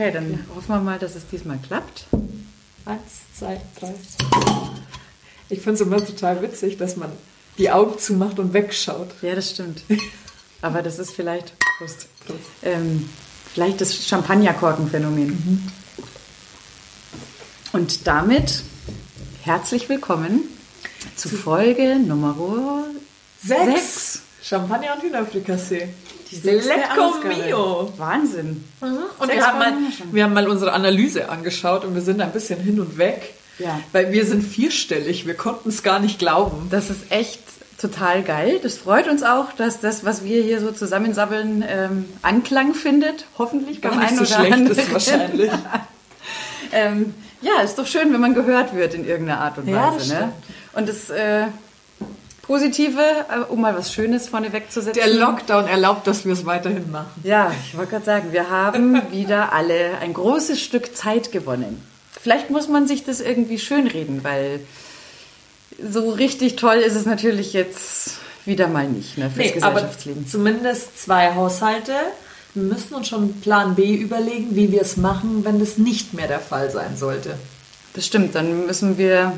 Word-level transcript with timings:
Okay, 0.00 0.12
dann 0.12 0.46
hoffen 0.56 0.68
wir 0.68 0.80
mal, 0.80 0.98
dass 0.98 1.14
es 1.14 1.26
diesmal 1.26 1.58
klappt. 1.58 2.06
Eins, 2.86 3.02
zwei, 3.38 3.60
drei. 3.78 3.92
Ich 5.50 5.60
finde 5.60 5.74
es 5.74 5.80
immer 5.82 6.02
total 6.02 6.40
witzig, 6.40 6.78
dass 6.78 6.96
man 6.96 7.12
die 7.58 7.70
Augen 7.70 7.98
zumacht 7.98 8.38
und 8.38 8.54
wegschaut. 8.54 9.08
Ja, 9.20 9.34
das 9.34 9.50
stimmt. 9.50 9.82
Aber 10.62 10.80
das 10.80 10.98
ist 10.98 11.10
vielleicht, 11.10 11.52
Prost, 11.76 12.06
ähm, 12.62 13.10
vielleicht 13.52 13.82
das 13.82 14.08
Champagnerkorkenphänomen. 14.08 15.26
Mhm. 15.26 15.68
Und 17.72 18.06
damit 18.06 18.62
herzlich 19.42 19.90
willkommen 19.90 20.44
zu 21.14 21.28
Folge 21.28 21.96
Nummer 21.96 22.86
6. 23.42 24.22
Champagner 24.42 24.94
und 24.94 25.02
Hühnerfrikassee. 25.02 25.90
Die 26.30 26.36
sechste 26.36 26.68
Lecco 26.74 27.02
Ausgabe. 27.02 27.34
mio. 27.34 27.92
Wahnsinn. 27.96 28.64
Und 28.80 29.26
Sechs 29.26 29.34
wir 29.34 29.46
haben, 29.46 29.58
mal, 29.58 29.72
wir 30.12 30.24
haben 30.24 30.34
mal 30.34 30.48
unsere 30.48 30.72
Analyse 30.72 31.28
angeschaut 31.28 31.84
und 31.84 31.94
wir 31.94 32.02
sind 32.02 32.20
ein 32.20 32.32
bisschen 32.32 32.60
hin 32.60 32.80
und 32.80 32.98
weg. 32.98 33.34
Ja. 33.58 33.80
Weil 33.92 34.12
wir 34.12 34.24
sind 34.24 34.42
vierstellig, 34.42 35.26
wir 35.26 35.34
konnten 35.34 35.68
es 35.68 35.82
gar 35.82 35.98
nicht 35.98 36.18
glauben. 36.18 36.68
Das 36.70 36.88
ist 36.88 37.10
echt 37.10 37.40
total 37.78 38.22
geil. 38.22 38.60
Das 38.62 38.78
freut 38.78 39.08
uns 39.08 39.22
auch, 39.22 39.52
dass 39.52 39.80
das, 39.80 40.04
was 40.04 40.24
wir 40.24 40.42
hier 40.42 40.60
so 40.60 40.70
zusammensabbeln, 40.72 41.64
ähm, 41.66 42.04
Anklang 42.22 42.74
findet. 42.74 43.26
Hoffentlich 43.38 43.80
Gar 43.82 43.92
beim 43.92 44.00
einen 44.00 44.16
so 44.16 44.22
oder 44.22 44.34
schlecht 44.34 44.52
anderen. 44.52 44.78
ist 44.78 44.92
wahrscheinlich. 44.92 45.50
ähm, 46.72 47.14
ja, 47.42 47.62
ist 47.62 47.78
doch 47.78 47.86
schön, 47.86 48.12
wenn 48.12 48.20
man 48.20 48.34
gehört 48.34 48.74
wird 48.74 48.94
in 48.94 49.06
irgendeiner 49.06 49.40
Art 49.40 49.58
und 49.58 49.66
Weise. 49.66 49.74
Ja, 49.74 49.90
das 49.92 50.08
ne? 50.08 50.32
Und 50.74 50.88
das 50.88 51.10
äh, 51.10 51.46
Positive, 52.50 53.00
äh, 53.00 53.48
um 53.48 53.60
mal 53.60 53.76
was 53.76 53.92
Schönes 53.94 54.28
vorne 54.28 54.52
wegzusetzen. 54.52 55.00
Der 55.00 55.14
Lockdown 55.14 55.68
erlaubt, 55.68 56.08
dass 56.08 56.24
wir 56.24 56.32
es 56.32 56.44
weiterhin 56.46 56.90
machen. 56.90 57.20
Ja, 57.22 57.52
ich 57.64 57.76
wollte 57.78 57.92
gerade 57.92 58.04
sagen, 58.04 58.32
wir 58.32 58.50
haben 58.50 59.00
wieder 59.12 59.52
alle 59.52 59.98
ein 59.98 60.12
großes 60.12 60.60
Stück 60.60 60.96
Zeit 60.96 61.30
gewonnen. 61.30 61.80
Vielleicht 62.20 62.50
muss 62.50 62.66
man 62.66 62.88
sich 62.88 63.04
das 63.04 63.20
irgendwie 63.20 63.60
schönreden, 63.60 64.24
weil 64.24 64.58
so 65.80 66.10
richtig 66.10 66.56
toll 66.56 66.78
ist 66.78 66.96
es 66.96 67.06
natürlich 67.06 67.52
jetzt 67.52 68.14
wieder 68.44 68.66
mal 68.66 68.88
nicht 68.88 69.16
ne, 69.16 69.30
fürs 69.30 69.54
Nee, 69.54 69.62
aber 69.62 69.74
Gesellschaftsleben. 69.74 70.26
zumindest 70.26 71.00
zwei 71.00 71.36
Haushalte. 71.36 71.92
Wir 72.54 72.64
müssen 72.64 72.94
uns 72.94 73.06
schon 73.06 73.40
Plan 73.42 73.76
B 73.76 73.94
überlegen, 73.94 74.56
wie 74.56 74.72
wir 74.72 74.82
es 74.82 74.96
machen, 74.96 75.44
wenn 75.44 75.60
das 75.60 75.78
nicht 75.78 76.14
mehr 76.14 76.26
der 76.26 76.40
Fall 76.40 76.68
sein 76.72 76.96
sollte. 76.96 77.36
Das 77.94 78.04
stimmt, 78.04 78.34
dann 78.34 78.66
müssen 78.66 78.98
wir 78.98 79.34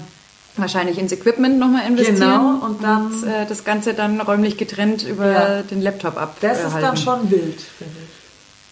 wahrscheinlich 0.56 0.98
ins 0.98 1.12
Equipment 1.12 1.58
nochmal 1.58 1.86
investieren. 1.86 2.18
Genau, 2.20 2.64
und 2.66 2.82
dann- 2.84 3.06
und, 3.12 3.24
äh, 3.24 3.46
das 3.48 3.64
Ganze 3.64 3.94
dann 3.94 4.20
räumlich 4.20 4.56
getrennt 4.58 5.02
über 5.02 5.30
Ja. 5.30 5.62
den 5.62 5.80
Laptop 5.82 6.16
ab. 6.16 6.36
Das 6.40 6.58
ist 6.64 6.74
dann 6.80 6.96
schon 6.96 7.30
wild, 7.30 7.60
finde 7.60 7.94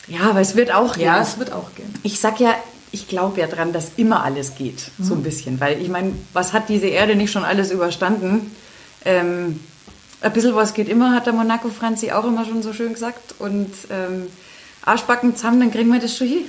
ich. 0.08 0.14
Ja, 0.18 0.30
aber 0.30 0.40
es 0.40 0.56
wird 0.56 0.72
auch 0.74 0.96
Ja, 0.96 1.14
gehen. 1.14 1.22
es 1.22 1.38
wird 1.38 1.52
auch 1.52 1.74
gehen. 1.76 1.92
Ich 2.02 2.18
sag 2.20 2.40
ja, 2.40 2.54
ich 2.92 3.06
glaube 3.08 3.40
ja 3.40 3.46
dran, 3.46 3.72
dass 3.72 3.92
immer 3.96 4.24
alles 4.24 4.56
geht, 4.56 4.90
so 4.98 5.14
Mhm. 5.14 5.20
ein 5.20 5.22
bisschen. 5.22 5.60
Weil 5.60 5.80
ich 5.80 5.88
meine, 5.88 6.12
was 6.32 6.52
hat 6.52 6.68
diese 6.68 6.86
Erde 6.88 7.14
nicht 7.14 7.30
schon 7.30 7.44
alles 7.44 7.70
überstanden? 7.70 8.54
Ähm, 9.04 9.60
ein 10.20 10.32
bisschen 10.32 10.54
was 10.54 10.74
geht 10.74 10.88
immer, 10.88 11.14
hat 11.14 11.26
der 11.26 11.32
Monaco 11.32 11.68
Franzi 11.70 12.10
auch 12.12 12.24
immer 12.24 12.44
schon 12.44 12.62
so 12.62 12.72
schön 12.72 12.92
gesagt. 12.92 13.36
Und 13.38 13.72
ähm, 13.90 14.26
Arschbacken 14.84 15.36
zusammen, 15.36 15.60
dann 15.60 15.70
kriegen 15.70 15.90
wir 15.92 16.00
das 16.00 16.16
schon 16.16 16.26
hin. 16.26 16.44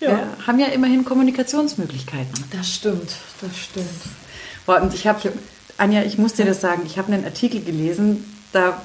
Ja. 0.00 0.10
Wir 0.10 0.28
haben 0.46 0.58
ja 0.60 0.66
immerhin 0.66 1.04
Kommunikationsmöglichkeiten. 1.04 2.44
Das 2.56 2.68
stimmt, 2.72 3.10
das 3.40 3.56
stimmt. 3.58 3.88
Boah, 4.68 4.82
und 4.82 4.92
ich 4.92 5.06
habe, 5.06 5.32
Anja, 5.78 6.02
ich 6.02 6.18
muss 6.18 6.34
dir 6.34 6.44
das 6.44 6.60
sagen, 6.60 6.82
ich 6.84 6.98
habe 6.98 7.10
einen 7.10 7.24
Artikel 7.24 7.62
gelesen, 7.62 8.22
da 8.52 8.82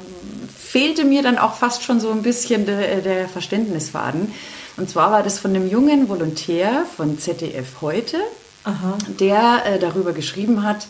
fehlte 0.58 1.04
mir 1.04 1.22
dann 1.24 1.38
auch 1.38 1.56
fast 1.56 1.84
schon 1.84 2.00
so 2.00 2.10
ein 2.10 2.22
bisschen 2.22 2.66
der, 2.66 3.02
der 3.02 3.28
Verständnisfaden. 3.28 4.32
Und 4.78 4.90
zwar 4.90 5.12
war 5.12 5.24
das 5.24 5.40
von 5.40 5.52
einem 5.54 5.70
jungen 5.70 6.08
Volontär 6.08 6.86
von 6.96 7.20
ZDF 7.20 7.82
heute, 7.82 8.16
Aha. 8.64 8.98
der 9.20 9.64
äh, 9.66 9.78
darüber 9.78 10.14
geschrieben 10.14 10.64
hat, 10.64 10.88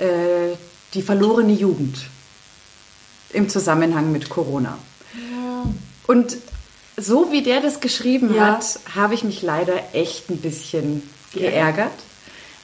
äh, 0.00 0.54
die 0.92 1.00
verlorene 1.00 1.54
Jugend 1.54 1.96
im 3.32 3.48
Zusammenhang 3.48 4.12
mit 4.12 4.28
Corona. 4.28 4.76
Und 6.06 6.36
so 6.98 7.32
wie 7.32 7.40
der 7.40 7.62
das 7.62 7.80
geschrieben 7.80 8.34
Ja. 8.34 8.48
hat, 8.48 8.80
habe 8.94 9.14
ich 9.14 9.24
mich 9.24 9.40
leider 9.40 9.94
echt 9.94 10.28
ein 10.28 10.36
bisschen 10.36 11.08
geärgert, 11.32 11.90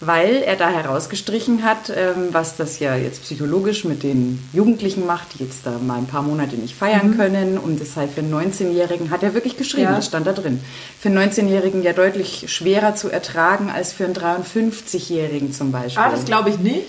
weil 0.04 0.42
er 0.42 0.56
da 0.56 0.68
herausgestrichen 0.68 1.62
hat, 1.62 1.88
ähm, 1.94 2.28
was 2.32 2.56
das 2.56 2.80
ja 2.80 2.96
jetzt 2.96 3.22
psychologisch 3.22 3.84
mit 3.84 4.02
den 4.02 4.42
Jugendlichen 4.52 5.06
macht, 5.06 5.34
die 5.38 5.44
jetzt 5.44 5.64
da 5.64 5.78
mal 5.78 5.96
ein 5.98 6.08
paar 6.08 6.22
Monate 6.22 6.56
nicht 6.56 6.74
feiern 6.74 7.16
können. 7.16 7.56
Und 7.56 7.80
das 7.80 7.94
sei 7.94 8.08
für 8.08 8.20
einen 8.20 8.34
19-Jährigen, 8.34 9.10
hat 9.10 9.22
er 9.22 9.32
wirklich 9.32 9.56
geschrieben, 9.56 9.84
Ja. 9.90 9.94
das 9.96 10.06
stand 10.06 10.26
da 10.26 10.32
drin, 10.32 10.60
für 10.98 11.08
einen 11.08 11.18
19-Jährigen 11.30 11.84
ja 11.84 11.92
deutlich 11.92 12.52
schwerer 12.52 12.96
zu 12.96 13.10
ertragen 13.10 13.70
als 13.70 13.92
für 13.92 14.04
einen 14.04 14.14
53-Jährigen 14.14 15.52
zum 15.52 15.70
Beispiel. 15.70 16.02
Ah, 16.02 16.10
das 16.10 16.24
glaube 16.24 16.50
ich 16.50 16.58
nicht. 16.58 16.86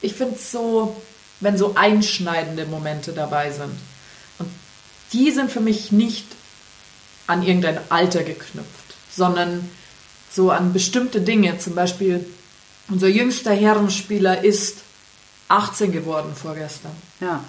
Ich 0.00 0.14
finde 0.14 0.36
es 0.36 0.52
so, 0.52 0.96
wenn 1.40 1.58
so 1.58 1.74
einschneidende 1.74 2.66
Momente 2.66 3.12
dabei 3.12 3.50
sind. 3.50 3.72
Und 4.38 4.48
die 5.12 5.32
sind 5.32 5.50
für 5.50 5.60
mich 5.60 5.90
nicht 5.90 6.26
an 7.26 7.42
irgendein 7.42 7.78
Alter 7.88 8.22
geknüpft, 8.22 8.94
sondern 9.10 9.68
so 10.34 10.50
an 10.50 10.72
bestimmte 10.72 11.20
Dinge. 11.20 11.58
Zum 11.58 11.74
Beispiel, 11.74 12.24
unser 12.88 13.08
jüngster 13.08 13.52
Herrenspieler 13.52 14.42
ist 14.44 14.78
18 15.48 15.92
geworden 15.92 16.32
vorgestern. 16.34 16.92
ja, 17.20 17.42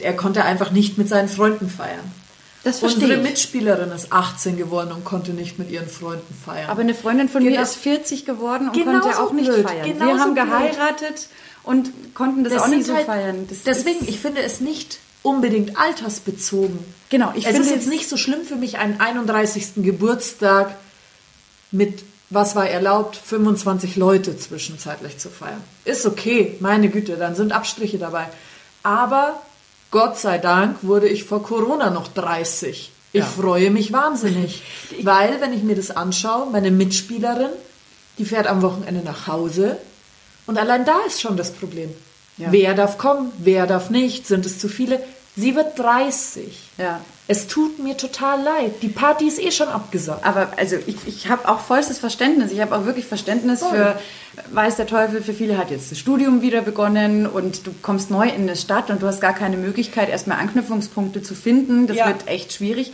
Er 0.00 0.14
konnte 0.16 0.44
einfach 0.44 0.70
nicht 0.70 0.96
mit 0.98 1.08
seinen 1.08 1.28
Freunden 1.28 1.68
feiern. 1.68 2.10
das 2.64 2.78
verstehe 2.80 3.02
Unsere 3.04 3.20
ich. 3.20 3.28
Mitspielerin 3.28 3.90
ist 3.90 4.12
18 4.12 4.56
geworden 4.56 4.92
und 4.92 5.04
konnte 5.04 5.32
nicht 5.32 5.58
mit 5.58 5.70
ihren 5.70 5.88
Freunden 5.88 6.34
feiern. 6.44 6.70
Aber 6.70 6.80
eine 6.80 6.94
Freundin 6.94 7.28
von 7.28 7.42
mir 7.42 7.50
Genau. 7.50 7.62
ist 7.62 7.76
40 7.76 8.24
geworden 8.24 8.68
und 8.68 8.74
Genauso 8.74 9.00
konnte 9.00 9.20
auch 9.22 9.32
nicht 9.32 9.48
blöd, 9.50 9.68
feiern. 9.68 9.84
Wir 9.86 9.92
genauso 9.94 10.20
haben 10.20 10.34
blöd. 10.34 10.46
geheiratet 10.46 11.28
und 11.62 12.14
konnten 12.14 12.42
das, 12.44 12.54
auch 12.54 12.66
sind 12.66 12.78
nicht 12.78 12.86
so 12.86 12.94
halt- 12.94 13.06
feiern. 13.06 13.46
Das 13.48 13.62
deswegen, 13.64 14.08
ich 14.08 14.18
finde 14.20 14.42
es 14.42 14.60
nicht 14.60 14.98
unbedingt 15.22 15.76
altersbezogen. 15.76 16.78
Genau, 17.10 17.32
ich 17.34 17.44
es 17.44 17.52
finde 17.52 17.62
ist 17.68 17.70
jetzt 17.74 17.82
es- 17.84 17.88
nicht 17.88 18.08
so 18.08 18.16
schlimm 18.16 18.44
für 18.44 18.56
mich, 18.56 18.78
einen 18.78 19.00
31. 19.00 19.82
Geburtstag 19.82 20.76
mit, 21.70 22.02
was 22.30 22.56
war 22.56 22.68
erlaubt, 22.68 23.16
25 23.16 23.96
Leute 23.96 24.36
zwischenzeitlich 24.38 25.18
zu 25.18 25.28
feiern. 25.30 25.62
Ist 25.84 26.06
okay, 26.06 26.56
meine 26.60 26.88
Güte, 26.88 27.16
dann 27.16 27.34
sind 27.34 27.52
Abstriche 27.52 27.98
dabei. 27.98 28.28
Aber 28.82 29.40
Gott 29.90 30.18
sei 30.18 30.38
Dank 30.38 30.78
wurde 30.82 31.08
ich 31.08 31.24
vor 31.24 31.42
Corona 31.42 31.90
noch 31.90 32.08
30. 32.08 32.90
Ich 33.12 33.20
Ja. 33.20 33.24
freue 33.26 33.70
mich 33.70 33.92
wahnsinnig, 33.92 34.62
weil, 35.02 35.40
wenn 35.40 35.52
ich 35.52 35.62
mir 35.62 35.76
das 35.76 35.90
anschaue, 35.90 36.50
meine 36.50 36.70
Mitspielerin, 36.70 37.50
die 38.18 38.24
fährt 38.24 38.46
am 38.46 38.62
Wochenende 38.62 39.02
nach 39.04 39.26
Hause 39.26 39.76
und 40.46 40.58
allein 40.58 40.84
da 40.84 40.98
ist 41.06 41.20
schon 41.20 41.36
das 41.36 41.52
Problem. 41.52 41.90
Ja. 42.38 42.48
Wer 42.52 42.74
darf 42.74 42.98
kommen, 42.98 43.32
wer 43.38 43.66
darf 43.66 43.88
nicht, 43.90 44.26
sind 44.26 44.44
es 44.44 44.58
zu 44.58 44.68
viele? 44.68 45.00
Sie 45.36 45.54
wird 45.54 45.78
30. 45.78 46.58
Ja. 46.78 47.00
Es 47.28 47.46
tut 47.46 47.78
mir 47.78 47.96
total 47.96 48.42
leid. 48.42 48.82
Die 48.82 48.88
Party 48.88 49.26
ist 49.26 49.38
eh 49.38 49.50
schon 49.50 49.68
abgesagt. 49.68 50.24
Aber 50.24 50.48
also 50.56 50.76
ich, 50.86 50.96
ich 51.06 51.28
habe 51.28 51.48
auch 51.48 51.60
vollstes 51.60 51.98
Verständnis. 51.98 52.52
Ich 52.52 52.60
habe 52.60 52.74
auch 52.74 52.86
wirklich 52.86 53.04
Verständnis 53.04 53.60
Voll. 53.60 53.70
für, 53.70 53.98
weiß 54.52 54.76
der 54.76 54.86
Teufel, 54.86 55.22
für 55.22 55.34
viele 55.34 55.58
hat 55.58 55.70
jetzt 55.70 55.90
das 55.90 55.98
Studium 55.98 56.40
wieder 56.40 56.62
begonnen 56.62 57.26
und 57.26 57.66
du 57.66 57.74
kommst 57.82 58.10
neu 58.10 58.26
in 58.28 58.42
eine 58.42 58.56
Stadt 58.56 58.90
und 58.90 59.02
du 59.02 59.06
hast 59.08 59.20
gar 59.20 59.34
keine 59.34 59.56
Möglichkeit, 59.56 60.08
erstmal 60.08 60.38
Anknüpfungspunkte 60.38 61.22
zu 61.22 61.34
finden. 61.34 61.86
Das 61.86 61.96
Ja. 61.96 62.06
wird 62.06 62.28
echt 62.28 62.52
schwierig. 62.54 62.92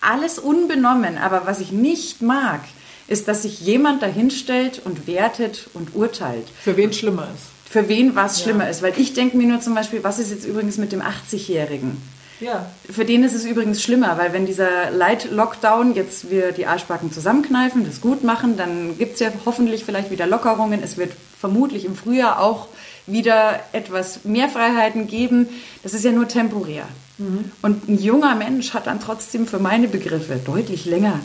Alles 0.00 0.38
unbenommen. 0.38 1.18
Aber 1.18 1.42
was 1.46 1.60
ich 1.60 1.72
nicht 1.72 2.22
mag, 2.22 2.60
ist, 3.08 3.28
dass 3.28 3.42
sich 3.42 3.60
jemand 3.60 4.02
dahinstellt 4.02 4.80
und 4.84 5.06
wertet 5.06 5.68
und 5.74 5.94
urteilt. 5.94 6.46
Für 6.62 6.76
wen 6.76 6.92
schlimmer 6.92 7.28
ist. 7.34 7.53
Für 7.74 7.88
wen 7.88 8.14
was 8.14 8.40
schlimmer 8.40 8.70
ist. 8.70 8.82
Weil 8.82 8.92
ich 8.98 9.14
denke 9.14 9.36
mir 9.36 9.48
nur 9.48 9.60
zum 9.60 9.74
Beispiel, 9.74 10.04
was 10.04 10.20
ist 10.20 10.30
jetzt 10.30 10.46
übrigens 10.46 10.78
mit 10.78 10.92
dem 10.92 11.02
80-Jährigen? 11.02 12.00
Ja. 12.38 12.70
Für 12.88 13.04
den 13.04 13.24
ist 13.24 13.34
es 13.34 13.44
übrigens 13.44 13.82
schlimmer, 13.82 14.16
weil 14.16 14.32
wenn 14.32 14.46
dieser 14.46 14.92
Light-Lockdown 14.92 15.96
jetzt 15.96 16.30
wir 16.30 16.52
die 16.52 16.66
Arschbacken 16.66 17.10
zusammenkneifen, 17.10 17.84
das 17.84 18.00
gut 18.00 18.22
machen, 18.22 18.56
dann 18.56 18.96
gibt 18.96 19.14
es 19.14 19.20
ja 19.20 19.32
hoffentlich 19.44 19.84
vielleicht 19.84 20.12
wieder 20.12 20.28
Lockerungen. 20.28 20.84
Es 20.84 20.98
wird 20.98 21.14
vermutlich 21.40 21.84
im 21.84 21.96
Frühjahr 21.96 22.38
auch 22.38 22.68
wieder 23.08 23.58
etwas 23.72 24.24
mehr 24.24 24.48
Freiheiten 24.48 25.08
geben. 25.08 25.48
Das 25.82 25.94
ist 25.94 26.04
ja 26.04 26.12
nur 26.12 26.28
temporär. 26.28 26.84
Und 27.60 27.88
ein 27.88 27.98
junger 27.98 28.36
Mensch 28.36 28.72
hat 28.72 28.86
dann 28.86 29.00
trotzdem 29.00 29.48
für 29.48 29.58
meine 29.58 29.88
Begriffe 29.88 30.36
deutlich 30.36 30.84
länger 30.84 31.18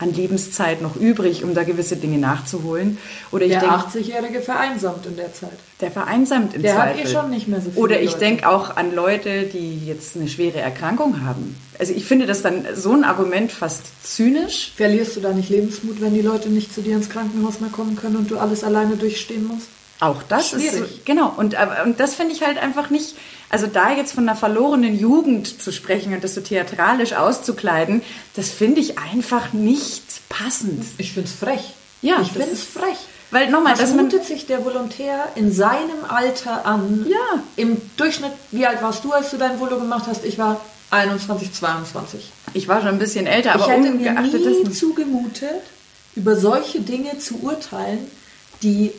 an 0.00 0.12
Lebenszeit 0.14 0.80
noch 0.80 0.94
übrig, 0.96 1.42
um 1.42 1.54
da 1.54 1.64
gewisse 1.64 1.96
Dinge 1.96 2.18
nachzuholen. 2.18 2.98
Oder 3.32 3.46
ich 3.46 3.50
Der 3.52 3.60
denke, 3.60 3.74
80-Jährige 3.76 4.40
vereinsamt 4.40 5.06
in 5.06 5.16
der 5.16 5.32
Zeit. 5.34 5.50
der 5.80 5.90
vereinsamt 5.90 6.54
im 6.54 6.62
Der 6.62 6.78
hat 6.78 6.94
Zweifel. 6.94 7.06
eh 7.10 7.12
schon 7.12 7.30
nicht 7.30 7.48
mehr 7.48 7.60
so 7.60 7.70
viele 7.70 7.80
Oder 7.82 8.00
ich 8.00 8.14
denke 8.14 8.48
auch 8.48 8.76
an 8.76 8.94
Leute, 8.94 9.42
die 9.44 9.84
jetzt 9.86 10.14
eine 10.16 10.28
schwere 10.28 10.58
Erkrankung 10.60 11.24
haben. 11.24 11.56
Also 11.80 11.92
ich 11.92 12.04
finde 12.04 12.26
das 12.26 12.42
dann 12.42 12.64
so 12.74 12.92
ein 12.92 13.04
Argument 13.04 13.50
fast 13.52 13.82
zynisch. 14.04 14.72
Verlierst 14.76 15.16
du 15.16 15.20
da 15.20 15.32
nicht 15.32 15.48
Lebensmut, 15.50 16.00
wenn 16.00 16.14
die 16.14 16.22
Leute 16.22 16.48
nicht 16.48 16.72
zu 16.74 16.80
dir 16.80 16.94
ins 16.96 17.08
Krankenhaus 17.10 17.60
mehr 17.60 17.70
kommen 17.70 17.96
können 17.96 18.16
und 18.16 18.30
du 18.30 18.38
alles 18.38 18.62
alleine 18.64 18.96
durchstehen 18.96 19.46
musst? 19.46 19.66
Auch 20.00 20.22
das 20.22 20.50
Schwierig. 20.50 20.80
ist 20.98 21.06
genau 21.06 21.32
und 21.36 21.56
und 21.84 21.98
das 21.98 22.14
finde 22.14 22.32
ich 22.32 22.42
halt 22.44 22.56
einfach 22.58 22.88
nicht. 22.90 23.16
Also 23.50 23.66
da 23.66 23.92
jetzt 23.92 24.12
von 24.12 24.28
einer 24.28 24.36
verlorenen 24.36 24.98
Jugend 24.98 25.62
zu 25.62 25.72
sprechen 25.72 26.12
und 26.12 26.22
das 26.22 26.34
so 26.34 26.40
theatralisch 26.40 27.14
auszukleiden, 27.14 28.02
das 28.34 28.50
finde 28.50 28.80
ich 28.80 28.98
einfach 28.98 29.52
nicht 29.52 30.02
passend. 30.28 30.84
Ich 30.98 31.12
finde 31.12 31.28
es 31.28 31.34
frech. 31.34 31.74
Ja, 32.02 32.20
ich 32.20 32.28
das 32.28 32.36
finde 32.36 32.52
es 32.52 32.62
frech. 32.62 32.98
Weil 33.30 33.50
nochmal, 33.50 33.76
man 33.76 33.96
mutet 33.96 34.24
sich 34.24 34.46
der 34.46 34.64
Volontär 34.64 35.24
in 35.34 35.52
seinem 35.52 36.04
Alter 36.08 36.64
an? 36.64 37.06
Ja. 37.08 37.42
Im 37.56 37.76
Durchschnitt, 37.96 38.32
wie 38.52 38.66
alt 38.66 38.82
warst 38.82 39.04
du, 39.04 39.12
als 39.12 39.30
du 39.30 39.36
dein 39.36 39.60
Volo 39.60 39.78
gemacht 39.78 40.06
hast? 40.08 40.24
Ich 40.24 40.38
war 40.38 40.60
21, 40.90 41.52
22. 41.52 42.32
ich 42.54 42.68
war 42.68 42.80
schon 42.80 42.88
ein 42.88 42.98
bisschen 42.98 43.26
älter, 43.26 43.54
aber 43.54 43.64
ich 43.64 43.70
hätte 43.70 43.90
mir 43.90 44.12
nie 44.12 44.30
dessen. 44.30 44.72
zugemutet, 44.72 45.62
über 46.16 46.36
solche 46.36 46.80
Dinge 46.80 47.18
zu 47.18 47.42
urteilen, 47.42 48.10
die 48.62 48.92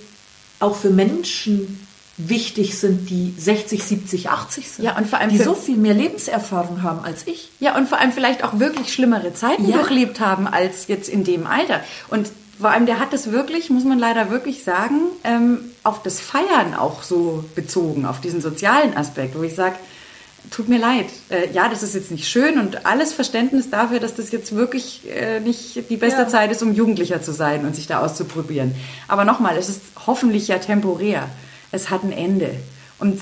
auch 0.60 0.76
für 0.76 0.92
Menschen 0.92 1.88
wichtig 2.20 2.78
sind, 2.78 3.10
die 3.10 3.34
60, 3.38 3.84
70, 3.84 4.30
80 4.30 4.70
sind. 4.72 4.86
Ja, 4.86 4.98
und 4.98 5.08
vor 5.08 5.20
allem 5.20 5.30
die 5.30 5.38
so 5.38 5.54
viel 5.54 5.78
mehr 5.78 5.94
Lebenserfahrung 5.94 6.84
haben 6.84 7.00
als 7.04 7.26
ich. 7.28 7.50
Ja, 7.60 7.78
und 7.78 7.88
vor 7.88 7.98
allem 8.00 8.12
vielleicht 8.12 8.44
auch 8.44 8.60
wirklich 8.60 8.94
schlimmere 8.94 9.34
Zeiten 9.34 9.68
Ja. 9.68 9.78
durchlebt 9.78 10.20
haben 10.20 10.46
als 10.48 10.88
jetzt 10.88 11.08
in 11.10 11.24
dem 11.24 11.48
Alter. 11.48 11.80
Und 12.10 12.30
vor 12.60 12.72
allem, 12.72 12.86
der 12.86 13.00
hat 13.00 13.14
das 13.14 13.32
wirklich, 13.32 13.70
muss 13.70 13.86
man 13.86 13.98
leider 14.00 14.30
wirklich 14.32 14.64
sagen, 14.66 15.00
ähm, 15.24 15.60
auf 15.84 16.04
das 16.04 16.20
Feiern 16.20 16.76
auch 16.78 17.04
so 17.04 17.46
bezogen, 17.56 18.06
auf 18.06 18.20
diesen 18.20 18.42
sozialen 18.42 18.98
Aspekt, 18.98 19.38
wo 19.38 19.44
ich 19.44 19.56
sage, 19.56 19.76
tut 20.52 20.68
mir 20.68 20.78
leid. 20.80 21.06
Äh, 21.30 21.50
ja, 21.54 21.70
das 21.70 21.84
ist 21.84 21.96
jetzt 21.96 22.12
nicht 22.12 22.28
schön 22.28 22.60
und 22.60 22.86
alles 22.86 23.14
Verständnis 23.14 23.70
dafür, 23.70 24.02
dass 24.02 24.16
das 24.16 24.32
jetzt 24.32 24.54
wirklich 24.56 25.04
äh, 25.10 25.40
nicht 25.40 25.90
die 25.90 25.96
beste 25.98 26.22
Ja. 26.24 26.28
Zeit 26.28 26.52
ist, 26.52 26.62
um 26.62 26.74
Jugendlicher 26.74 27.22
zu 27.22 27.32
sein 27.32 27.66
und 27.66 27.76
sich 27.78 27.88
da 27.88 28.00
auszuprobieren. 28.00 28.76
Aber 29.08 29.24
nochmal, 29.24 29.56
es 29.58 29.70
ist 29.70 29.82
hoffentlich 30.06 30.50
ja 30.50 30.58
temporär. 30.58 31.30
Es 31.72 31.90
hat 31.90 32.04
ein 32.04 32.12
Ende. 32.12 32.56
Und 33.00 33.22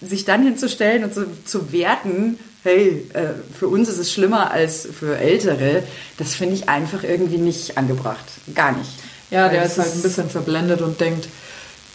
sich 0.00 0.24
dann 0.24 0.42
hinzustellen 0.42 1.04
und 1.04 1.14
so, 1.14 1.24
zu 1.44 1.72
werten, 1.72 2.38
hey, 2.62 3.06
äh, 3.12 3.28
für 3.58 3.68
uns 3.68 3.88
ist 3.88 3.98
es 3.98 4.12
schlimmer 4.12 4.50
als 4.50 4.86
für 4.86 5.16
Ältere, 5.18 5.82
das 6.18 6.34
finde 6.34 6.54
ich 6.54 6.68
einfach 6.68 7.04
irgendwie 7.04 7.38
nicht 7.38 7.78
angebracht. 7.78 8.24
Gar 8.54 8.72
nicht. 8.72 8.90
Ja, 9.30 9.48
der 9.48 9.62
das 9.62 9.72
ist 9.72 9.78
halt 9.78 9.94
ein 9.94 10.02
bisschen 10.02 10.30
verblendet 10.30 10.80
und 10.80 11.00
denkt, 11.00 11.28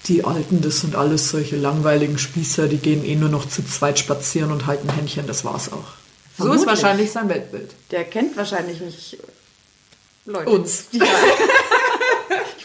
die 0.05 0.23
Alten, 0.23 0.61
das 0.61 0.81
sind 0.81 0.95
alles 0.95 1.29
solche 1.29 1.55
langweiligen 1.55 2.17
Spießer, 2.17 2.67
die 2.67 2.77
gehen 2.77 3.03
eh 3.05 3.15
nur 3.15 3.29
noch 3.29 3.47
zu 3.47 3.65
zweit 3.65 3.99
spazieren 3.99 4.51
und 4.51 4.65
halten 4.65 4.89
Händchen, 4.89 5.27
das 5.27 5.45
war's 5.45 5.71
auch. 5.71 5.75
So 6.37 6.45
ist 6.45 6.63
Vermutlich. 6.63 6.67
wahrscheinlich 6.67 7.11
sein 7.11 7.29
Weltbild. 7.29 7.71
Der 7.91 8.05
kennt 8.05 8.37
wahrscheinlich 8.37 8.79
nicht 8.79 9.17
Leute. 10.25 10.49
Uns. 10.49 10.85
Ja. 10.91 11.05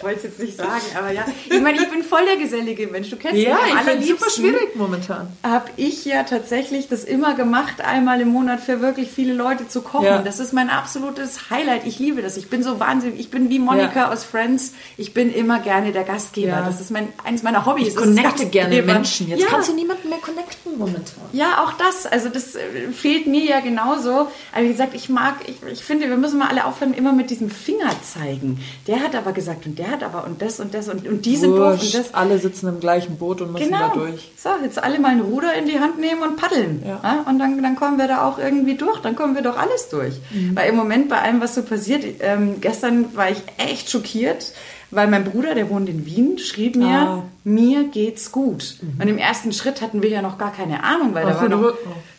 Ich 0.05 0.11
wollte 0.11 0.19
es 0.19 0.25
jetzt 0.25 0.39
nicht 0.39 0.57
sagen, 0.59 0.83
aber 0.99 1.13
ja. 1.13 1.25
Ich 1.51 1.61
meine, 1.63 1.81
ich 1.81 1.89
bin 1.89 2.03
voll 2.03 2.21
der 2.27 2.37
gesellige 2.37 2.87
Mensch. 2.89 3.09
Du 3.09 3.17
kennst 3.17 3.39
Ja, 3.41 3.55
mich 3.55 3.73
am 3.73 3.79
allerliebsten. 3.79 4.19
super 4.19 4.31
schwierig 4.31 4.77
momentan. 4.77 5.29
habe 5.43 5.71
ich 5.77 6.05
ja 6.05 6.25
tatsächlich 6.25 6.89
das 6.89 7.05
immer 7.05 7.33
gemacht, 7.35 7.81
einmal 7.81 8.21
im 8.21 8.29
Monat 8.29 8.61
für 8.61 8.83
wirklich 8.83 9.11
viele 9.11 9.33
Leute 9.33 9.67
zu 9.67 9.81
kochen. 9.81 10.05
Ja. 10.05 10.19
Das 10.21 10.41
ist 10.41 10.53
mein 10.53 10.69
absolutes 10.69 11.49
Highlight. 11.49 11.87
Ich 11.87 11.99
liebe 11.99 12.21
das. 12.21 12.37
Ich 12.37 12.51
bin 12.51 12.63
so 12.63 12.81
wahnsinnig. 12.81 13.19
Ich 13.19 13.31
bin 13.31 13.49
wie 13.49 13.59
Monika 13.59 14.01
Ja. 14.01 14.13
aus 14.13 14.25
Friends. 14.25 14.75
Ich 14.99 15.15
bin 15.15 15.33
immer 15.33 15.59
gerne 15.61 15.91
der 15.93 16.05
Gastgeber. 16.05 16.49
Ja. 16.49 16.67
Das 16.67 16.83
ist 16.83 16.91
mein, 16.91 17.09
eines 17.25 17.43
meiner 17.43 17.65
Hobbys. 17.65 17.89
Ich 17.89 17.97
connecte 17.97 18.45
gerne. 18.47 18.83
Menschen. 18.83 19.29
Jetzt 19.29 19.41
ja. 19.41 19.47
kannst 19.49 19.71
du 19.71 19.75
niemanden 19.75 20.11
mehr 20.11 20.19
connecten 20.19 20.77
momentan. 20.79 21.25
Ja, 21.33 21.65
auch 21.65 21.73
das. 21.79 22.05
Also 22.05 22.29
das 22.29 22.57
äh, 22.57 22.61
fehlt 22.93 23.27
mir 23.27 23.45
ja 23.45 23.61
genauso. 23.61 24.29
Aber 24.53 24.63
wie 24.65 24.69
gesagt, 24.69 24.95
ich 24.95 25.09
mag, 25.09 25.37
ich, 25.47 25.57
ich 25.73 25.83
finde, 25.83 26.11
wir 26.11 26.19
müssen 26.19 26.39
mal 26.39 26.49
alle 26.49 26.67
aufhören, 26.67 26.93
immer 26.93 27.15
mit 27.15 27.31
diesem 27.31 27.49
Finger 27.49 27.91
zeigen. 28.03 28.61
Der 28.87 29.01
hat 29.01 29.15
aber 29.15 29.33
gesagt 29.33 29.65
und 29.65 29.79
der 29.79 29.94
hat 29.95 30.03
aber 30.03 30.25
und 30.27 30.43
das 30.43 30.61
und 30.61 30.75
das 30.75 30.89
und, 30.89 31.07
und 31.09 31.25
die 31.25 31.37
sind 31.37 31.53
doof 31.57 31.81
und 31.81 31.95
das. 31.95 32.13
Alle 32.13 32.39
sitzen 32.39 32.69
im 32.69 32.81
gleichen 32.81 33.17
Boot 33.17 33.41
und 33.41 33.53
müssen 33.53 33.67
Genau. 33.71 33.89
da 33.89 33.95
durch. 33.95 34.31
So, 34.37 34.51
jetzt 34.63 34.83
alle 34.83 34.99
mal 34.99 35.13
ein 35.13 35.21
Ruder 35.21 35.55
in 35.55 35.67
die 35.67 35.81
Hand 35.81 35.99
nehmen 35.99 36.23
und 36.23 36.37
paddeln. 36.37 36.83
Ja. 36.87 37.25
Und 37.29 37.39
dann, 37.39 37.63
dann 37.63 37.77
kommen 37.77 37.97
wir 37.99 38.09
da 38.09 38.27
auch 38.29 38.39
irgendwie 38.39 38.75
durch. 38.75 38.99
Dann 39.01 39.17
kommen 39.17 39.35
wir 39.35 39.43
doch 39.43 39.57
alles 39.57 39.89
durch. 39.89 40.15
Mhm. 40.33 40.55
Weil 40.57 40.69
im 40.69 40.77
Moment 40.77 41.09
bei 41.09 41.21
allem, 41.23 41.41
was 41.41 41.55
so 41.55 41.63
passiert, 41.63 42.05
ähm, 42.21 42.61
gestern 42.61 43.17
war 43.17 43.31
ich 43.31 43.43
echt 43.57 43.91
schockiert, 43.91 44.53
weil 44.91 45.09
mein 45.09 45.25
Bruder, 45.25 45.55
der 45.55 45.71
wohnt 45.71 45.89
in 45.89 46.05
Wien, 46.07 46.39
schrieb 46.39 46.77
mir, 46.77 46.87
Ah. 46.99 47.23
mir 47.45 47.85
geht's 47.85 48.31
gut. 48.31 48.77
Und 49.01 49.09
im 49.09 49.19
ersten 49.19 49.53
Schritt 49.53 49.81
hatten 49.81 50.03
wir 50.03 50.11
ja 50.11 50.23
noch 50.23 50.39
gar 50.39 50.53
keine 50.53 50.85
Ahnung, 50.85 51.15
weil 51.15 51.25
da 51.25 51.35
Ach, 51.37 51.43
war, 51.43 51.49
noch, 51.49 51.73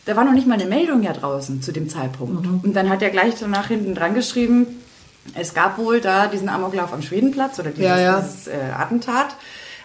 da 0.04 0.16
war 0.16 0.24
noch 0.24 0.32
nicht 0.34 0.46
mal 0.46 0.54
eine 0.54 0.66
Meldung 0.66 1.02
ja 1.02 1.12
draußen 1.12 1.62
zu 1.62 1.72
dem 1.72 1.88
Zeitpunkt. 1.88 2.44
Mhm. 2.44 2.60
Und 2.62 2.74
dann 2.76 2.90
hat 2.90 3.00
er 3.02 3.10
gleich 3.10 3.34
danach 3.40 3.68
hinten 3.68 3.94
dran 3.94 4.14
geschrieben, 4.14 4.66
es 5.34 5.54
gab 5.54 5.78
wohl 5.78 6.00
da 6.00 6.26
diesen 6.26 6.48
Amoklauf 6.48 6.92
am 6.92 7.02
Schwedenplatz 7.02 7.58
oder 7.58 7.70
dieses, 7.70 7.84
Ja, 7.84 7.98
ja. 7.98 8.20
dieses 8.20 8.46
äh, 8.48 8.56
Attentat. 8.76 9.36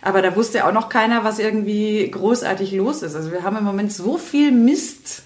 Aber 0.02 0.22
da 0.22 0.36
wusste 0.36 0.66
auch 0.66 0.72
noch 0.72 0.90
keiner, 0.90 1.24
was 1.24 1.38
irgendwie 1.40 2.10
großartig 2.10 2.72
los 2.74 3.04
ist. 3.04 3.16
Also 3.16 3.32
wir 3.32 3.44
haben 3.44 3.58
im 3.58 3.64
Moment 3.64 3.94
so 3.94 4.18
viel 4.18 4.52
Mist, 4.52 5.22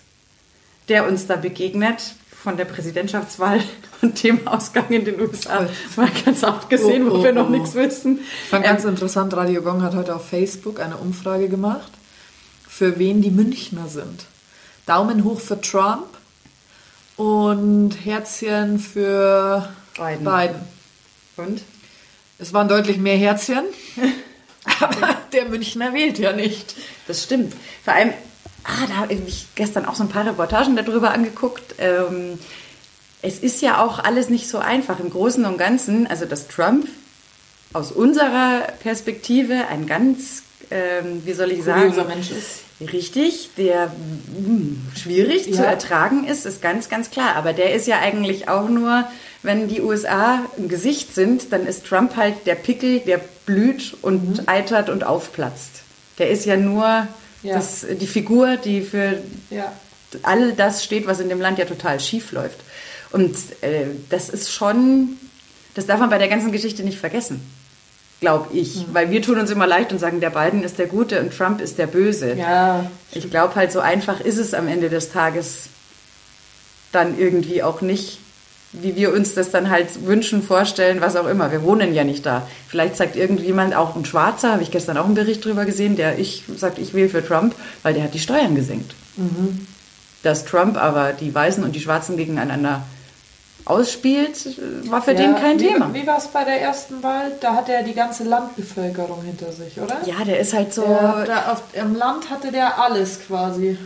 der 0.90 1.08
uns 1.08 1.28
da 1.28 1.38
begegnet, 1.38 2.16
von 2.46 2.58
der 2.58 2.66
Präsidentschaftswahl 2.66 3.62
und 4.02 4.22
dem 4.22 4.46
Ausgang 4.48 4.90
in 4.90 5.04
den 5.04 5.20
USA. 5.20 5.68
Mal 5.96 6.10
ganz 6.24 6.44
abgesehen, 6.44 7.08
Oh, 7.08 7.12
wo 7.18 7.24
wir 7.24 7.32
oh, 7.32 7.36
noch 7.36 7.48
oh. 7.48 7.52
nichts 7.52 7.74
wissen. 7.74 8.20
Ich 8.20 8.50
fand 8.50 8.66
ganz 8.66 8.84
interessant, 8.84 9.36
Radio 9.36 9.62
Gong 9.62 9.82
hat 9.82 9.96
heute 9.96 10.16
auf 10.16 10.30
Facebook 10.30 10.80
eine 10.80 10.98
Umfrage 10.98 11.50
gemacht, 11.50 11.92
für 12.68 13.00
wen 13.00 13.22
die 13.22 13.32
Münchner 13.32 13.88
sind. 13.88 14.26
Daumen 14.86 15.24
hoch 15.24 15.40
für 15.40 15.60
Trump 15.60 16.06
und 17.18 17.94
Herzchen 18.04 18.78
für 18.78 19.68
Biden. 19.98 20.24
Biden. 20.24 20.62
Und? 21.38 21.62
Es 22.38 22.54
waren 22.54 22.68
deutlich 22.68 22.98
mehr 22.98 23.18
Herzchen, 23.18 23.64
aber 24.80 25.18
der 25.32 25.46
Münchner 25.46 25.94
wählt 25.94 26.20
ja 26.20 26.34
nicht. 26.34 26.76
Das 27.08 27.24
stimmt. 27.24 27.54
Vor 27.84 27.94
allem, 27.94 28.14
ah, 28.64 28.88
da 28.88 28.96
habe 28.96 29.14
ich 29.14 29.48
gestern 29.56 29.86
auch 29.86 29.96
so 29.96 30.04
ein 30.04 30.10
paar 30.10 30.26
Reportagen 30.26 30.76
darüber 30.76 31.12
angeguckt. 31.12 31.76
Ähm, 31.78 32.38
es 33.22 33.40
ist 33.40 33.62
ja 33.62 33.84
auch 33.84 34.00
alles 34.00 34.30
nicht 34.30 34.50
so 34.50 34.60
einfach. 34.60 35.00
Im 35.00 35.10
Großen 35.10 35.46
und 35.46 35.58
Ganzen, 35.58 36.08
also 36.08 36.26
dass 36.26 36.48
Trump 36.48 36.88
aus 37.74 37.92
unserer 37.92 38.62
Perspektive 38.82 39.68
ein 39.70 39.88
ganz, 39.88 40.44
ähm, 40.72 41.22
wie 41.26 41.34
soll 41.34 41.52
ich 41.52 41.64
Kurioser 41.64 41.96
sagen, 41.96 42.08
Mensch 42.10 42.32
ist. 42.32 42.65
Richtig, 42.82 43.52
der 43.58 43.88
mm, 43.88 44.92
schwierig 44.98 45.46
zu 45.46 45.62
Ja. 45.62 45.64
ertragen 45.64 46.28
ist, 46.28 46.46
ist 46.46 46.62
ganz, 46.62 46.90
ganz 46.90 47.10
klar. 47.10 47.36
Aber 47.36 47.54
der 47.54 47.74
ist 47.74 47.88
ja 47.88 48.00
eigentlich 48.00 48.50
auch 48.50 48.68
nur, 48.68 49.06
wenn 49.44 49.68
die 49.70 49.82
USA 49.82 50.40
im 50.58 50.68
Gesicht 50.68 51.16
sind, 51.16 51.54
dann 51.54 51.66
ist 51.66 51.86
Trump 51.86 52.18
halt 52.18 52.46
der 52.46 52.56
Pickel, 52.56 53.00
der 53.00 53.22
blüht 53.46 53.96
und 54.02 54.48
eitert 54.50 54.90
und 54.90 55.04
aufplatzt. 55.06 55.84
Der 56.20 56.30
ist 56.30 56.46
ja 56.46 56.58
nur 56.58 57.08
Ja. 57.44 57.56
Das, 57.56 57.86
die 58.02 58.08
Figur, 58.08 58.58
die 58.58 58.82
für 58.82 59.20
Ja. 59.52 59.72
all 60.24 60.52
das 60.54 60.84
steht, 60.84 61.06
was 61.08 61.20
in 61.20 61.30
dem 61.30 61.40
Land 61.40 61.60
ja 61.60 61.66
total 61.66 62.00
schief 62.00 62.32
läuft. 62.32 62.60
Und 63.12 63.36
äh, 63.62 63.86
das 64.10 64.30
ist 64.30 64.52
schon, 64.52 65.18
das 65.76 65.86
darf 65.86 66.00
man 66.00 66.10
bei 66.10 66.18
der 66.18 66.28
ganzen 66.28 66.52
Geschichte 66.52 66.84
nicht 66.84 66.98
vergessen, 66.98 67.40
glaube 68.20 68.54
ich. 68.54 68.76
Hm. 68.76 68.86
Weil 68.94 69.12
wir 69.12 69.22
tun 69.22 69.40
uns 69.40 69.52
immer 69.52 69.68
leicht 69.68 69.92
und 69.92 70.00
sagen, 70.00 70.20
der 70.20 70.30
Biden 70.30 70.64
ist 70.64 70.80
der 70.80 70.88
Gute 70.88 71.20
und 71.20 71.36
Trump 71.36 71.62
ist 71.62 71.78
der 71.78 71.88
Böse. 71.88 72.34
Ja. 72.36 72.90
Ich 73.12 73.30
glaube 73.30 73.56
halt, 73.56 73.72
so 73.72 73.80
einfach 73.80 74.20
ist 74.20 74.38
es 74.38 74.54
am 74.54 74.68
Ende 74.68 74.90
des 74.90 75.12
Tages 75.12 75.68
dann 76.92 77.20
irgendwie 77.20 77.62
auch 77.62 77.82
nicht, 77.82 78.20
wie 78.72 78.96
wir 78.96 79.14
uns 79.14 79.34
das 79.36 79.52
dann 79.52 79.70
halt 79.70 80.06
wünschen, 80.06 80.42
vorstellen, 80.42 81.02
was 81.02 81.16
auch 81.16 81.28
immer. 81.28 81.52
Wir 81.52 81.64
wohnen 81.64 81.94
ja 81.94 82.04
nicht 82.04 82.26
da. 82.26 82.48
Vielleicht 82.68 82.96
sagt 82.96 83.16
irgendjemand, 83.16 83.76
auch 83.76 83.96
ein 83.96 84.06
Schwarzer, 84.06 84.54
habe 84.54 84.64
ich 84.64 84.72
gestern 84.72 84.98
auch 84.98 85.06
einen 85.06 85.16
Bericht 85.16 85.44
drüber 85.44 85.66
gesehen, 85.66 85.96
der 85.96 86.18
ich 86.18 86.44
sagt, 86.56 86.80
ich 86.80 86.94
wähle 86.94 87.10
für 87.10 87.26
Trump, 87.26 87.54
weil 87.84 87.94
der 87.94 88.04
hat 88.04 88.14
die 88.14 88.20
Steuern 88.20 88.56
gesenkt. 88.56 88.96
Dass 90.24 90.46
Trump 90.46 90.78
aber 90.78 91.14
die 91.14 91.34
Weißen 91.34 91.64
und 91.64 91.76
die 91.76 91.82
Schwarzen 91.82 92.18
gegeneinander 92.18 92.84
ausspielt, 93.66 94.60
war 94.90 95.02
für 95.02 95.16
den 95.16 95.36
kein 95.36 95.60
wie, 95.60 95.68
Thema. 95.68 95.94
Wie 95.94 96.06
war 96.06 96.18
es 96.18 96.28
bei 96.28 96.44
der 96.44 96.62
ersten 96.62 97.02
Wahl? 97.04 97.32
Da 97.42 97.56
hatte 97.56 97.74
er 97.74 97.84
die 97.84 97.94
ganze 97.94 98.24
Landbevölkerung 98.24 99.24
hinter 99.24 99.52
sich, 99.52 99.80
oder? 99.82 99.98
Ja, 100.06 100.24
der 100.24 100.40
ist 100.40 100.54
halt 100.54 100.74
so. 100.74 100.84
Der, 100.84 101.26
da 101.26 101.52
auf, 101.52 101.64
Im 101.74 101.96
Land 101.96 102.30
hatte 102.30 102.52
der 102.52 102.80
alles 102.80 103.20
quasi. 103.28 103.78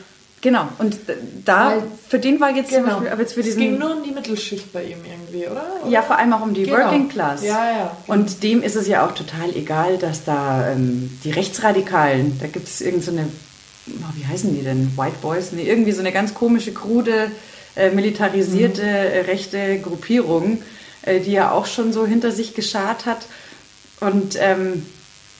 Genau. 0.41 0.69
Und 0.77 0.98
da, 1.43 1.71
Weil- 1.71 1.83
für 2.07 2.19
den 2.19 2.39
war 2.39 2.51
jetzt 2.55 2.71
zum 2.74 2.86
Beispiel, 2.86 3.09
aber 3.09 3.21
jetzt 3.21 3.33
für 3.33 3.41
es 3.41 3.48
diesen. 3.48 3.59
ging 3.62 3.77
nur 3.77 3.98
um 3.98 4.03
die 4.03 4.12
Mittelschicht 4.12 4.71
bei 4.71 4.83
ihm 4.83 5.00
irgendwie, 5.03 5.45
oder? 5.48 5.65
oder? 5.81 5.91
Ja, 5.91 6.01
vor 6.01 6.17
allem 6.17 6.31
auch 6.31 6.41
um 6.41 6.53
die 6.53 6.63
Genau. 6.63 6.77
Working 6.77 7.09
Class. 7.09 7.43
Ja, 7.43 7.71
ja. 7.71 7.98
Und 8.07 8.41
dem 8.43 8.62
ist 8.63 8.75
es 8.75 8.88
ja 8.88 9.05
auch 9.05 9.13
total 9.13 9.50
egal, 9.55 9.98
dass 9.98 10.24
da 10.24 10.69
ähm, 10.71 11.17
die 11.25 11.31
Rechtsradikalen, 11.31 12.38
da 12.39 12.48
gibt 12.48 12.69
es 12.69 12.79
irgend 12.79 13.03
so 13.03 13.12
eine, 13.12 13.27
oh, 13.88 14.13
wie 14.15 14.25
heißen 14.25 14.53
die 14.53 14.62
denn? 14.63 14.93
White 14.98 15.17
Boys? 15.21 15.51
Nee, 15.51 15.63
irgendwie 15.63 15.91
so 15.91 16.00
eine 16.00 16.13
ganz 16.13 16.33
komische, 16.33 16.71
krude, 16.71 17.31
äh, 17.75 17.89
militarisierte 17.91 18.81
Mhm. 18.81 18.88
äh, 18.88 19.19
rechte 19.21 19.79
Gruppierung, 19.79 20.61
äh, 21.03 21.19
die 21.19 21.31
ja 21.31 21.51
auch 21.51 21.65
schon 21.65 21.93
so 21.93 22.05
hinter 22.05 22.31
sich 22.31 22.53
geschart 22.55 23.05
hat. 23.05 23.19
Und 23.99 24.38
ähm, 24.39 24.85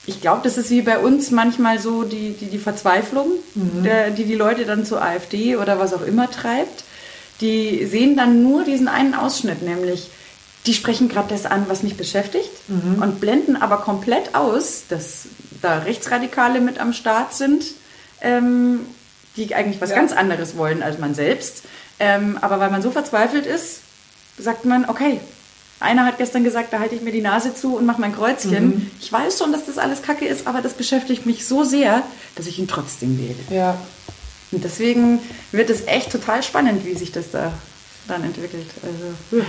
ich 0.05 0.21
glaube, 0.21 0.41
das 0.43 0.57
ist 0.57 0.69
wie 0.69 0.81
bei 0.81 1.00
uns 1.00 1.31
manchmal 1.31 1.79
so 1.79 2.03
die, 2.03 2.31
die, 2.33 2.48
die 2.48 2.57
Verzweiflung, 2.57 3.27
Mhm. 3.55 3.83
der, 3.83 4.09
die 4.12 4.24
die 4.25 4.36
Leute 4.36 4.65
dann 4.65 4.86
zur 4.86 5.01
AfD 5.01 5.55
oder 5.55 5.79
was 5.79 5.93
auch 5.93 6.01
immer 6.05 6.29
treibt. 6.29 6.83
Die 7.41 7.86
sehen 7.86 8.17
dann 8.17 8.43
nur 8.43 8.63
diesen 8.65 8.88
einen 8.88 9.13
Ausschnitt, 9.13 9.62
nämlich 9.62 10.09
die 10.65 10.74
sprechen 10.74 11.07
gerade 11.07 11.29
das 11.29 11.45
an, 11.45 11.65
was 11.69 11.83
mich 11.83 11.95
beschäftigt 11.95 12.50
Mhm. 12.67 13.01
und 13.01 13.21
blenden 13.21 13.55
aber 13.55 13.77
komplett 13.77 14.36
aus, 14.36 14.83
dass 14.89 15.24
da 15.62 15.79
Rechtsradikale 15.79 16.59
mit 16.59 16.79
am 16.79 16.91
Start 16.91 17.33
sind, 17.33 17.63
ähm, 18.21 18.81
die 19.38 19.55
eigentlich 19.55 19.79
was 19.79 19.91
Ja. 19.91 19.95
ganz 19.95 20.12
anderes 20.12 20.57
wollen 20.57 20.83
als 20.83 20.98
man 21.00 21.13
selbst. 21.15 21.63
Ähm, 22.00 22.38
aber 22.41 22.60
weil 22.60 22.72
man 22.72 22.82
so 22.82 22.91
verzweifelt 22.91 23.46
ist, 23.46 23.82
sagt 24.38 24.65
man, 24.65 24.88
okay, 24.89 25.20
Einer 25.82 26.06
hat 26.06 26.18
gestern 26.18 26.44
gesagt, 26.44 26.74
da 26.74 26.79
halte 26.79 26.96
ich 26.96 27.01
mir 27.01 27.13
die 27.13 27.22
Nase 27.22 27.56
zu 27.56 27.77
und 27.77 27.86
mache 27.86 28.01
mein 28.01 28.13
Kreuzchen. 28.13 28.68
Mhm. 28.68 28.91
Ich 29.00 29.12
weiß 29.12 29.38
schon, 29.38 29.53
dass 29.53 29.65
das 29.65 29.77
alles 29.77 30.01
Kacke 30.01 30.25
ist, 30.25 30.46
aber 30.46 30.62
das 30.62 30.74
beschäftigt 30.74 31.25
mich 31.25 31.48
so 31.48 31.63
sehr, 31.63 32.03
dass 32.36 32.48
ich 32.48 32.60
ihn 32.60 32.68
trotzdem 32.68 33.18
wähle. 33.18 33.38
Ja. 33.50 33.77
Und 34.51 34.63
deswegen 34.63 35.20
wird 35.51 35.70
es 35.70 35.88
echt 35.88 36.12
total 36.12 36.44
spannend, 36.44 36.86
wie 36.86 36.96
sich 36.96 37.12
das 37.12 37.32
da 37.32 37.53
dann 38.10 38.24
entwickelt. 38.24 38.68
Also, 38.84 39.38
ja, 39.38 39.44
ja. 39.44 39.46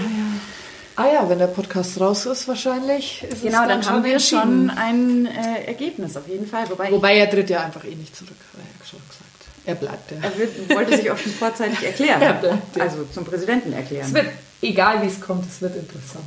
Ah 0.96 1.12
ja, 1.12 1.28
wenn 1.28 1.38
der 1.38 1.46
Podcast 1.46 1.98
raus 1.98 2.26
ist, 2.26 2.46
wahrscheinlich. 2.46 3.24
Ist 3.24 3.42
genau, 3.42 3.60
dann, 3.60 3.80
dann 3.80 3.86
haben 3.86 4.04
wir 4.04 4.20
schon 4.20 4.70
ein 4.70 5.26
äh, 5.26 5.64
Ergebnis 5.64 6.16
auf 6.16 6.28
jeden 6.28 6.46
Fall. 6.46 6.68
Wobei, 6.68 6.92
Wobei 6.92 7.16
er 7.16 7.30
tritt 7.30 7.48
ja 7.48 7.64
einfach 7.64 7.84
eh 7.84 7.94
nicht 7.94 8.14
zurück, 8.14 8.36
er 8.54 8.86
schon. 8.86 9.00
Er 9.70 9.76
bleibt 9.76 10.10
ja. 10.10 10.16
Er 10.20 10.36
wird, 10.36 10.68
wollte 10.70 10.96
sich 10.96 11.10
auch 11.12 11.16
schon 11.16 11.32
vorzeitig 11.32 11.80
erklären. 11.84 12.20
er 12.22 12.32
bleibt, 12.34 12.76
ja. 12.76 12.82
Also 12.82 13.04
zum 13.12 13.24
Präsidenten 13.24 13.72
erklären. 13.72 14.06
Es 14.08 14.12
wird, 14.12 14.26
egal 14.62 15.00
wie 15.02 15.06
es 15.06 15.20
kommt, 15.20 15.48
es 15.48 15.62
wird 15.62 15.76
interessant. 15.76 16.24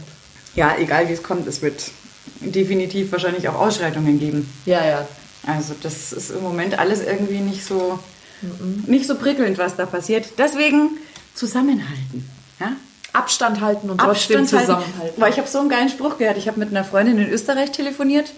Ja, 0.56 0.78
egal 0.80 1.10
wie 1.10 1.14
es 1.14 1.22
kommt, 1.22 1.46
es 1.46 1.62
wird 1.62 1.92
definitiv 2.40 3.12
wahrscheinlich 3.12 3.50
auch 3.50 3.56
Ausschreitungen 3.56 4.18
geben. 4.18 4.50
Ja, 4.66 4.86
ja. 4.86 5.08
Also 5.46 5.76
das 5.82 6.14
ist 6.14 6.30
im 6.30 6.42
Moment 6.42 6.80
alles 6.80 7.04
irgendwie 7.04 7.40
nicht 7.40 7.66
so, 7.66 8.00
mhm. 8.42 8.86
nicht 8.88 9.08
so 9.08 9.16
prickelnd, 9.16 9.58
was 9.58 9.76
da 9.76 9.86
passiert. 9.86 10.26
Deswegen 10.38 10.92
zusammenhalten. 11.34 12.30
Ja? 12.62 12.78
Abstand 13.12 13.60
halten 13.60 13.90
und 13.90 13.98
trotzdem 13.98 14.48
zusammenhalten. 14.48 15.22
Weil 15.22 15.32
ich 15.32 15.38
habe 15.38 15.50
so 15.50 15.60
einen 15.60 15.68
geilen 15.68 15.90
Spruch 15.90 16.18
gehört. 16.18 16.38
Ich 16.38 16.48
habe 16.48 16.60
mit 16.60 16.70
einer 16.70 16.86
Freundin 16.86 17.18
in 17.18 17.30
Österreich 17.30 17.72
telefoniert. 17.72 18.32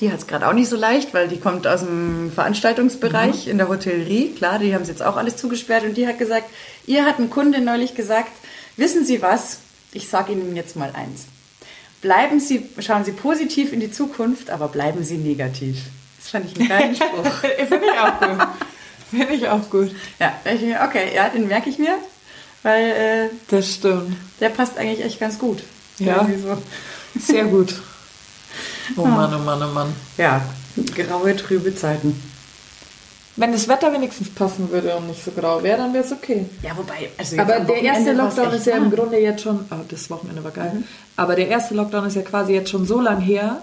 Die 0.00 0.10
hat 0.10 0.18
es 0.18 0.26
gerade 0.26 0.48
auch 0.48 0.52
nicht 0.52 0.68
so 0.68 0.76
leicht, 0.76 1.14
weil 1.14 1.28
die 1.28 1.38
kommt 1.38 1.66
aus 1.66 1.80
dem 1.80 2.32
Veranstaltungsbereich 2.32 3.46
mhm. 3.46 3.52
in 3.52 3.58
der 3.58 3.68
Hotellerie. 3.68 4.30
Klar, 4.34 4.58
die 4.58 4.74
haben 4.74 4.82
es 4.82 4.88
jetzt 4.88 5.02
auch 5.02 5.16
alles 5.16 5.36
zugesperrt. 5.36 5.84
Und 5.84 5.96
die 5.96 6.06
hat 6.06 6.18
gesagt, 6.18 6.50
ihr 6.86 7.04
hat 7.04 7.18
ein 7.18 7.30
Kunde 7.30 7.60
neulich 7.60 7.94
gesagt, 7.94 8.32
wissen 8.76 9.04
Sie 9.04 9.22
was? 9.22 9.58
Ich 9.92 10.08
sage 10.08 10.32
Ihnen 10.32 10.56
jetzt 10.56 10.76
mal 10.76 10.90
eins. 10.94 11.26
Bleiben 12.00 12.40
Sie, 12.40 12.68
schauen 12.80 13.04
Sie 13.04 13.12
positiv 13.12 13.72
in 13.72 13.80
die 13.80 13.92
Zukunft, 13.92 14.50
aber 14.50 14.68
bleiben 14.68 15.04
Sie 15.04 15.18
negativ. 15.18 15.78
Das 16.18 16.30
fand 16.30 16.46
ich 16.46 16.58
einen 16.58 16.68
geilen 16.68 16.96
Spruch. 16.96 17.32
Finde 17.68 17.86
ich 17.86 17.98
auch 17.98 18.20
gut. 18.20 18.48
Finde 19.10 19.34
ich 19.34 19.48
auch 19.48 19.70
gut. 19.70 19.94
Ja, 20.18 20.34
okay, 20.84 21.14
ja, 21.14 21.28
den 21.28 21.46
merke 21.46 21.70
ich 21.70 21.78
mir. 21.78 21.96
Weil 22.62 22.84
äh, 22.84 23.28
das 23.48 23.74
stimmt. 23.74 24.16
Der 24.40 24.48
passt 24.48 24.78
eigentlich 24.78 25.04
echt 25.04 25.20
ganz 25.20 25.38
gut. 25.38 25.62
Ja. 25.98 26.26
So. 26.42 26.62
Sehr 27.20 27.44
gut. 27.44 27.80
Oh 28.96 29.04
Mann, 29.04 29.34
oh 29.34 29.38
Mann, 29.38 29.62
oh 29.62 29.72
Mann. 29.72 29.92
Ja, 30.16 30.42
graue, 30.94 31.36
trübe 31.36 31.74
Zeiten. 31.74 32.20
Wenn 33.36 33.52
das 33.52 33.66
Wetter 33.66 33.92
wenigstens 33.92 34.28
passen 34.28 34.70
würde 34.70 34.94
und 34.94 35.06
nicht 35.06 35.24
so 35.24 35.30
grau 35.30 35.62
wäre, 35.62 35.78
dann 35.78 35.94
wäre 35.94 36.04
es 36.04 36.12
okay. 36.12 36.44
Ja, 36.62 36.76
wobei, 36.76 37.08
also 37.16 37.38
Aber 37.38 37.60
der 37.60 37.82
erste 37.82 38.12
Lockdown 38.12 38.52
ist 38.52 38.66
ja 38.66 38.76
im 38.76 38.90
Grunde 38.90 39.18
jetzt 39.18 39.42
schon, 39.42 39.64
oh, 39.70 39.76
das 39.88 40.10
Wochenende 40.10 40.44
war 40.44 40.50
geil, 40.50 40.72
mhm. 40.74 40.84
aber 41.16 41.34
der 41.34 41.48
erste 41.48 41.74
Lockdown 41.74 42.06
ist 42.06 42.16
ja 42.16 42.22
quasi 42.22 42.52
jetzt 42.52 42.70
schon 42.70 42.84
so 42.84 43.00
lang 43.00 43.20
her, 43.20 43.62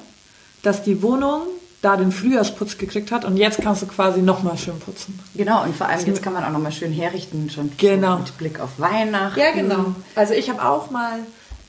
dass 0.64 0.82
die 0.82 1.04
Wohnung 1.04 1.42
da 1.82 1.96
den 1.96 2.12
Frühjahrsputz 2.12 2.78
gekriegt 2.78 3.12
hat 3.12 3.26
und 3.26 3.38
jetzt 3.38 3.62
kannst 3.62 3.84
du 3.84 3.86
quasi 3.86 4.22
nochmal 4.22 4.58
schön 4.58 4.80
putzen. 4.80 5.20
Genau, 5.36 5.64
und 5.64 5.76
vor 5.76 5.88
allem 5.88 6.06
jetzt 6.06 6.22
kann 6.22 6.34
man 6.34 6.44
auch 6.44 6.52
nochmal 6.52 6.72
schön 6.72 6.92
herrichten, 6.92 7.50
schon 7.50 7.72
genau. 7.78 8.18
mit 8.18 8.38
Blick 8.38 8.60
auf 8.60 8.72
Weihnachten. 8.80 9.40
Ja, 9.40 9.52
genau. 9.52 9.96
Also 10.16 10.34
ich 10.34 10.50
habe 10.50 10.64
auch 10.68 10.92
mal 10.92 11.20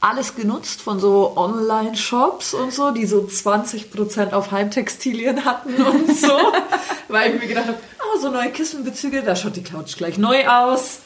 alles 0.01 0.35
genutzt 0.35 0.81
von 0.81 0.99
so 0.99 1.37
Online-Shops 1.37 2.55
und 2.55 2.73
so, 2.73 2.91
die 2.91 3.07
so 3.07 3.21
20% 3.21 4.33
auf 4.33 4.51
Heimtextilien 4.51 5.45
hatten 5.45 5.75
und 5.75 6.17
so, 6.17 6.39
weil 7.09 7.35
ich 7.35 7.41
mir 7.41 7.49
gedacht 7.49 7.69
habe, 7.69 7.79
oh, 8.01 8.19
so 8.19 8.31
neue 8.31 8.51
Kissenbezüge, 8.51 9.23
da 9.23 9.37
schaut 9.37 9.57
die 9.57 9.63
Couch 9.63 9.97
gleich 9.97 10.17
neu 10.17 10.47
aus. 10.49 11.01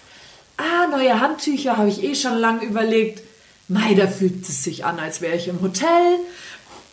Ah, 0.57 0.87
neue 0.87 1.21
Handtücher 1.21 1.77
habe 1.77 1.89
ich 1.89 2.05
eh 2.05 2.15
schon 2.15 2.35
lange 2.35 2.65
überlegt. 2.65 3.23
Mei, 3.67 3.95
da 3.95 4.07
fühlt 4.07 4.49
es 4.49 4.63
sich 4.63 4.85
an, 4.85 5.01
als 5.01 5.21
wäre 5.21 5.37
ich 5.37 5.49
im 5.49 5.61
Hotel. 5.61 6.19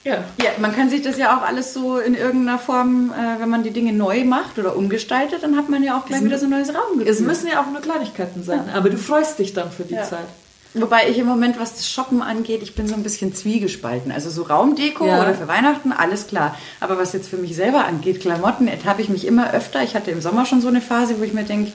Ja. 0.03 0.23
ja, 0.41 0.49
man 0.57 0.75
kann 0.75 0.89
sich 0.89 1.03
das 1.03 1.19
ja 1.19 1.37
auch 1.37 1.43
alles 1.43 1.75
so 1.75 1.99
in 1.99 2.15
irgendeiner 2.15 2.57
Form, 2.57 3.11
äh, 3.11 3.39
wenn 3.39 3.49
man 3.49 3.61
die 3.61 3.69
Dinge 3.69 3.93
neu 3.93 4.23
macht 4.23 4.57
oder 4.57 4.75
umgestaltet, 4.75 5.43
dann 5.43 5.55
hat 5.55 5.69
man 5.69 5.83
ja 5.83 5.95
auch 5.95 6.07
gleich 6.07 6.21
es 6.21 6.25
wieder 6.25 6.39
so 6.39 6.45
ein 6.45 6.49
neues 6.49 6.73
Raumgefühl. 6.73 7.07
Es 7.07 7.19
müssen 7.19 7.47
ja 7.47 7.61
auch 7.61 7.69
nur 7.69 7.81
Kleinigkeiten 7.81 8.43
sein, 8.43 8.63
ja. 8.67 8.73
aber 8.73 8.89
du 8.89 8.97
freust 8.97 9.37
dich 9.37 9.53
dann 9.53 9.71
für 9.71 9.83
die 9.83 9.93
ja. 9.93 10.03
Zeit. 10.03 10.25
Wobei 10.73 11.09
ich 11.09 11.17
im 11.17 11.27
Moment, 11.27 11.59
was 11.59 11.75
das 11.75 11.89
Shoppen 11.89 12.21
angeht, 12.21 12.63
ich 12.63 12.75
bin 12.75 12.87
so 12.87 12.93
ein 12.93 13.03
bisschen 13.03 13.35
zwiegespalten. 13.35 14.11
Also 14.11 14.29
so 14.29 14.43
Raumdeko 14.43 15.05
ja. 15.05 15.21
oder 15.21 15.33
für 15.33 15.47
Weihnachten, 15.49 15.91
alles 15.91 16.27
klar. 16.27 16.57
Aber 16.79 16.97
was 16.97 17.11
jetzt 17.11 17.27
für 17.29 17.35
mich 17.35 17.55
selber 17.55 17.85
angeht, 17.85 18.21
Klamotten, 18.21 18.69
habe 18.85 19.01
ich 19.01 19.09
mich 19.09 19.27
immer 19.27 19.53
öfter. 19.53 19.83
Ich 19.83 19.95
hatte 19.95 20.11
im 20.11 20.21
Sommer 20.21 20.45
schon 20.45 20.61
so 20.61 20.69
eine 20.69 20.79
Phase, 20.79 21.19
wo 21.19 21.23
ich 21.23 21.33
mir 21.33 21.43
denke, 21.43 21.73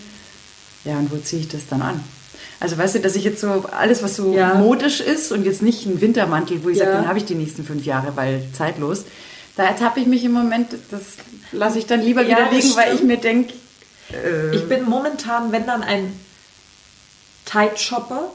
ja, 0.84 0.96
und 0.96 1.12
wo 1.12 1.16
ziehe 1.18 1.42
ich 1.42 1.48
das 1.48 1.68
dann 1.68 1.82
an? 1.82 2.02
Also 2.58 2.78
weißt 2.78 2.94
du, 2.94 3.00
dass 3.00 3.16
ich 3.16 3.24
jetzt 3.24 3.40
so 3.40 3.66
alles, 3.78 4.02
was 4.02 4.16
so 4.16 4.32
ja. 4.32 4.54
modisch 4.54 5.00
ist 5.00 5.30
und 5.30 5.44
jetzt 5.44 5.60
nicht 5.60 5.84
ein 5.84 6.00
Wintermantel, 6.00 6.64
wo 6.64 6.70
ich 6.70 6.78
ja. 6.78 6.86
sage, 6.86 6.96
den 6.98 7.08
habe 7.08 7.18
ich 7.18 7.26
die 7.26 7.34
nächsten 7.34 7.64
fünf 7.64 7.84
Jahre, 7.84 8.16
weil 8.16 8.42
zeitlos. 8.54 9.04
Da 9.56 9.64
ertappe 9.64 10.00
ich 10.00 10.06
mich 10.06 10.24
im 10.24 10.32
Moment, 10.32 10.68
das 10.90 11.02
lasse 11.52 11.78
ich 11.78 11.86
dann 11.86 12.00
lieber 12.00 12.22
ja, 12.22 12.28
wieder 12.28 12.50
liegen, 12.50 12.76
weil 12.76 12.94
ich 12.94 13.02
mir 13.02 13.18
denke. 13.18 13.52
Äh, 14.10 14.54
ich 14.54 14.68
bin 14.68 14.84
momentan, 14.88 15.52
wenn 15.52 15.66
dann 15.66 15.82
ein 15.82 16.18
Tight-Shopper? 17.44 18.30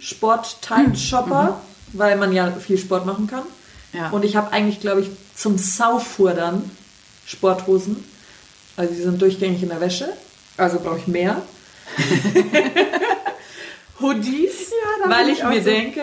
Sport-Tight-Shopper, 0.00 1.42
hm. 1.42 1.48
mhm. 1.48 1.98
weil 1.98 2.16
man 2.16 2.32
ja 2.32 2.50
viel 2.52 2.78
Sport 2.78 3.06
machen 3.06 3.26
kann. 3.26 3.44
Ja. 3.92 4.10
Und 4.10 4.24
ich 4.24 4.36
habe 4.36 4.52
eigentlich, 4.52 4.80
glaube 4.80 5.00
ich, 5.00 5.10
zum 5.34 5.58
Saufur 5.58 6.34
dann 6.34 6.70
Sporthosen. 7.26 8.04
Also 8.76 8.94
die 8.94 9.02
sind 9.02 9.20
durchgängig 9.20 9.62
in 9.62 9.70
der 9.70 9.80
Wäsche. 9.80 10.08
Also 10.56 10.78
brauche 10.80 10.98
ich 10.98 11.06
mehr. 11.06 11.42
Hoodies, 14.00 14.70
ja, 14.70 15.10
weil 15.10 15.28
ich, 15.30 15.38
ich 15.38 15.44
mir 15.44 15.62
so 15.62 15.70
denke, 15.70 16.02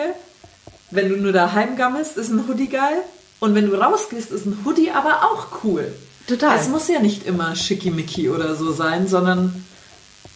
wenn 0.90 1.08
du 1.08 1.16
nur 1.16 1.32
daheim 1.32 1.76
gammelst, 1.76 2.16
ist 2.16 2.30
ein 2.30 2.46
Hoodie 2.46 2.68
geil. 2.68 3.02
Und 3.38 3.54
wenn 3.54 3.70
du 3.70 3.76
rausgehst, 3.76 4.30
ist 4.30 4.46
ein 4.46 4.58
Hoodie 4.64 4.90
aber 4.90 5.24
auch 5.24 5.64
cool. 5.64 5.94
Total. 6.26 6.58
Es 6.58 6.68
muss 6.68 6.88
ja 6.88 7.00
nicht 7.00 7.26
immer 7.26 7.54
schickimicki 7.54 8.28
oder 8.30 8.56
so 8.56 8.72
sein, 8.72 9.06
sondern 9.06 9.64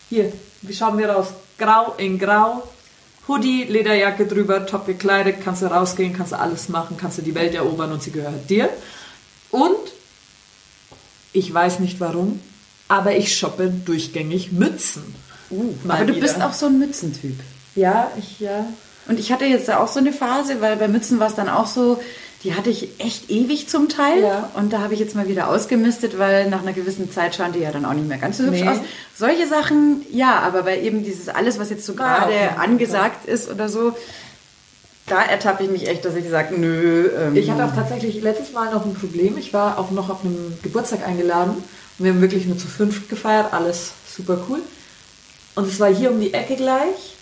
hier, 0.09 0.33
wie 0.62 0.75
schauen 0.75 0.99
wir 0.99 1.11
raus? 1.11 1.29
Grau 1.59 1.95
in 1.97 2.19
Grau, 2.19 2.62
Hoodie, 3.30 3.62
Lederjacke 3.62 4.26
drüber, 4.26 4.66
top 4.66 4.87
gekleidet, 4.87 5.37
kannst 5.44 5.62
du 5.62 5.66
rausgehen, 5.66 6.12
kannst 6.12 6.32
du 6.32 6.38
alles 6.38 6.68
machen, 6.68 6.96
kannst 6.96 7.18
du 7.18 7.22
die 7.22 7.37
Welt 7.37 7.54
erobern 7.54 7.92
und 7.92 8.02
sie 8.02 8.10
gehört 8.10 8.50
dir. 8.50 8.68
Und 9.52 9.76
ich 11.32 11.54
weiß 11.54 11.78
nicht 11.78 12.00
warum, 12.00 12.40
aber 12.88 13.14
ich 13.14 13.37
shoppe 13.37 13.70
durchgängig 13.70 14.50
Mützen. 14.50 15.14
Uh, 15.49 15.75
aber 15.87 16.04
du 16.04 16.16
wieder. 16.16 16.26
bist 16.26 16.42
auch 16.42 16.52
so 16.52 16.66
ein 16.66 16.80
Mützentyp. 16.80 17.38
Ja, 17.76 18.10
ich, 18.18 18.40
ja. 18.40 18.66
Und 19.06 19.20
ich 19.20 19.30
hatte 19.30 19.44
jetzt 19.44 19.70
auch 19.70 19.87
so 19.87 20.00
eine 20.00 20.12
Phase, 20.12 20.60
weil 20.60 20.76
bei 20.76 20.88
Mützen 20.88 21.20
war 21.20 21.28
es 21.28 21.37
dann 21.37 21.49
auch 21.49 21.68
so, 21.68 22.00
die 22.42 22.54
hatte 22.54 22.70
ich 22.70 22.88
echt 22.99 23.30
ewig 23.30 23.68
zum 23.68 23.88
Teil. 23.88 24.23
Ja. 24.23 24.50
Und 24.54 24.73
da 24.73 24.80
habe 24.80 24.94
ich 24.94 25.00
jetzt 25.00 25.14
mal 25.14 25.28
wieder 25.28 25.49
ausgemistet, 25.49 26.18
weil 26.18 26.49
nach 26.49 26.62
einer 26.62 26.73
gewissen 26.73 27.11
Zeit 27.12 27.35
schauen 27.35 27.52
die 27.52 27.59
ja 27.61 27.70
dann 27.70 27.85
auch 27.85 27.92
nicht 27.92 28.09
mehr 28.09 28.18
ganz 28.18 28.38
so 28.38 28.44
hübsch 28.44 28.61
nee. 28.61 28.68
aus. 28.68 28.78
Solche 29.14 29.47
Sachen, 29.47 30.06
ja, 30.11 30.38
aber 30.38 30.62
bei 30.62 30.80
eben 30.80 31.04
dieses 31.04 31.28
alles, 31.28 31.59
was 31.59 31.68
jetzt 31.68 31.85
so 31.85 31.92
ah, 31.92 31.97
gerade 31.97 32.32
okay. 32.32 32.49
angesagt 32.59 33.26
ist 33.28 33.50
oder 33.50 33.68
so, 33.68 33.92
da 35.06 35.23
ertappe 35.23 35.64
ich 35.64 35.70
mich 35.70 35.88
echt, 35.88 36.04
dass 36.04 36.14
ich 36.14 36.28
sage, 36.30 36.59
nö. 36.59 37.11
Ähm. 37.18 37.37
Ich 37.37 37.50
hatte 37.50 37.64
auch 37.66 37.75
tatsächlich 37.75 38.23
letztes 38.23 38.52
Mal 38.52 38.73
noch 38.73 38.87
ein 38.87 38.94
Problem. 38.94 39.37
Ich 39.37 39.52
war 39.52 39.78
auch 39.78 39.90
noch 39.90 40.09
auf 40.09 40.25
einem 40.25 40.56
Geburtstag 40.62 41.06
eingeladen 41.06 41.56
und 41.99 42.04
wir 42.04 42.12
haben 42.12 42.23
wirklich 42.23 42.47
nur 42.47 42.56
zu 42.56 42.68
fünf 42.68 43.09
gefeiert. 43.09 43.52
Alles 43.52 43.90
super 44.16 44.47
cool. 44.49 44.61
Und 45.56 45.68
es 45.68 45.78
war 45.78 45.92
hier 45.92 46.11
um 46.11 46.20
die 46.20 46.32
Ecke 46.32 46.56
gleich. 46.56 47.16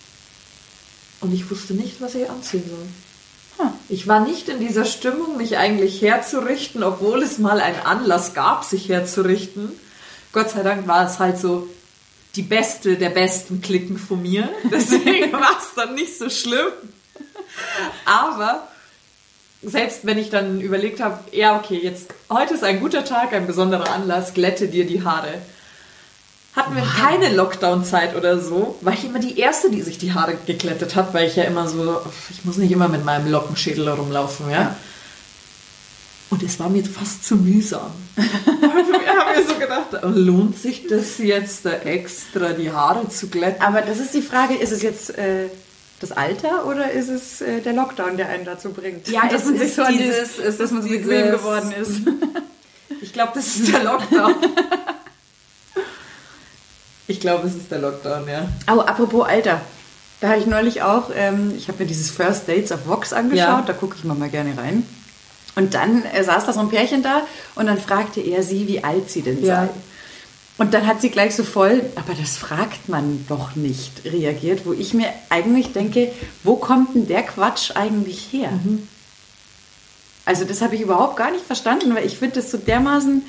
Und 1.20 1.34
ich 1.34 1.50
wusste 1.50 1.75
nicht, 1.75 2.00
was 2.00 2.14
ich 2.14 2.30
anziehen 2.30 2.62
soll. 2.68 2.87
Ich 3.88 4.06
war 4.06 4.20
nicht 4.20 4.48
in 4.48 4.60
dieser 4.60 4.84
Stimmung, 4.84 5.36
mich 5.36 5.56
eigentlich 5.56 6.02
herzurichten, 6.02 6.82
obwohl 6.82 7.22
es 7.22 7.38
mal 7.38 7.60
einen 7.60 7.80
Anlass 7.80 8.34
gab, 8.34 8.64
sich 8.64 8.88
herzurichten. 8.88 9.72
Gott 10.32 10.50
sei 10.50 10.62
Dank 10.62 10.86
war 10.86 11.06
es 11.06 11.18
halt 11.18 11.38
so 11.38 11.68
die 12.36 12.42
beste 12.42 12.96
der 12.96 13.10
besten 13.10 13.60
Klicken 13.60 13.98
von 13.98 14.22
mir. 14.22 14.48
Deswegen 14.70 15.32
war 15.32 15.58
es 15.58 15.74
dann 15.74 15.94
nicht 15.94 16.18
so 16.18 16.28
schlimm. 16.30 16.68
Aber 18.04 18.68
selbst 19.62 20.06
wenn 20.06 20.18
ich 20.18 20.30
dann 20.30 20.60
überlegt 20.60 21.00
habe, 21.00 21.18
ja, 21.32 21.56
okay, 21.58 21.80
jetzt 21.82 22.14
heute 22.30 22.54
ist 22.54 22.64
ein 22.64 22.80
guter 22.80 23.04
Tag, 23.04 23.32
ein 23.32 23.46
besonderer 23.46 23.92
Anlass, 23.92 24.34
glätte 24.34 24.68
dir 24.68 24.86
die 24.86 25.02
Haare 25.02 25.34
hatten 26.58 26.74
wir 26.74 26.82
keine 26.82 27.34
Lockdown-Zeit 27.34 28.16
oder 28.16 28.40
so, 28.40 28.76
war 28.80 28.92
ich 28.92 29.04
immer 29.04 29.20
die 29.20 29.38
Erste, 29.38 29.70
die 29.70 29.80
sich 29.80 29.96
die 29.96 30.12
Haare 30.12 30.36
geklettet 30.46 30.96
hat, 30.96 31.14
weil 31.14 31.28
ich 31.28 31.36
ja 31.36 31.44
immer 31.44 31.68
so, 31.68 32.00
ich 32.30 32.44
muss 32.44 32.56
nicht 32.56 32.72
immer 32.72 32.88
mit 32.88 33.04
meinem 33.04 33.30
Lockenschädel 33.30 33.88
rumlaufen, 33.88 34.50
ja. 34.50 34.76
Und 36.30 36.42
es 36.42 36.60
war 36.60 36.68
mir 36.68 36.84
fast 36.84 37.24
zu 37.24 37.36
mühsam. 37.36 37.90
ich 38.16 38.24
habe 38.26 39.40
mir 39.40 39.46
so 39.46 39.54
gedacht, 39.54 39.86
lohnt 40.02 40.58
sich 40.58 40.86
das 40.86 41.18
jetzt, 41.18 41.64
extra 41.64 42.52
die 42.52 42.70
Haare 42.70 43.08
zu 43.08 43.28
glätten? 43.28 43.62
Aber 43.62 43.80
das 43.80 43.98
ist 43.98 44.12
die 44.12 44.20
Frage, 44.20 44.54
ist 44.54 44.72
es 44.72 44.82
jetzt 44.82 45.16
äh, 45.16 45.46
das 46.00 46.12
Alter 46.12 46.66
oder 46.66 46.90
ist 46.90 47.08
es 47.08 47.40
äh, 47.40 47.60
der 47.60 47.72
Lockdown, 47.72 48.16
der 48.16 48.28
einen 48.28 48.44
dazu 48.44 48.72
bringt? 48.72 49.08
Ja, 49.08 49.28
dass 49.28 49.44
man 49.46 49.58
sich 49.58 49.74
so 49.74 49.84
dieses, 49.86 50.38
ist, 50.38 50.60
dass 50.60 50.70
man 50.70 50.82
so 50.82 50.88
bequem 50.88 51.30
geworden 51.30 51.72
ist. 51.72 52.02
ich 53.00 53.12
glaube, 53.12 53.32
das 53.34 53.46
ist 53.46 53.72
der 53.72 53.84
Lockdown. 53.84 54.34
Ich 57.08 57.20
glaube, 57.20 57.48
es 57.48 57.54
ist 57.56 57.70
der 57.70 57.78
Lockdown, 57.80 58.28
ja. 58.28 58.48
Oh, 58.70 58.80
apropos 58.80 59.26
Alter. 59.26 59.60
Da 60.20 60.28
habe 60.30 60.38
ich 60.40 60.46
neulich 60.46 60.82
auch, 60.82 61.10
ähm, 61.14 61.54
ich 61.56 61.68
habe 61.68 61.82
mir 61.82 61.86
dieses 61.88 62.10
First 62.10 62.48
Dates 62.48 62.70
auf 62.72 62.86
Vox 62.86 63.12
angeschaut, 63.12 63.38
Ja. 63.48 63.62
da 63.66 63.72
gucke 63.72 63.96
ich 63.98 64.04
mal, 64.04 64.14
mal 64.14 64.28
gerne 64.28 64.56
rein. 64.58 64.84
Und 65.56 65.74
dann 65.74 66.04
äh, 66.04 66.22
saß 66.22 66.44
da 66.46 66.52
so 66.52 66.60
ein 66.60 66.68
Pärchen 66.68 67.02
da 67.02 67.22
und 67.54 67.66
dann 67.66 67.78
fragte 67.78 68.20
er 68.20 68.42
sie, 68.42 68.66
wie 68.68 68.84
alt 68.84 69.10
sie 69.10 69.22
denn 69.22 69.42
Ja. 69.44 69.62
sei. 69.64 69.68
Und 70.58 70.74
dann 70.74 70.86
hat 70.88 71.00
sie 71.00 71.10
gleich 71.10 71.36
so 71.36 71.44
voll, 71.44 71.82
aber 71.94 72.14
das 72.20 72.36
fragt 72.36 72.88
man 72.88 73.24
doch 73.28 73.54
nicht, 73.54 74.04
reagiert, 74.04 74.66
wo 74.66 74.72
ich 74.72 74.92
mir 74.92 75.06
eigentlich 75.30 75.72
denke, 75.72 76.10
wo 76.42 76.56
kommt 76.56 76.96
denn 76.96 77.06
der 77.06 77.22
Quatsch 77.22 77.70
eigentlich 77.76 78.28
her? 78.32 78.50
Also 80.24 80.44
das 80.44 80.60
habe 80.60 80.74
ich 80.74 80.80
überhaupt 80.80 81.16
gar 81.16 81.30
nicht 81.30 81.44
verstanden, 81.46 81.94
weil 81.94 82.04
ich 82.04 82.18
finde 82.18 82.36
das 82.36 82.50
so 82.50 82.58
dermaßen 82.58 83.22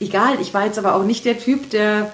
egal. 0.00 0.40
Ich 0.40 0.54
war 0.54 0.64
jetzt 0.64 0.78
aber 0.78 0.94
auch 0.94 1.04
nicht 1.04 1.24
der 1.26 1.38
Typ, 1.38 1.68
der 1.70 2.12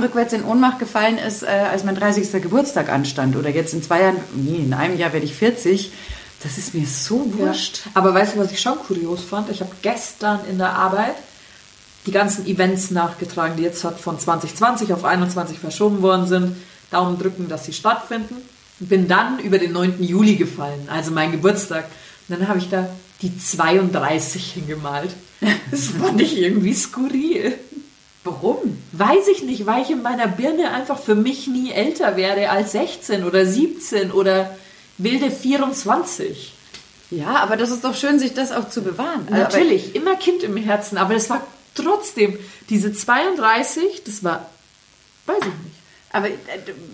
rückwärts 0.00 0.32
in 0.32 0.44
Ohnmacht 0.44 0.78
gefallen 0.78 1.18
ist, 1.18 1.42
äh, 1.42 1.46
als 1.46 1.84
mein 1.84 1.94
30. 1.94 2.42
Geburtstag 2.42 2.88
anstand. 2.88 3.36
Oder 3.36 3.50
jetzt 3.50 3.74
in 3.74 3.82
zwei 3.82 4.02
Jahren, 4.02 4.16
nee, 4.34 4.56
in 4.56 4.74
einem 4.74 4.98
Jahr 4.98 5.12
werde 5.12 5.26
ich 5.26 5.34
40. 5.34 5.92
Das 6.42 6.58
ist 6.58 6.74
mir 6.74 6.86
so 6.86 7.32
wurscht. 7.38 7.80
Aber 7.94 8.14
weißt 8.14 8.34
du, 8.34 8.38
was 8.40 8.50
ich 8.50 8.60
schon 8.60 8.78
kurios 8.78 9.22
fand? 9.22 9.48
Ich 9.50 9.60
habe 9.60 9.70
gestern 9.82 10.40
in 10.50 10.58
der 10.58 10.72
Arbeit 10.74 11.14
die 12.06 12.10
ganzen 12.10 12.46
Events 12.46 12.90
nachgetragen, 12.90 13.56
die 13.56 13.62
jetzt 13.62 13.84
halt 13.84 13.98
von 13.98 14.18
2020 14.18 14.92
auf 14.92 15.04
21 15.04 15.58
verschoben 15.58 16.02
worden 16.02 16.26
sind. 16.26 16.56
Daumen 16.90 17.18
drücken, 17.18 17.48
dass 17.48 17.64
sie 17.64 17.72
stattfinden. 17.72 18.36
Bin 18.80 19.06
dann 19.06 19.38
über 19.38 19.58
den 19.58 19.72
9. 19.72 20.02
Juli 20.02 20.34
gefallen, 20.34 20.88
also 20.88 21.12
mein 21.12 21.30
Geburtstag. 21.30 21.84
Und 22.28 22.40
dann 22.40 22.48
habe 22.48 22.58
ich 22.58 22.68
da 22.68 22.88
die 23.20 23.36
32 23.38 24.52
hingemalt. 24.52 25.10
Das 25.70 25.86
fand 25.88 26.20
ich 26.20 26.38
irgendwie 26.38 26.74
skurril. 26.74 27.54
Warum? 28.24 28.78
Weiß 28.92 29.26
ich 29.28 29.42
nicht, 29.42 29.66
weil 29.66 29.82
ich 29.82 29.90
in 29.90 30.02
meiner 30.02 30.28
Birne 30.28 30.70
einfach 30.70 30.98
für 30.98 31.16
mich 31.16 31.48
nie 31.48 31.72
älter 31.72 32.16
werde 32.16 32.50
als 32.50 32.72
16 32.72 33.24
oder 33.24 33.44
17 33.44 34.12
oder 34.12 34.56
wilde 34.98 35.30
24. 35.30 36.54
Ja, 37.10 37.36
aber 37.36 37.56
das 37.56 37.70
ist 37.70 37.84
doch 37.84 37.94
schön, 37.94 38.18
sich 38.18 38.32
das 38.32 38.52
auch 38.52 38.68
zu 38.68 38.82
bewahren. 38.82 39.26
Natürlich, 39.28 39.94
immer 39.94 40.14
Kind 40.16 40.42
im 40.44 40.56
Herzen, 40.56 40.96
aber 40.98 41.14
das 41.14 41.28
war 41.28 41.42
trotzdem, 41.74 42.38
diese 42.70 42.92
32, 42.92 44.04
das 44.04 44.22
war, 44.24 44.48
weiß 45.26 45.40
ich 45.40 45.64
nicht. 45.64 45.71
Aber 46.12 46.28
äh, 46.28 46.32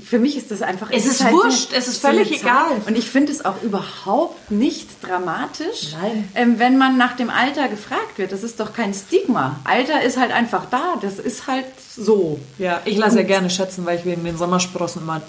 für 0.04 0.18
mich 0.18 0.36
ist 0.36 0.50
das 0.50 0.62
einfach. 0.62 0.90
Es 0.92 1.04
ist 1.04 1.24
halt 1.24 1.34
wurscht, 1.34 1.72
es 1.72 1.88
ist 1.88 2.00
völlig 2.00 2.40
egal. 2.40 2.80
Und 2.86 2.96
ich 2.96 3.10
finde 3.10 3.32
es 3.32 3.44
auch 3.44 3.62
überhaupt 3.62 4.50
nicht 4.50 4.88
dramatisch. 5.02 5.92
Ähm, 6.34 6.58
wenn 6.58 6.78
man 6.78 6.96
nach 6.96 7.16
dem 7.16 7.28
Alter 7.30 7.68
gefragt 7.68 8.18
wird. 8.18 8.32
Das 8.32 8.42
ist 8.42 8.60
doch 8.60 8.72
kein 8.72 8.94
Stigma. 8.94 9.58
Alter 9.64 10.02
ist 10.02 10.16
halt 10.16 10.30
einfach 10.30 10.66
da. 10.70 10.94
Das 11.02 11.18
ist 11.18 11.46
halt 11.46 11.66
so. 11.96 12.38
Ja, 12.58 12.80
ich 12.84 12.96
lasse 12.96 13.18
ja 13.18 13.22
gerne 13.24 13.50
schätzen, 13.50 13.84
weil 13.84 13.98
ich 13.98 14.04
wegen 14.04 14.24
den 14.24 14.38
Sommersprossen 14.38 15.02
immer 15.02 15.20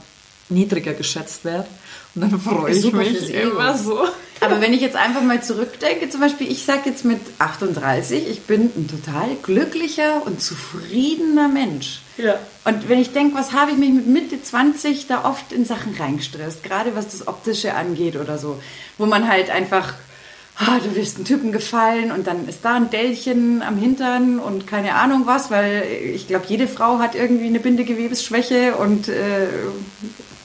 niedriger 0.49 0.93
geschätzt 0.93 1.45
werde. 1.45 1.67
Und 2.15 2.21
dann 2.21 2.39
freue 2.39 2.73
ich 2.73 2.91
mich 2.91 3.33
immer 3.33 3.77
so. 3.77 4.07
Aber 4.41 4.61
wenn 4.61 4.73
ich 4.73 4.81
jetzt 4.81 4.95
einfach 4.95 5.21
mal 5.21 5.43
zurückdenke, 5.43 6.09
zum 6.09 6.21
Beispiel, 6.21 6.49
ich 6.49 6.63
sage 6.63 6.81
jetzt 6.85 7.03
mit 7.03 7.19
38, 7.39 8.29
ich 8.29 8.41
bin 8.43 8.71
ein 8.75 8.87
total 8.87 9.35
glücklicher 9.43 10.25
und 10.25 10.41
zufriedener 10.41 11.49
Mensch. 11.49 11.99
Ja. 12.17 12.39
Und 12.65 12.87
wenn 12.87 12.99
ich 12.99 13.11
denke, 13.11 13.37
was 13.37 13.51
habe 13.51 13.71
ich 13.71 13.77
mich 13.77 13.91
mit 13.91 14.07
Mitte 14.07 14.41
20 14.41 15.07
da 15.07 15.25
oft 15.25 15.51
in 15.51 15.65
Sachen 15.65 15.95
reingestresst, 15.95 16.63
gerade 16.63 16.95
was 16.95 17.09
das 17.09 17.27
Optische 17.27 17.75
angeht 17.75 18.15
oder 18.15 18.37
so, 18.37 18.61
wo 18.97 19.05
man 19.05 19.27
halt 19.27 19.49
einfach, 19.49 19.93
ah, 20.57 20.79
du 20.83 20.95
willst 20.95 21.17
einen 21.17 21.25
Typen 21.25 21.51
gefallen 21.51 22.11
und 22.11 22.25
dann 22.25 22.47
ist 22.47 22.59
da 22.63 22.75
ein 22.75 22.89
Dellchen 22.89 23.61
am 23.61 23.77
Hintern 23.77 24.39
und 24.39 24.67
keine 24.67 24.95
Ahnung 24.95 25.23
was, 25.25 25.51
weil 25.51 25.83
ich 26.13 26.27
glaube, 26.27 26.45
jede 26.47 26.67
Frau 26.67 26.99
hat 26.99 27.15
irgendwie 27.15 27.47
eine 27.47 27.59
Bindegewebsschwäche 27.59 28.75
und 28.75 29.09
äh, 29.09 29.47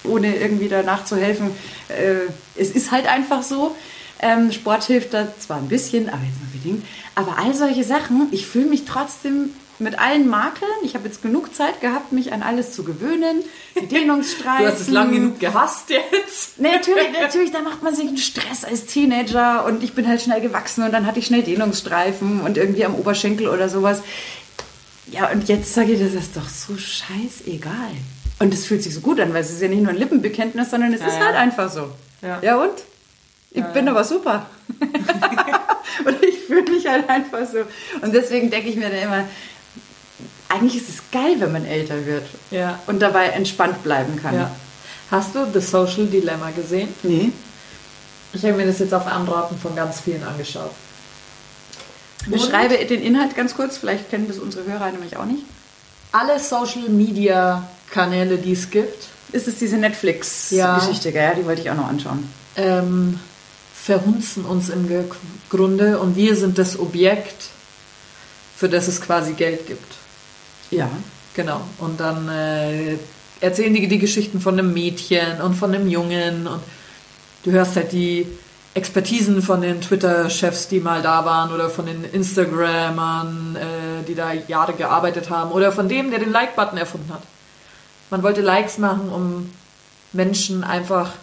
ohne 0.04 0.37
irgendwie 0.37 0.68
danach 0.68 1.04
zu 1.04 1.16
helfen, 1.16 1.50
äh, 1.88 2.30
es 2.61 2.70
ist 2.70 2.90
halt 2.90 3.06
einfach 3.06 3.42
so. 3.42 3.75
Ähm, 4.20 4.52
Sport 4.52 4.84
hilft 4.84 5.12
da 5.12 5.28
zwar 5.38 5.58
ein 5.58 5.68
bisschen, 5.68 6.08
aber 6.08 6.23
jetzt 6.23 6.40
mal 6.40 6.50
bedingt. 6.52 6.84
Aber 7.14 7.38
all 7.38 7.54
solche 7.54 7.84
Sachen, 7.84 8.28
ich 8.31 8.46
fühle 8.46 8.66
mich 8.66 8.85
trotzdem 8.85 9.50
mit 9.78 9.98
allen 9.98 10.28
Makeln. 10.28 10.70
Ich 10.83 10.94
habe 10.94 11.07
jetzt 11.07 11.22
genug 11.22 11.55
Zeit 11.55 11.81
gehabt, 11.81 12.12
mich 12.12 12.33
an 12.33 12.42
alles 12.42 12.72
zu 12.72 12.85
gewöhnen. 12.85 13.42
Die 13.81 13.87
Dehnungsstreifen. 13.94 14.64
Du 14.64 14.72
hast 14.72 14.81
es 14.81 14.88
lang 14.88 15.12
genug 15.12 15.40
gehasst 15.40 15.90
jetzt. 15.90 16.59
Nee, 16.59 16.72
natürlich, 16.72 17.12
natürlich, 17.12 17.50
da 17.50 17.61
macht 17.61 17.83
man 17.83 17.94
sich 17.94 18.07
einen 18.07 18.16
Stress 18.16 18.64
als 18.64 18.87
Teenager 18.87 19.64
und 19.66 19.83
ich 19.83 19.94
bin 19.94 20.07
halt 20.07 20.22
schnell 20.22 20.40
gewachsen 20.40 20.85
und 20.85 20.92
dann 20.92 21.07
hatte 21.07 21.18
ich 21.18 21.26
schnell 21.26 21.42
Dehnungsstreifen 21.42 22.40
und 22.40 22.57
irgendwie 22.57 22.85
am 22.85 22.94
Oberschenkel 22.94 23.48
oder 23.48 23.68
sowas. 23.68 24.02
Ja, 25.11 25.31
und 25.31 25.48
jetzt 25.48 25.74
sage 25.74 25.92
ich, 25.92 26.00
das 26.00 26.14
ist 26.14 26.37
doch 26.37 26.48
so 26.48 26.76
scheißegal. 26.76 27.92
Und 28.44 28.52
es 28.52 28.66
fühlt 28.66 28.83
sich 28.83 28.92
so 28.92 29.00
gut 29.00 29.18
an, 29.20 29.33
weil 29.33 29.40
es 29.40 29.50
ist 29.50 29.62
ja 29.62 29.68
nicht 29.68 29.80
nur 29.80 29.88
ein 29.90 29.96
Lippenbekenntnis, 29.96 30.68
sondern 30.70 30.92
es 30.92 31.00
Ja, 31.00 31.07
ist 31.07 31.14
ja. 31.18 31.24
halt 31.24 31.35
einfach 31.37 31.70
so. 31.70 31.88
Ja. 32.42 32.57
und? 32.59 32.72
Ich 33.52 33.64
bin 33.64 33.88
aber 33.88 34.04
super. 34.04 34.44
und 36.04 36.22
ich 36.22 36.40
fühle 36.40 36.70
mich 36.70 36.87
halt 36.87 37.09
einfach 37.09 37.46
so. 37.50 37.61
Und 38.04 38.12
deswegen 38.12 38.50
denke 38.50 38.68
ich 38.68 38.76
mir 38.76 38.90
dann 38.90 38.98
immer, 38.98 39.24
eigentlich 40.50 40.76
ist 40.76 40.90
es 40.90 40.96
geil, 41.11 41.37
wenn 41.38 41.52
man 41.52 41.64
älter 41.64 42.04
wird 42.04 42.26
Ja. 42.50 42.80
und 42.87 43.00
dabei 43.00 43.28
entspannt 43.28 43.83
bleiben 43.83 44.20
kann. 44.20 44.35
ja. 44.35 44.50
Hast 45.11 45.35
du 45.35 45.46
The 45.50 45.61
Social 45.61 46.04
Dilemma 46.07 46.50
gesehen? 46.50 46.88
Nee. 47.02 47.33
Ich 48.35 48.42
habe 48.44 48.54
mir 48.59 48.66
das 48.66 48.78
jetzt 48.80 48.92
auf 48.92 49.07
Anraten 49.07 49.57
von 49.57 49.74
ganz 49.74 50.00
vielen 50.00 50.22
angeschaut. 50.22 50.72
Beschreibe 52.26 52.76
den 52.85 53.00
Inhalt 53.02 53.35
ganz 53.37 53.54
kurz, 53.54 53.78
vielleicht 53.78 54.11
kennen 54.11 54.28
das 54.28 54.38
unsere 54.38 54.70
Hörer 54.70 54.90
nämlich 54.90 55.16
auch 55.16 55.24
nicht. 55.24 55.44
Alle 56.12 56.38
Social 56.38 56.88
Media 56.90 57.66
Kanäle, 57.94 58.37
die 58.38 58.52
es 58.52 58.70
gibt, 58.70 59.09
Ist 59.33 59.48
es 59.48 59.59
diese 59.59 59.76
Netflix-Geschichte, 59.78 61.11
Ja. 61.11 61.22
ja. 61.30 61.35
die 61.35 61.44
wollte 61.46 61.61
ich 61.62 61.70
auch 61.70 61.76
noch 61.76 61.88
anschauen. 61.88 62.28
ähm, 62.57 63.18
verhunzen 63.74 64.44
uns 64.44 64.68
im 64.70 64.88
Grunde 65.50 65.98
und 65.98 66.16
wir 66.16 66.37
sind 66.37 66.57
das 66.59 66.78
Objekt, 66.78 67.40
für 68.57 68.68
das 68.68 68.88
es 68.88 69.00
quasi 69.00 69.33
Geld 69.35 69.66
gibt. 69.66 69.92
Ja. 70.70 70.88
Genau. 71.35 71.61
Und 71.78 71.98
dann 72.00 72.28
äh, 72.28 72.96
erzählen 73.40 73.74
die 73.74 73.87
die 73.88 73.98
Geschichten 73.98 74.40
von 74.40 74.54
einem 74.59 74.72
Mädchen 74.72 75.40
und 75.42 75.54
von 75.54 75.74
einem 75.74 75.88
Jungen 75.88 76.46
und 76.46 76.61
du 77.44 77.50
hörst 77.50 77.74
halt 77.76 77.92
die 77.92 78.26
Expertisen 78.74 79.42
von 79.42 79.61
den 79.61 79.80
Twitter-Chefs, 79.80 80.68
die 80.68 80.80
mal 80.80 81.02
da 81.02 81.24
waren 81.24 81.52
oder 81.52 81.68
von 81.70 81.87
den 81.87 82.04
Instagrammern, 82.04 83.57
äh, 83.57 84.04
die 84.09 84.14
da 84.14 84.33
Jahre 84.33 84.72
gearbeitet 84.74 85.28
haben 85.30 85.50
oder 85.52 85.72
von 85.72 85.88
dem, 85.88 86.11
der 86.11 86.20
den 86.20 86.33
Like-Button 86.33 86.78
erfunden 86.78 87.12
hat. 87.12 87.22
Man 88.14 88.22
wollte 88.22 88.42
Likes 88.42 88.79
machen, 88.79 89.09
um 89.09 89.50
Menschen 90.12 90.62
einfach 90.62 91.14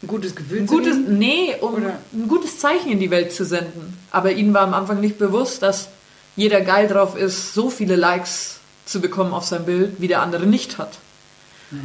Ein 0.00 0.06
gutes 0.06 0.36
Gefühl 0.36 0.60
ein 0.60 0.68
zu 0.68 0.74
gutes, 0.76 0.94
geben? 0.94 1.18
nee, 1.18 1.56
um 1.60 1.74
Oder? 1.74 1.98
ein 2.12 2.28
gutes 2.28 2.60
Zeichen 2.60 2.88
in 2.92 3.00
die 3.00 3.10
Welt 3.10 3.32
zu 3.32 3.44
senden. 3.44 3.98
Aber 4.12 4.30
ihnen 4.30 4.54
war 4.54 4.60
am 4.60 4.72
Anfang 4.72 5.00
nicht 5.00 5.18
bewusst, 5.18 5.62
dass 5.64 5.88
jeder 6.36 6.60
geil 6.60 6.86
drauf 6.86 7.16
ist, 7.16 7.52
so 7.52 7.68
viele 7.68 7.96
Likes 7.96 8.60
zu 8.84 9.00
bekommen 9.00 9.34
auf 9.34 9.44
sein 9.44 9.64
Bild, 9.64 10.00
wie 10.00 10.06
der 10.06 10.22
andere 10.22 10.46
nicht 10.46 10.78
hat. 10.78 10.98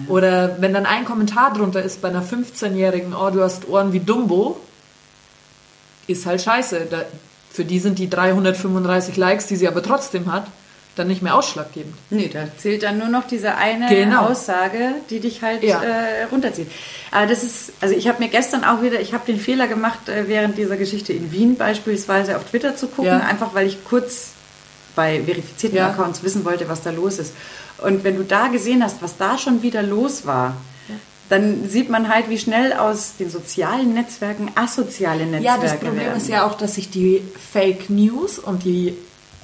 Oder 0.07 0.57
wenn 0.61 0.75
dann 0.75 0.85
ein 0.85 1.05
Kommentar 1.05 1.51
drunter 1.55 1.81
ist 1.81 1.99
bei 2.03 2.09
einer 2.09 2.21
15-Jährigen, 2.21 3.15
oh, 3.15 3.31
du 3.31 3.41
hast 3.41 3.67
Ohren 3.67 3.93
wie 3.93 3.99
Dumbo, 3.99 4.59
ist 6.05 6.27
halt 6.27 6.39
scheiße. 6.39 6.85
Da, 6.87 7.05
für 7.51 7.65
die 7.65 7.79
sind 7.79 7.97
die 7.97 8.11
335 8.11 9.17
Likes, 9.17 9.47
die 9.47 9.55
sie 9.55 9.67
aber 9.67 9.81
trotzdem 9.81 10.31
hat, 10.31 10.45
dann 10.95 11.07
nicht 11.07 11.21
mehr 11.21 11.35
ausschlaggebend. 11.35 11.93
Nee, 12.09 12.29
da 12.31 12.47
zählt 12.57 12.83
dann 12.83 12.97
nur 12.97 13.07
noch 13.07 13.25
diese 13.25 13.55
eine 13.55 13.87
Genau. 13.87 14.25
Aussage, 14.25 14.89
die 15.09 15.19
dich 15.21 15.41
halt 15.41 15.63
Ja. 15.63 15.81
äh, 15.81 16.23
runterzieht. 16.29 16.69
Aber 17.11 17.27
das 17.27 17.43
ist, 17.43 17.71
also 17.79 17.95
ich 17.95 18.07
habe 18.09 18.21
mir 18.21 18.29
gestern 18.29 18.63
auch 18.65 18.81
wieder, 18.81 18.99
ich 18.99 19.13
habe 19.13 19.25
den 19.25 19.39
Fehler 19.39 19.67
gemacht, 19.67 20.09
äh, 20.09 20.27
während 20.27 20.57
dieser 20.57 20.75
Geschichte 20.75 21.13
in 21.13 21.31
Wien 21.31 21.55
beispielsweise 21.55 22.35
auf 22.35 22.43
Twitter 22.43 22.75
zu 22.75 22.87
gucken, 22.87 23.05
Ja. 23.05 23.19
einfach 23.19 23.53
weil 23.53 23.67
ich 23.67 23.83
kurz 23.85 24.31
bei 24.95 25.21
verifizierten 25.23 25.77
Ja. 25.77 25.87
Accounts 25.91 26.23
wissen 26.23 26.43
wollte, 26.43 26.67
was 26.67 26.81
da 26.83 26.89
los 26.91 27.19
ist. 27.19 27.33
Und 27.77 28.03
wenn 28.03 28.17
du 28.17 28.23
da 28.23 28.47
gesehen 28.47 28.83
hast, 28.83 29.01
was 29.01 29.15
da 29.17 29.37
schon 29.37 29.61
wieder 29.63 29.81
los 29.83 30.25
war, 30.25 30.57
dann 31.29 31.69
sieht 31.69 31.89
man 31.89 32.13
halt, 32.13 32.29
wie 32.29 32.37
schnell 32.37 32.73
aus 32.73 33.13
den 33.17 33.29
sozialen 33.29 33.93
Netzwerken 33.93 34.51
asoziale 34.55 35.25
Netzwerke 35.25 35.45
Ja, 35.45 35.57
das 35.57 35.77
Problem 35.79 35.95
werden. 36.07 36.17
ist 36.17 36.27
ja 36.27 36.45
auch, 36.45 36.55
dass 36.57 36.75
sich 36.75 36.89
die 36.91 37.21
Fake 37.53 37.89
News 37.89 38.37
und 38.37 38.65
die 38.65 38.93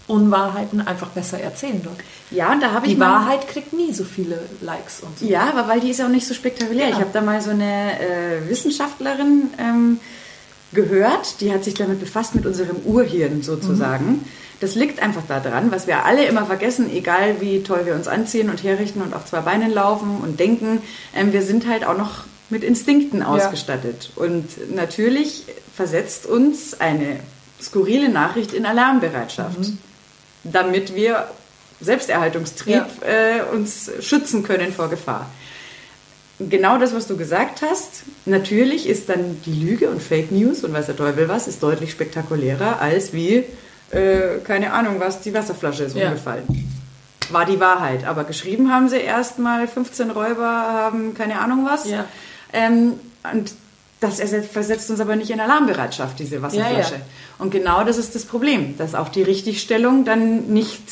Unwahrheiten 0.08 0.82
einfach 0.82 1.10
besser 1.10 1.40
erzählen 1.40 1.82
dort. 1.84 1.98
Ja, 2.32 2.54
und 2.54 2.62
da 2.62 2.72
habe 2.72 2.88
ich 2.88 2.94
Die 2.94 3.00
Wahrheit 3.00 3.48
kriegt 3.48 3.74
nie 3.74 3.94
so 3.94 4.04
viele 4.04 4.40
Likes 4.62 5.02
und 5.02 5.20
so. 5.20 5.26
Ja, 5.26 5.50
aber 5.50 5.68
weil 5.68 5.80
die 5.82 5.90
ist 5.90 6.00
ja 6.00 6.06
auch 6.06 6.12
nicht 6.12 6.26
so 6.26 6.34
spektakulär. 6.34 6.88
Genau. 6.88 6.98
Ich 6.98 7.02
habe 7.02 7.12
da 7.14 7.22
mal 7.22 7.42
so 7.42 7.50
eine 7.50 8.00
äh, 8.00 8.50
Wissenschaftlerin 8.50 9.50
ähm, 9.60 10.00
gehört, 10.74 11.42
die 11.42 11.54
hat 11.54 11.64
sich 11.64 11.74
damit 11.74 12.00
befasst 12.00 12.36
mit 12.36 12.46
unserem 12.46 12.78
Urhirn 12.86 13.42
sozusagen. 13.42 14.26
Das 14.60 14.76
liegt 14.76 15.02
einfach 15.02 15.24
daran, 15.28 15.72
was 15.72 15.88
wir 15.88 16.06
alle 16.06 16.26
immer 16.26 16.46
vergessen, 16.46 16.90
egal 16.92 17.42
wie 17.42 17.62
toll 17.62 17.86
wir 17.86 17.94
uns 17.94 18.08
anziehen 18.08 18.50
und 18.50 18.64
herrichten 18.64 19.02
und 19.02 19.14
auf 19.14 19.26
zwei 19.26 19.42
Beinen 19.42 19.72
laufen 19.72 20.18
und 20.22 20.40
denken, 20.40 20.82
ähm, 21.16 21.32
wir 21.34 21.42
sind 21.42 21.68
halt 21.68 21.86
auch 21.86 21.98
noch 21.98 22.24
mit 22.50 22.64
Instinkten 22.64 23.24
ausgestattet. 23.24 24.12
Und 24.16 24.74
natürlich 24.74 25.44
versetzt 25.76 26.26
uns 26.26 26.80
eine 26.80 27.20
skurrile 27.62 28.10
Nachricht 28.10 28.54
in 28.54 28.66
Alarmbereitschaft, 28.66 29.58
damit 30.44 30.96
wir 30.96 31.28
Selbsterhaltungstrieb 31.82 32.76
Ja. 32.76 32.88
äh, 33.06 33.42
uns 33.56 33.92
schützen 34.02 34.44
können 34.44 34.72
vor 34.74 34.90
Gefahr. 34.90 35.30
genau 36.40 36.78
das, 36.78 36.94
was 36.94 37.08
du 37.08 37.18
gesagt 37.18 37.62
hast. 37.64 38.04
Natürlich 38.26 38.88
ist 38.88 39.10
dann 39.10 39.42
die 39.46 39.54
Lüge 39.54 39.90
und 39.90 40.02
Fake 40.02 40.32
News 40.32 40.64
und 40.64 40.72
weiß 40.74 40.86
der 40.86 40.96
Teufel 40.96 41.28
was, 41.28 41.48
ist 41.48 41.64
deutlich 41.64 41.92
spektakulärer 41.92 42.80
als 42.80 43.12
wie, 43.14 43.44
äh, 43.92 44.38
keine 44.44 44.72
Ahnung 44.74 45.00
was, 45.00 45.22
die 45.22 45.34
Wasserflasche 45.34 45.84
ist 45.86 45.96
Ja. 45.96 46.08
umgefallen. 46.10 46.44
War 47.32 47.46
die 47.46 47.60
Wahrheit. 47.60 48.06
Aber 48.06 48.24
geschrieben 48.24 48.72
haben 48.72 48.88
sie 48.88 48.98
erst 48.98 49.40
mal 49.40 49.68
15 49.68 50.12
Räuber 50.12 50.46
haben 50.46 51.14
keine 51.16 51.40
Ahnung 51.42 51.66
was. 51.66 51.90
Ja. 51.90 52.06
Ähm, 52.54 52.94
und 53.34 53.54
das 54.00 54.20
ersetzt, 54.20 54.52
versetzt 54.52 54.90
uns 54.92 55.00
aber 55.00 55.16
nicht 55.16 55.32
in 55.32 55.40
Alarmbereitschaft, 55.40 56.20
diese 56.20 56.42
Wasserflasche. 56.42 56.94
Ja, 56.94 56.98
ja. 57.00 57.06
Und 57.40 57.52
genau 57.52 57.84
das 57.84 57.98
ist 57.98 58.14
das 58.16 58.26
Problem, 58.26 58.78
dass 58.78 58.94
auch 58.94 59.10
die 59.10 59.24
Richtigstellung 59.24 60.06
dann 60.06 60.48
nicht 60.54 60.84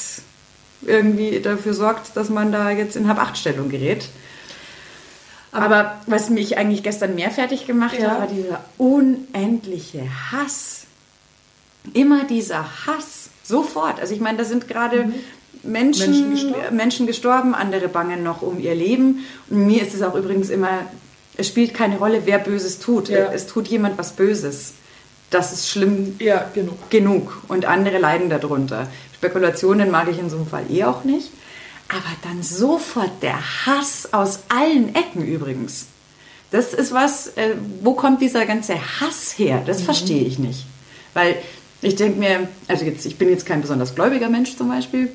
irgendwie 0.81 1.39
dafür 1.39 1.73
sorgt, 1.73 2.15
dass 2.17 2.29
man 2.29 2.51
da 2.51 2.71
jetzt 2.71 2.95
in 2.95 3.07
Hab-Acht-Stellung 3.07 3.69
gerät. 3.69 4.07
Aber 5.51 6.01
was 6.05 6.29
mich 6.29 6.57
eigentlich 6.57 6.83
gestern 6.83 7.15
mehr 7.15 7.31
fertig 7.31 7.65
gemacht 7.65 7.95
Ja. 7.99 8.11
hat, 8.11 8.19
war 8.19 8.27
dieser 8.27 8.65
unendliche 8.77 10.03
Hass. 10.31 10.81
Immer 11.93 12.25
dieser 12.25 12.65
Hass. 12.85 13.29
Sofort. 13.43 13.99
Also 13.99 14.13
ich 14.13 14.19
meine, 14.19 14.39
da 14.39 14.43
sind 14.43 14.67
gerade 14.67 15.13
Menschen, 15.63 16.11
Menschen 16.11 16.31
gestorben. 16.31 16.75
Menschen 16.75 17.07
gestorben, 17.07 17.55
andere 17.55 17.87
bangen 17.87 18.23
noch 18.23 18.41
um 18.41 18.59
ihr 18.59 18.75
Leben. 18.75 19.25
Und 19.49 19.65
mir 19.65 19.81
ist 19.83 19.93
es 19.93 20.01
auch 20.01 20.15
übrigens 20.15 20.49
immer, 20.49 20.81
es 21.37 21.47
spielt 21.47 21.73
keine 21.73 21.97
Rolle, 21.97 22.21
wer 22.25 22.39
Böses 22.39 22.79
tut. 22.79 23.09
Ja. 23.09 23.31
Es 23.31 23.47
tut 23.47 23.67
jemand 23.67 23.97
was 23.97 24.13
Böses. 24.13 24.73
Das 25.29 25.51
ist 25.51 25.69
schlimm 25.69 26.15
Ja, 26.19 26.49
genug. 26.53 26.89
genug 26.89 27.41
und 27.47 27.65
andere 27.65 27.97
leiden 27.97 28.29
darunter. 28.29 28.87
Spekulationen 29.15 29.89
mag 29.91 30.07
ich 30.09 30.19
in 30.19 30.29
so 30.29 30.37
einem 30.37 30.47
Fall 30.47 30.65
eh 30.69 30.83
auch 30.83 31.03
nicht. 31.03 31.29
Aber 31.89 32.01
dann 32.23 32.41
sofort 32.43 33.11
der 33.21 33.37
Hass 33.65 34.09
aus 34.13 34.39
allen 34.49 34.95
Ecken 34.95 35.25
übrigens. 35.25 35.87
Das 36.51 36.73
ist 36.73 36.93
was, 36.93 37.27
äh, 37.35 37.55
wo 37.81 37.93
kommt 37.93 38.21
dieser 38.21 38.45
ganze 38.45 38.75
Hass 38.99 39.37
her? 39.37 39.61
Das 39.65 39.81
verstehe 39.81 40.23
ich 40.23 40.39
nicht. 40.39 40.65
Weil 41.13 41.35
ich 41.81 41.95
denke 41.95 42.17
mir, 42.19 42.47
also 42.67 42.85
jetzt, 42.85 43.05
ich 43.05 43.17
bin 43.17 43.29
jetzt 43.29 43.45
kein 43.45 43.61
besonders 43.61 43.93
gläubiger 43.93 44.29
Mensch 44.29 44.55
zum 44.55 44.69
Beispiel. 44.69 45.09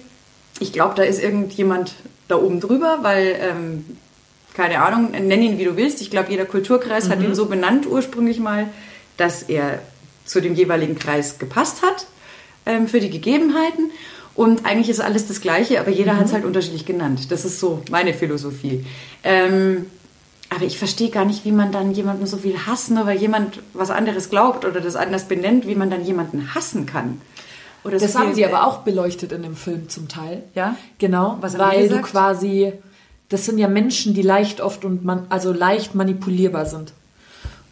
Ich 0.59 0.72
glaube, 0.72 0.94
da 0.96 1.02
ist 1.02 1.22
irgendjemand 1.22 1.94
da 2.28 2.37
oben 2.37 2.61
drüber, 2.61 2.98
weil, 3.02 3.37
ähm, 3.40 3.85
keine 4.54 4.82
Ahnung, 4.82 5.10
nenn 5.12 5.42
ihn 5.42 5.58
wie 5.58 5.64
du 5.64 5.76
willst. 5.76 6.00
Ich 6.00 6.10
glaube, 6.10 6.30
jeder 6.30 6.44
Kulturkreis 6.44 7.08
hat 7.08 7.22
ihn 7.22 7.34
so 7.34 7.46
benannt 7.46 7.86
ursprünglich 7.86 8.38
mal, 8.40 8.66
dass 9.16 9.42
er 9.42 9.80
zu 10.24 10.40
dem 10.40 10.54
jeweiligen 10.54 10.98
Kreis 10.98 11.38
gepasst 11.38 11.82
hat 11.82 12.06
ähm, 12.66 12.86
für 12.88 13.00
die 13.00 13.10
Gegebenheiten. 13.10 13.90
Und 14.34 14.64
eigentlich 14.64 14.88
ist 14.88 15.00
alles 15.00 15.26
das 15.26 15.40
Gleiche, 15.40 15.80
aber 15.80 15.90
jeder 15.90 16.16
hat 16.16 16.26
es 16.26 16.32
halt 16.32 16.44
unterschiedlich 16.44 16.86
genannt. 16.86 17.30
Das 17.30 17.44
ist 17.44 17.58
so 17.60 17.82
meine 17.90 18.14
Philosophie. 18.14 18.84
Ähm, 19.24 19.86
aber 20.48 20.64
ich 20.64 20.78
verstehe 20.78 21.10
gar 21.10 21.24
nicht, 21.24 21.44
wie 21.44 21.52
man 21.52 21.70
dann 21.72 21.92
jemanden 21.92 22.26
so 22.26 22.36
viel 22.36 22.56
hassen, 22.66 22.94
nur 22.94 23.06
weil 23.06 23.18
jemand 23.18 23.60
was 23.72 23.90
anderes 23.90 24.30
glaubt 24.30 24.64
oder 24.64 24.80
das 24.80 24.96
anders 24.96 25.24
benennt, 25.28 25.66
wie 25.66 25.74
man 25.74 25.90
dann 25.90 26.04
jemanden 26.04 26.54
hassen 26.54 26.86
kann. 26.86 27.20
Oder 27.84 27.98
so 27.98 28.06
Das 28.06 28.14
haben 28.16 28.26
viel- 28.28 28.34
sie 28.36 28.44
aber 28.46 28.66
auch 28.66 28.78
beleuchtet 28.78 29.32
in 29.32 29.42
dem 29.42 29.56
Film 29.56 29.88
zum 29.88 30.08
Teil. 30.08 30.42
Ja? 30.54 30.76
Genau, 30.98 31.38
Was 31.40 31.56
haben 31.56 31.70
weil 31.70 31.88
du 31.88 32.00
quasi, 32.02 32.72
das 33.31 33.47
sind 33.47 33.59
ja 33.59 33.69
Menschen, 33.69 34.12
die 34.12 34.23
leicht 34.23 34.61
oft 34.61 34.85
und 34.85 35.05
man, 35.05 35.27
also 35.31 35.53
leicht 35.53 35.95
manipulierbar 35.95 36.66
sind. 36.66 36.93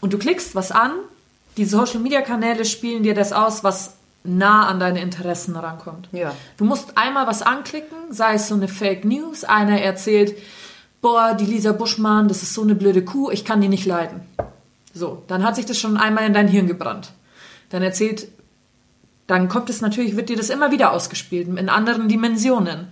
Und 0.01 0.13
du 0.13 0.19
klickst 0.19 0.55
was 0.55 0.73
an, 0.73 0.93
die 1.57 1.65
Social 1.65 1.99
Media 1.99 2.23
Kanäle 2.23 2.65
spielen 2.65 3.03
dir 3.03 3.15
das 3.15 3.33
aus, 3.33 3.65
was 3.65 3.95
nah 4.23 4.69
an 4.69 4.79
deine 4.81 5.01
Interessen 5.01 5.57
rankommt. 5.57 6.09
Ja. 6.13 6.35
Du 6.57 6.65
musst 6.65 6.97
einmal 6.97 7.27
was 7.27 7.43
anklicken, 7.43 7.99
sei 8.11 8.35
es 8.35 8.49
so 8.49 8.55
eine 8.55 8.69
Fake 8.69 9.05
News, 9.05 9.45
einer 9.45 9.81
erzählt, 9.81 10.37
boah, 11.01 11.35
die 11.35 11.47
Lisa 11.47 11.73
Buschmann, 11.73 12.29
das 12.29 12.43
ist 12.43 12.55
so 12.55 12.63
eine 12.63 12.75
blöde 12.75 13.05
Kuh, 13.05 13.31
ich 13.31 13.45
kann 13.45 13.61
die 13.61 13.69
nicht 13.69 13.87
leiden. 13.87 14.21
So, 14.95 15.25
dann 15.27 15.45
hat 15.45 15.57
sich 15.57 15.67
das 15.67 15.79
schon 15.79 15.97
einmal 15.97 16.27
in 16.27 16.35
dein 16.35 16.49
Hirn 16.49 16.67
gebrannt. 16.67 17.13
Dann 17.71 17.83
erzählt, 17.83 18.29
dann 19.27 19.49
kommt 19.49 19.71
es 19.71 19.81
natürlich, 19.81 20.17
wird 20.17 20.29
dir 20.29 20.37
das 20.37 20.51
immer 20.51 20.71
wieder 20.71 20.93
ausgespielt, 20.93 21.49
in 21.49 21.69
anderen 21.69 22.09
Dimensionen. 22.09 22.89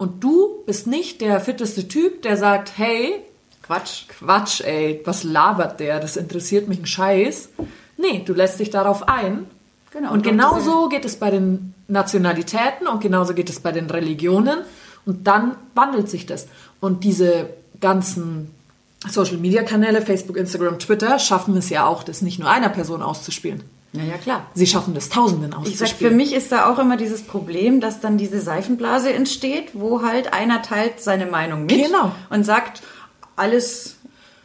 Und 0.00 0.24
du 0.24 0.62
bist 0.64 0.86
nicht 0.86 1.20
der 1.20 1.40
fitteste 1.40 1.86
Typ, 1.86 2.22
der 2.22 2.38
sagt, 2.38 2.78
hey, 2.78 3.22
Quatsch. 3.62 4.08
Quatsch, 4.08 4.62
ey, 4.62 5.02
was 5.04 5.24
labert 5.24 5.78
der? 5.78 6.00
Das 6.00 6.16
interessiert 6.16 6.68
mich 6.68 6.78
ein 6.78 6.86
Scheiß. 6.86 7.50
Nee, 7.98 8.22
du 8.24 8.32
lässt 8.32 8.58
dich 8.58 8.70
darauf 8.70 9.06
ein. 9.08 9.44
Genau. 9.92 10.08
Und 10.08 10.14
Und 10.14 10.22
genauso 10.22 10.88
geht 10.88 11.04
es 11.04 11.16
bei 11.16 11.30
den 11.30 11.74
Nationalitäten 11.86 12.86
und 12.86 13.02
genauso 13.02 13.34
geht 13.34 13.50
es 13.50 13.60
bei 13.60 13.72
den 13.72 13.90
Religionen. 13.90 14.60
Und 15.04 15.26
dann 15.26 15.56
wandelt 15.74 16.08
sich 16.08 16.24
das. 16.24 16.48
Und 16.80 17.04
diese 17.04 17.50
ganzen 17.78 18.54
Social 19.06 19.36
Media 19.36 19.64
Kanäle, 19.64 20.00
Facebook, 20.00 20.38
Instagram, 20.38 20.78
Twitter, 20.78 21.18
schaffen 21.18 21.54
es 21.58 21.68
ja 21.68 21.84
auch, 21.84 22.04
das 22.04 22.22
nicht 22.22 22.38
nur 22.38 22.48
einer 22.48 22.70
Person 22.70 23.02
auszuspielen. 23.02 23.64
Ja, 23.92 24.04
ja, 24.04 24.18
klar. 24.18 24.46
Sie 24.54 24.66
schaffen 24.68 24.94
das 24.94 25.08
Tausenden 25.08 25.52
Ich 25.64 25.78
sag, 25.78 25.88
für 25.88 26.10
mich 26.10 26.32
ist 26.32 26.52
da 26.52 26.70
auch 26.72 26.78
immer 26.78 26.96
dieses 26.96 27.22
Problem, 27.22 27.80
dass 27.80 28.00
dann 28.00 28.18
diese 28.18 28.40
Seifenblase 28.40 29.12
entsteht, 29.12 29.70
wo 29.72 30.02
halt 30.02 30.32
einer 30.32 30.62
teilt 30.62 31.00
seine 31.00 31.26
Meinung 31.26 31.66
mit 31.66 31.86
Genau. 31.86 32.12
und 32.30 32.44
sagt, 32.44 32.82
alles 33.34 33.96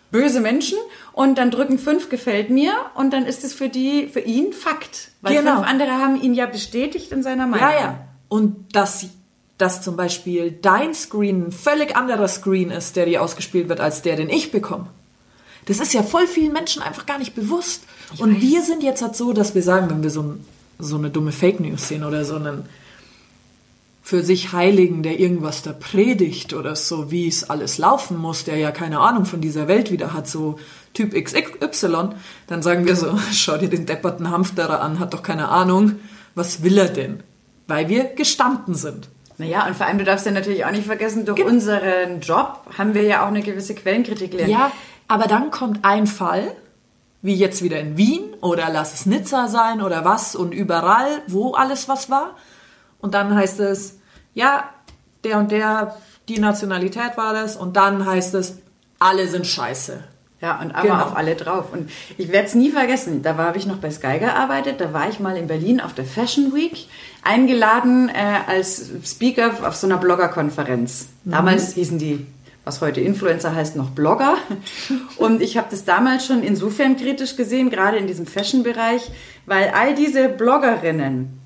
böse 0.09 0.39
Menschen 0.39 0.77
und 1.13 1.37
dann 1.37 1.51
drücken 1.51 1.77
fünf 1.77 2.09
gefällt 2.09 2.49
mir 2.49 2.73
und 2.95 3.11
dann 3.13 3.25
ist 3.25 3.43
es 3.43 3.53
für 3.53 3.69
die, 3.69 4.07
für 4.07 4.21
ihn 4.21 4.51
Fakt. 4.53 5.09
Weil 5.21 5.35
Genau. 5.35 5.57
fünf 5.57 5.67
andere 5.67 5.91
haben 5.91 6.19
ihn 6.19 6.33
ja 6.33 6.47
bestätigt 6.47 7.11
in 7.11 7.21
seiner 7.21 7.45
Meinung. 7.45 7.69
Ja, 7.69 7.79
ja. 7.79 8.07
Und 8.29 8.75
dass, 8.75 9.05
dass 9.59 9.81
zum 9.83 9.95
Beispiel 9.95 10.51
dein 10.59 10.93
Screen 10.95 11.47
ein 11.47 11.51
völlig 11.51 11.95
anderer 11.95 12.27
Screen 12.27 12.71
ist, 12.71 12.95
der 12.95 13.05
dir 13.05 13.21
ausgespielt 13.21 13.69
wird, 13.69 13.79
als 13.79 14.01
der, 14.01 14.15
den 14.15 14.29
ich 14.29 14.51
bekomme. 14.51 14.87
Das 15.65 15.79
ist 15.79 15.93
ja 15.93 16.01
voll 16.03 16.27
vielen 16.27 16.53
Menschen 16.53 16.81
einfach 16.81 17.05
gar 17.05 17.17
nicht 17.19 17.35
bewusst. 17.35 17.83
Und 18.19 18.41
wir 18.41 18.61
sind 18.61 18.83
jetzt 18.83 19.01
halt 19.01 19.15
so, 19.15 19.33
dass 19.33 19.55
wir 19.55 19.63
sagen, 19.63 19.89
wenn 19.89 20.03
wir 20.03 20.09
so, 20.09 20.21
ein, 20.21 20.45
so 20.79 20.97
eine 20.97 21.09
dumme 21.09 21.31
Fake 21.31 21.59
News 21.59 21.87
sehen 21.87 22.03
oder 22.03 22.25
so 22.25 22.35
einen 22.35 22.65
für 24.03 24.21
sich 24.23 24.53
Heiligen, 24.53 25.01
der 25.01 25.19
irgendwas 25.19 25.63
da 25.63 25.73
predigt 25.73 26.53
oder 26.53 26.75
so, 26.75 27.09
wie 27.09 27.27
es 27.27 27.49
alles 27.49 27.79
laufen 27.79 28.17
muss, 28.17 28.43
der 28.43 28.57
ja 28.57 28.69
keine 28.71 28.99
Ahnung 28.99 29.25
von 29.25 29.41
dieser 29.41 29.67
Welt 29.67 29.91
wieder 29.91 30.13
hat, 30.13 30.27
so 30.27 30.59
Typ 30.93 31.13
XY, 31.15 32.09
dann 32.47 32.61
sagen 32.61 32.85
wir 32.85 32.95
so, 32.95 33.17
schau 33.33 33.57
dir 33.57 33.69
den 33.69 33.87
depperten 33.87 34.29
Hamsterer 34.29 34.81
an, 34.81 34.99
hat 34.99 35.13
doch 35.15 35.23
keine 35.23 35.49
Ahnung, 35.49 35.93
was 36.35 36.61
will 36.61 36.77
er 36.77 36.89
denn? 36.89 37.23
Weil 37.67 37.89
wir 37.89 38.03
gestanden 38.03 38.75
sind. 38.75 39.09
Naja, 39.39 39.65
und 39.65 39.75
vor 39.75 39.87
allem, 39.87 39.97
du 39.97 40.03
darfst 40.05 40.25
ja 40.27 40.31
natürlich 40.31 40.65
auch 40.65 40.71
nicht 40.71 40.85
vergessen, 40.85 41.25
durch 41.25 41.37
Genau. 41.37 41.49
unseren 41.49 42.21
Job 42.21 42.61
haben 42.77 42.93
wir 42.93 43.01
ja 43.03 43.23
auch 43.23 43.27
eine 43.29 43.41
gewisse 43.41 43.73
Quellenkritik 43.73 44.33
lernen. 44.33 44.51
Ja, 44.51 44.71
aber 45.07 45.25
dann 45.25 45.49
kommt 45.51 45.83
ein 45.83 46.05
Fall, 46.07 46.55
wie 47.25 47.33
jetzt 47.35 47.63
wieder 47.63 47.79
in 47.79 47.97
Wien 47.97 48.21
oder 48.41 48.69
lass 48.71 48.93
es 48.93 49.05
Nizza 49.05 49.47
sein 49.47 49.81
oder 49.81 50.05
was 50.05 50.35
und 50.35 50.53
überall, 50.53 51.21
wo 51.27 51.53
alles 51.53 51.89
was 51.89 52.09
war. 52.09 52.35
Und 52.99 53.13
dann 53.15 53.35
heißt 53.35 53.59
es, 53.59 53.99
ja, 54.33 54.69
der 55.23 55.39
und 55.39 55.51
der, 55.51 55.95
die 56.29 56.39
Nationalität 56.39 57.17
war 57.17 57.33
das. 57.33 57.55
Und 57.55 57.75
dann 57.77 58.05
heißt 58.05 58.35
es, 58.35 58.59
alle 58.99 59.27
sind 59.27 59.47
scheiße. 59.47 60.03
Ja, 60.41 60.59
und 60.61 60.75
aber 60.75 60.83
Genau. 60.87 61.03
auf 61.03 61.15
alle 61.15 61.35
drauf. 61.35 61.65
Und 61.73 61.89
ich 62.17 62.31
werde 62.31 62.47
es 62.47 62.53
nie 62.53 62.69
vergessen. 62.69 63.23
Da 63.23 63.37
war, 63.37 63.47
habe 63.47 63.57
ich 63.57 63.65
noch 63.65 63.77
bei 63.77 63.89
Sky 63.89 64.19
gearbeitet. 64.19 64.79
Da 64.79 64.93
war 64.93 65.09
ich 65.09 65.19
mal 65.19 65.35
in 65.35 65.47
Berlin 65.47 65.81
auf 65.81 65.93
der 65.93 66.05
Fashion 66.05 66.53
Week 66.53 66.87
eingeladen 67.23 68.09
äh, 68.09 68.39
als 68.47 68.91
Speaker 69.03 69.51
auf 69.67 69.75
so 69.75 69.87
einer 69.87 69.97
Bloggerkonferenz. 69.97 71.07
Damals 71.23 71.73
hießen 71.73 71.97
die, 71.97 72.27
was 72.65 72.81
heute 72.81 72.99
Influencer 72.99 73.55
heißt, 73.55 73.75
noch 73.75 73.91
Blogger. 73.91 74.35
Und 75.17 75.41
ich 75.41 75.55
habe 75.55 75.67
das 75.69 75.85
damals 75.85 76.25
schon 76.25 76.43
insofern 76.43 76.97
kritisch 76.97 77.37
gesehen, 77.37 77.69
gerade 77.69 77.97
in 77.97 78.07
diesem 78.07 78.25
Fashion-Bereich, 78.25 79.03
weil 79.45 79.69
all 79.69 79.95
diese 79.95 80.27
Bloggerinnen 80.27 81.39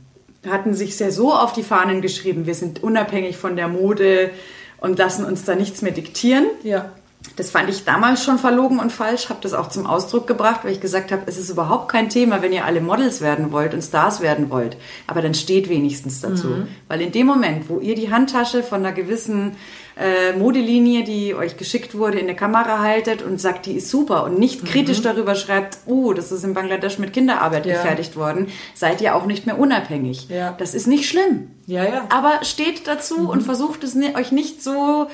hatten 0.49 0.73
sich 0.73 0.95
sehr 0.95 1.11
so 1.11 1.33
auf 1.33 1.51
die 1.51 1.63
Fahnen 1.63 2.01
geschrieben, 2.01 2.45
wir 2.45 2.55
sind 2.55 2.81
unabhängig 2.81 3.37
von 3.37 3.57
der 3.57 3.67
Mode 3.67 4.31
und 4.79 4.97
lassen 4.97 5.25
uns 5.25 5.43
da 5.43 5.55
nichts 5.55 5.81
mehr 5.81 5.91
diktieren. 5.91 6.45
Ja. 6.63 6.93
Das 7.35 7.51
fand 7.51 7.69
ich 7.69 7.83
damals 7.83 8.23
schon 8.23 8.37
verlogen 8.37 8.79
und 8.79 8.91
falsch, 8.93 9.27
habe 9.29 9.39
das 9.41 9.53
auch 9.53 9.67
zum 9.67 9.85
Ausdruck 9.85 10.25
gebracht, 10.25 10.61
weil 10.63 10.71
ich 10.71 10.79
gesagt 10.79 11.11
habe, 11.11 11.23
es 11.25 11.37
ist 11.37 11.49
überhaupt 11.49 11.89
kein 11.89 12.09
Thema, 12.09 12.41
wenn 12.41 12.53
ihr 12.53 12.63
alle 12.65 12.79
Models 12.79 13.19
werden 13.19 13.51
wollt 13.51 13.73
und 13.73 13.81
Stars 13.81 14.21
werden 14.21 14.49
wollt. 14.49 14.77
Aber 15.05 15.21
dann 15.21 15.33
steht 15.33 15.67
wenigstens 15.69 16.21
dazu. 16.21 16.65
Weil 16.87 17.01
in 17.01 17.11
dem 17.11 17.27
Moment, 17.27 17.69
wo 17.69 17.79
ihr 17.79 17.95
die 17.95 18.09
Handtasche 18.11 18.63
von 18.63 18.79
einer 18.85 18.93
gewissen 18.93 19.57
äh, 19.97 20.31
Modelinie, 20.37 21.03
die 21.03 21.35
euch 21.35 21.57
geschickt 21.57 21.93
wurde, 21.97 22.19
in 22.19 22.27
der 22.27 22.37
Kamera 22.37 22.79
haltet 22.79 23.21
und 23.21 23.39
sagt, 23.41 23.65
die 23.65 23.73
ist 23.73 23.89
super 23.89 24.23
und 24.23 24.39
nicht 24.39 24.63
kritisch 24.63 25.01
darüber 25.01 25.35
schreibt, 25.35 25.79
oh, 25.87 26.13
das 26.13 26.31
ist 26.31 26.45
in 26.45 26.53
Bangladesch 26.53 26.99
mit 26.99 27.11
Kinderarbeit 27.11 27.65
Ja. 27.65 27.73
gefertigt 27.75 28.15
worden, 28.15 28.47
seid 28.73 29.01
ihr 29.01 29.13
auch 29.15 29.25
nicht 29.25 29.45
mehr 29.45 29.59
unabhängig. 29.59 30.29
Ja. 30.29 30.55
Das 30.57 30.73
ist 30.73 30.87
nicht 30.87 31.07
schlimm. 31.09 31.51
Ja, 31.67 31.83
ja. 31.83 32.05
Aber 32.09 32.43
steht 32.43 32.87
dazu 32.87 33.29
und 33.29 33.41
versucht 33.41 33.83
es 33.83 33.95
euch 34.15 34.31
nicht 34.31 34.63
so 34.63 35.07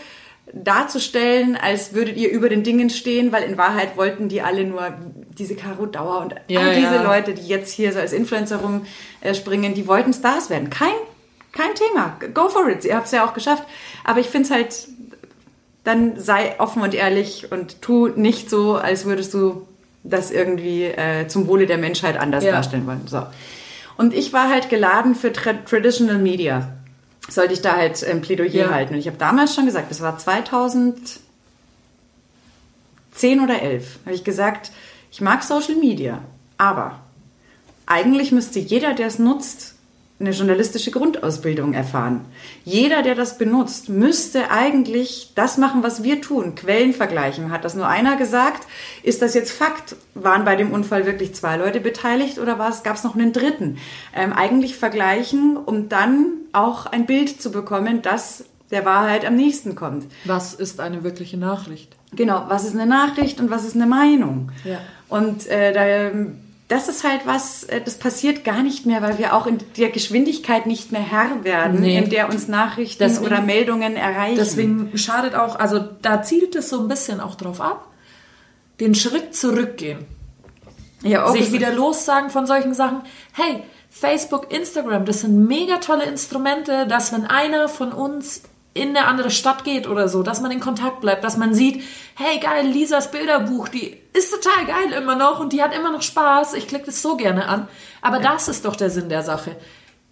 darzustellen, 0.55 1.57
als 1.61 1.93
würdet 1.93 2.17
ihr 2.17 2.31
über 2.31 2.49
den 2.49 2.63
Dingen 2.63 2.89
stehen, 2.89 3.31
weil 3.31 3.43
in 3.43 3.57
Wahrheit 3.57 3.97
wollten 3.97 4.29
die 4.29 4.41
alle 4.41 4.63
nur 4.63 4.93
diese 5.37 5.55
Caro 5.55 5.85
Dauer 5.85 6.21
und 6.21 6.35
Ja, 6.47 6.61
all 6.61 6.75
diese 6.75 6.95
ja. 6.95 7.03
Leute, 7.03 7.33
die 7.33 7.47
jetzt 7.47 7.71
hier 7.73 7.91
so 7.91 7.99
als 7.99 8.13
Influencer 8.13 8.59
rumspringen, 9.23 9.73
die 9.73 9.87
wollten 9.87 10.13
Stars 10.13 10.49
werden. 10.49 10.69
Kein, 10.69 10.93
kein 11.51 11.73
Thema. 11.75 12.17
Go 12.33 12.47
for 12.49 12.69
it. 12.69 12.85
Ihr 12.85 12.95
habt 12.95 13.07
es 13.07 13.11
ja 13.11 13.25
auch 13.25 13.33
geschafft. 13.33 13.63
Aber 14.05 14.19
ich 14.19 14.27
finde 14.27 14.45
es 14.47 14.51
halt 14.51 14.87
dann 15.83 16.17
sei 16.19 16.55
offen 16.59 16.81
und 16.81 16.95
ehrlich 16.95 17.51
und 17.51 17.81
tu 17.81 18.07
nicht 18.07 18.49
so, 18.49 18.75
als 18.75 19.05
würdest 19.05 19.33
du 19.35 19.67
das 20.03 20.31
irgendwie 20.31 20.83
äh, 20.85 21.27
zum 21.27 21.47
Wohle 21.47 21.65
der 21.67 21.77
Menschheit 21.77 22.17
anders 22.17 22.43
Ja. 22.43 22.51
darstellen 22.53 22.87
wollen. 22.87 23.01
So. 23.07 23.21
Und 23.97 24.13
ich 24.13 24.33
war 24.33 24.49
halt 24.49 24.69
geladen 24.69 25.15
für 25.15 25.31
Tra 25.31 25.53
Traditional 25.53 26.17
Media. 26.17 26.69
Sollte 27.29 27.53
ich 27.53 27.61
da 27.61 27.75
halt 27.75 28.03
ein 28.03 28.21
Plädoyer 28.21 28.49
Ja. 28.65 28.69
halten. 28.71 28.93
Und 28.93 28.99
ich 28.99 29.07
habe 29.07 29.17
damals 29.17 29.55
schon 29.55 29.65
gesagt, 29.65 29.89
das 29.91 30.01
war 30.01 30.17
2010 30.17 31.19
oder 33.41 33.61
11, 33.61 33.99
habe 34.05 34.15
ich 34.15 34.23
gesagt, 34.23 34.71
ich 35.11 35.21
mag 35.21 35.43
Social 35.43 35.75
Media, 35.75 36.19
aber 36.57 36.99
eigentlich 37.85 38.31
müsste 38.31 38.59
jeder, 38.59 38.93
der 38.93 39.07
es 39.07 39.19
nutzt, 39.19 39.75
eine 40.17 40.31
journalistische 40.31 40.91
Grundausbildung 40.91 41.73
erfahren. 41.73 42.21
Jeder, 42.63 43.01
der 43.01 43.15
das 43.15 43.37
benutzt, 43.37 43.89
müsste 43.89 44.49
eigentlich 44.49 45.33
das 45.35 45.57
machen, 45.57 45.83
was 45.83 46.03
wir 46.03 46.21
tun. 46.21 46.55
Quellen 46.55 46.93
vergleichen. 46.93 47.51
Hat 47.51 47.65
das 47.65 47.75
nur 47.75 47.87
einer 47.87 48.15
gesagt? 48.15 48.65
Ist 49.03 49.21
das 49.21 49.33
jetzt 49.33 49.51
Fakt? 49.51 49.97
Waren 50.13 50.45
bei 50.45 50.55
dem 50.55 50.71
Unfall 50.71 51.05
wirklich 51.05 51.35
zwei 51.35 51.57
Leute 51.57 51.81
beteiligt 51.81 52.39
oder 52.39 52.55
gab 52.55 52.95
es 52.95 53.03
noch 53.03 53.15
einen 53.15 53.33
dritten? 53.33 53.77
Ähm, 54.15 54.31
eigentlich 54.31 54.77
vergleichen, 54.77 55.57
um 55.57 55.89
dann 55.89 56.27
auch 56.55 56.85
ein 56.85 57.05
Bild 57.05 57.41
zu 57.41 57.51
bekommen, 57.51 58.01
das 58.01 58.45
der 58.71 58.83
Wahrheit 58.85 59.25
am 59.25 59.35
nächsten 59.35 59.75
kommt. 59.75 60.05
Was 60.25 60.53
ist 60.53 60.79
eine 60.79 61.03
wirkliche 61.03 61.37
Nachricht? 61.37 61.95
Genau, 62.15 62.45
was 62.47 62.65
ist 62.65 62.73
eine 62.73 62.87
Nachricht 62.87 63.39
und 63.39 63.49
was 63.51 63.63
ist 63.65 63.75
eine 63.75 63.85
Meinung? 63.85 64.51
Ja. 64.63 64.79
Und 65.07 65.45
äh, 65.47 65.71
da, 65.71 66.19
das 66.67 66.87
ist 66.87 67.03
halt 67.03 67.21
was, 67.25 67.63
äh, 67.65 67.79
das 67.81 67.99
passiert 67.99 68.43
gar 68.43 68.63
nicht 68.63 68.87
mehr, 68.87 69.03
weil 69.03 69.19
wir 69.19 69.35
auch 69.35 69.45
in 69.45 69.59
der 69.77 69.89
Geschwindigkeit 69.89 70.65
nicht 70.65 70.91
mehr 70.91 71.01
Herr 71.01 71.43
werden, 71.43 71.81
Nee. 71.81 71.97
in 71.97 72.09
der 72.09 72.27
uns 72.29 72.47
Nachrichten 72.47 73.03
Deswegen- 73.03 73.25
oder 73.27 73.41
Meldungen 73.41 73.95
erreichen. 73.95 74.37
Deswegen 74.37 74.97
schadet 74.97 75.35
auch, 75.35 75.59
also 75.59 75.79
da 76.01 76.23
zielt 76.23 76.55
es 76.55 76.69
so 76.69 76.79
ein 76.79 76.87
bisschen 76.87 77.19
auch 77.19 77.35
drauf 77.35 77.61
ab, 77.61 77.87
den 78.79 78.95
Schritt 78.95 79.35
zurückgehen. 79.35 79.99
ja, 81.03 81.23
auch 81.25 81.33
sich 81.33 81.51
wieder 81.51 81.71
lossagen 81.71 82.31
von 82.31 82.47
solchen 82.47 82.73
Sachen. 82.73 83.01
Hey, 83.33 83.61
Facebook, 83.97 84.51
Instagram, 84.51 85.05
das 85.05 85.21
sind 85.21 85.47
mega 85.47 85.77
tolle 85.77 86.03
Instrumente, 86.03 86.85
dass 86.87 87.13
wenn 87.13 87.25
einer 87.25 87.69
von 87.69 87.93
uns 87.93 88.41
in 88.73 88.89
eine 88.89 89.05
andere 89.07 89.31
Stadt 89.31 89.63
geht 89.63 89.87
oder 89.87 90.09
so, 90.09 90.21
dass 90.21 90.41
man 90.41 90.51
in 90.51 90.59
Kontakt 90.59 90.99
bleibt, 90.99 91.23
dass 91.23 91.37
man 91.37 91.53
sieht, 91.53 91.81
hey 92.15 92.39
geil, 92.39 92.67
Lisas 92.67 93.09
Bilderbuch, 93.09 93.69
die 93.69 93.95
ist 94.11 94.33
total 94.33 94.65
geil 94.65 94.91
immer 95.01 95.15
noch 95.15 95.39
und 95.39 95.53
die 95.53 95.63
hat 95.63 95.73
immer 95.73 95.91
noch 95.91 96.01
Spaß, 96.01 96.55
ich 96.55 96.67
klicke 96.67 96.87
das 96.87 97.01
so 97.01 97.15
gerne 97.15 97.47
an. 97.47 97.69
Aber 98.01 98.19
das 98.19 98.49
ist 98.49 98.65
doch 98.65 98.75
der 98.75 98.89
Sinn 98.89 99.07
der 99.07 99.23
Sache, 99.23 99.55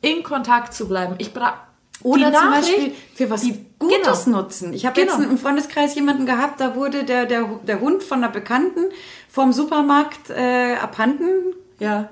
in 0.01 0.23
Kontakt 0.23 0.73
zu 0.73 0.87
bleiben. 0.87 1.15
Ich 1.17 1.33
bra 1.33 1.55
Oder 2.03 2.29
die 2.31 2.37
zum 2.37 2.49
Nachricht- 2.51 2.67
Beispiel 2.77 2.93
für 3.15 3.29
was 3.29 3.41
die- 3.41 3.65
Gutes 3.79 4.23
genau. 4.23 4.37
nutzen. 4.43 4.71
Ich 4.71 4.85
habe 4.85 4.97
Genau. 5.01 5.17
jetzt 5.17 5.29
im 5.29 5.37
Freundeskreis 5.37 5.93
jemanden 5.95 6.25
gehabt, 6.25 6.61
da 6.61 6.73
wurde 6.77 7.03
der, 7.03 7.25
der, 7.25 7.43
der 7.67 7.81
Hund 7.81 8.01
von 8.01 8.19
einer 8.23 8.31
Bekannten 8.31 8.79
vom 9.27 9.51
Supermarkt 9.51 10.29
äh, 10.29 10.75
abhanden 10.81 11.53
Ja. 11.79 12.07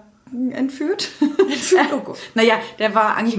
Entführt. 0.51 1.09
Entführt, 1.39 1.87
oh 1.93 1.99
Gott. 1.99 2.17
naja, 2.35 2.55
der 2.79 2.95
war 2.95 3.17
ange 3.17 3.31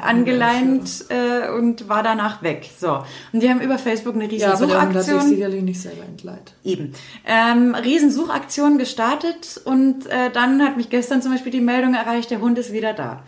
angeleint 0.00 1.06
äh, 1.08 1.50
und 1.50 1.88
war 1.88 2.02
danach 2.02 2.42
weg. 2.42 2.68
So. 2.78 3.02
Und 3.32 3.42
die 3.42 3.50
haben 3.50 3.60
über 3.60 3.78
Facebook 3.78 4.14
eine 4.14 4.24
riesen 4.24 4.48
Ja, 4.48 4.54
aber 4.54 4.66
der 4.66 4.80
hat 4.80 4.92
sich 4.92 5.04
Suchaktion. 5.04 5.28
sicherlich 5.28 5.62
nicht 5.62 5.80
selber 5.80 6.04
entleiht. 6.04 6.52
Eben. 6.64 6.92
Ähm, 7.26 7.74
Riesensuchaktion 7.74 8.78
gestartet 8.78 9.60
und 9.64 10.06
äh, 10.06 10.30
dann 10.32 10.62
hat 10.62 10.76
mich 10.76 10.90
gestern 10.90 11.22
zum 11.22 11.32
Beispiel 11.32 11.52
die 11.52 11.60
Meldung 11.60 11.94
erreicht, 11.94 12.30
der 12.30 12.40
Hund 12.40 12.58
ist 12.58 12.72
wieder 12.72 12.92
da. 12.92 13.22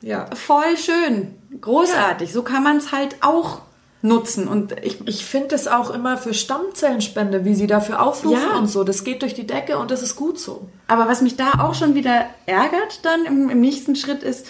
Ja. 0.00 0.26
Voll 0.34 0.76
schön, 0.76 1.34
großartig. 1.60 2.32
So 2.32 2.42
kann 2.42 2.62
man 2.64 2.78
es 2.78 2.90
halt 2.92 3.16
auch 3.20 3.62
nutzen. 4.02 4.48
Und 4.48 4.74
ich, 4.82 4.98
Ich 5.06 5.24
finde 5.24 5.48
das 5.48 5.68
auch 5.68 5.90
immer 5.90 6.16
für 6.18 6.34
Stammzellenspende, 6.34 7.44
wie 7.44 7.54
sie 7.54 7.66
dafür 7.66 8.02
aufrufen 8.02 8.40
Ja. 8.52 8.58
und 8.58 8.66
so. 8.66 8.82
Das 8.84 9.04
geht 9.04 9.22
durch 9.22 9.34
die 9.34 9.46
Decke 9.46 9.78
und 9.78 9.90
das 9.90 10.02
ist 10.02 10.16
gut 10.16 10.38
so. 10.38 10.68
aber 10.88 11.08
was 11.08 11.22
mich 11.22 11.36
da 11.36 11.52
auch 11.60 11.74
schon 11.74 11.94
wieder 11.94 12.26
ärgert 12.46 13.04
dann 13.04 13.24
im, 13.24 13.48
im 13.48 13.60
nächsten 13.60 13.94
Schritt 13.96 14.22
ist, 14.22 14.46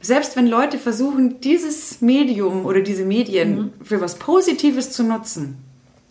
selbst 0.00 0.36
wenn 0.36 0.46
Leute 0.46 0.78
versuchen, 0.78 1.40
dieses 1.40 2.00
Medium 2.02 2.66
oder 2.66 2.80
diese 2.80 3.04
Medien 3.04 3.72
für 3.82 4.00
was 4.00 4.16
Positives 4.16 4.90
zu 4.92 5.02
nutzen, 5.02 5.56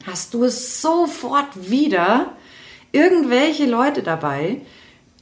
hast 0.05 0.33
du 0.33 0.43
es 0.43 0.81
sofort 0.81 1.69
wieder 1.69 2.33
irgendwelche 2.91 3.65
Leute 3.65 4.03
dabei, 4.03 4.61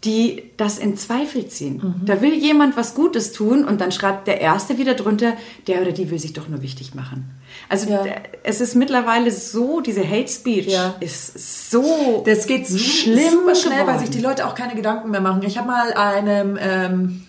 die 0.04 0.52
das 0.58 0.80
in 0.80 0.98
Zweifel 0.98 1.48
ziehen. 1.48 2.02
Da 2.06 2.22
will 2.22 2.34
jemand 2.34 2.76
was 2.76 2.96
Gutes 2.96 3.34
tun 3.34 3.64
und 3.66 3.80
dann 3.82 3.92
schreibt 3.92 4.26
der 4.28 4.42
Erste 4.42 4.80
wieder 4.80 4.96
drunter, 4.96 5.34
der 5.68 5.80
oder 5.82 5.92
die 5.92 6.10
will 6.10 6.18
sich 6.18 6.34
doch 6.34 6.48
nur 6.48 6.64
wichtig 6.64 6.96
machen. 6.96 7.30
Also 7.70 7.88
Ja. 7.90 8.02
d- 8.04 8.14
es 8.44 8.62
ist 8.62 8.74
mittlerweile 8.76 9.30
so, 9.30 9.80
diese 9.80 10.04
Hate 10.08 10.28
Speech 10.28 10.66
Ja. 10.68 10.96
ist 11.02 11.70
so 11.70 12.24
Das 12.26 12.48
geht 12.48 12.66
schlimm 12.66 12.80
schlimm 12.80 13.30
super 13.32 13.54
schnell, 13.56 13.72
weil 13.78 13.82
geworden. 13.86 14.00
sich 14.00 14.10
die 14.10 14.22
Leute 14.22 14.48
auch 14.48 14.56
keine 14.56 14.74
Gedanken 14.74 15.12
mehr 15.12 15.22
machen. 15.22 15.44
Ich 15.44 15.60
habe 15.60 15.68
mal 15.68 15.94
einem 15.94 16.58
ähm, 16.60 17.28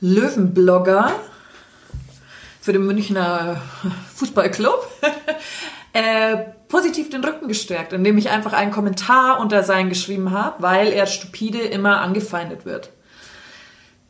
Löwenblogger 0.00 1.12
für 2.60 2.72
den 2.72 2.84
Münchner 2.86 3.60
Fußballclub 4.16 4.86
äh, 5.94 6.36
positiv 6.68 7.10
den 7.10 7.24
Rücken 7.24 7.48
gestärkt, 7.48 7.92
indem 7.92 8.18
ich 8.18 8.30
einfach 8.30 8.52
einen 8.52 8.70
Kommentar 8.70 9.40
unter 9.40 9.62
sein 9.62 9.88
geschrieben 9.88 10.30
habe, 10.30 10.62
weil 10.62 10.88
er 10.88 11.06
stupide 11.06 11.58
immer 11.58 12.00
angefeindet 12.00 12.64
wird. 12.64 12.90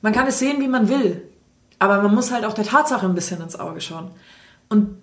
Man 0.02 0.12
kann 0.12 0.26
es 0.26 0.38
sehen, 0.38 0.60
wie 0.60 0.68
man 0.68 0.88
will, 0.88 1.28
aber 1.78 2.02
man 2.02 2.14
muss 2.14 2.30
halt 2.30 2.44
auch 2.44 2.54
der 2.54 2.64
Tatsache 2.64 3.06
ein 3.06 3.14
bisschen 3.14 3.40
ins 3.40 3.58
Auge 3.58 3.80
schauen. 3.80 4.10
Und 4.68 4.96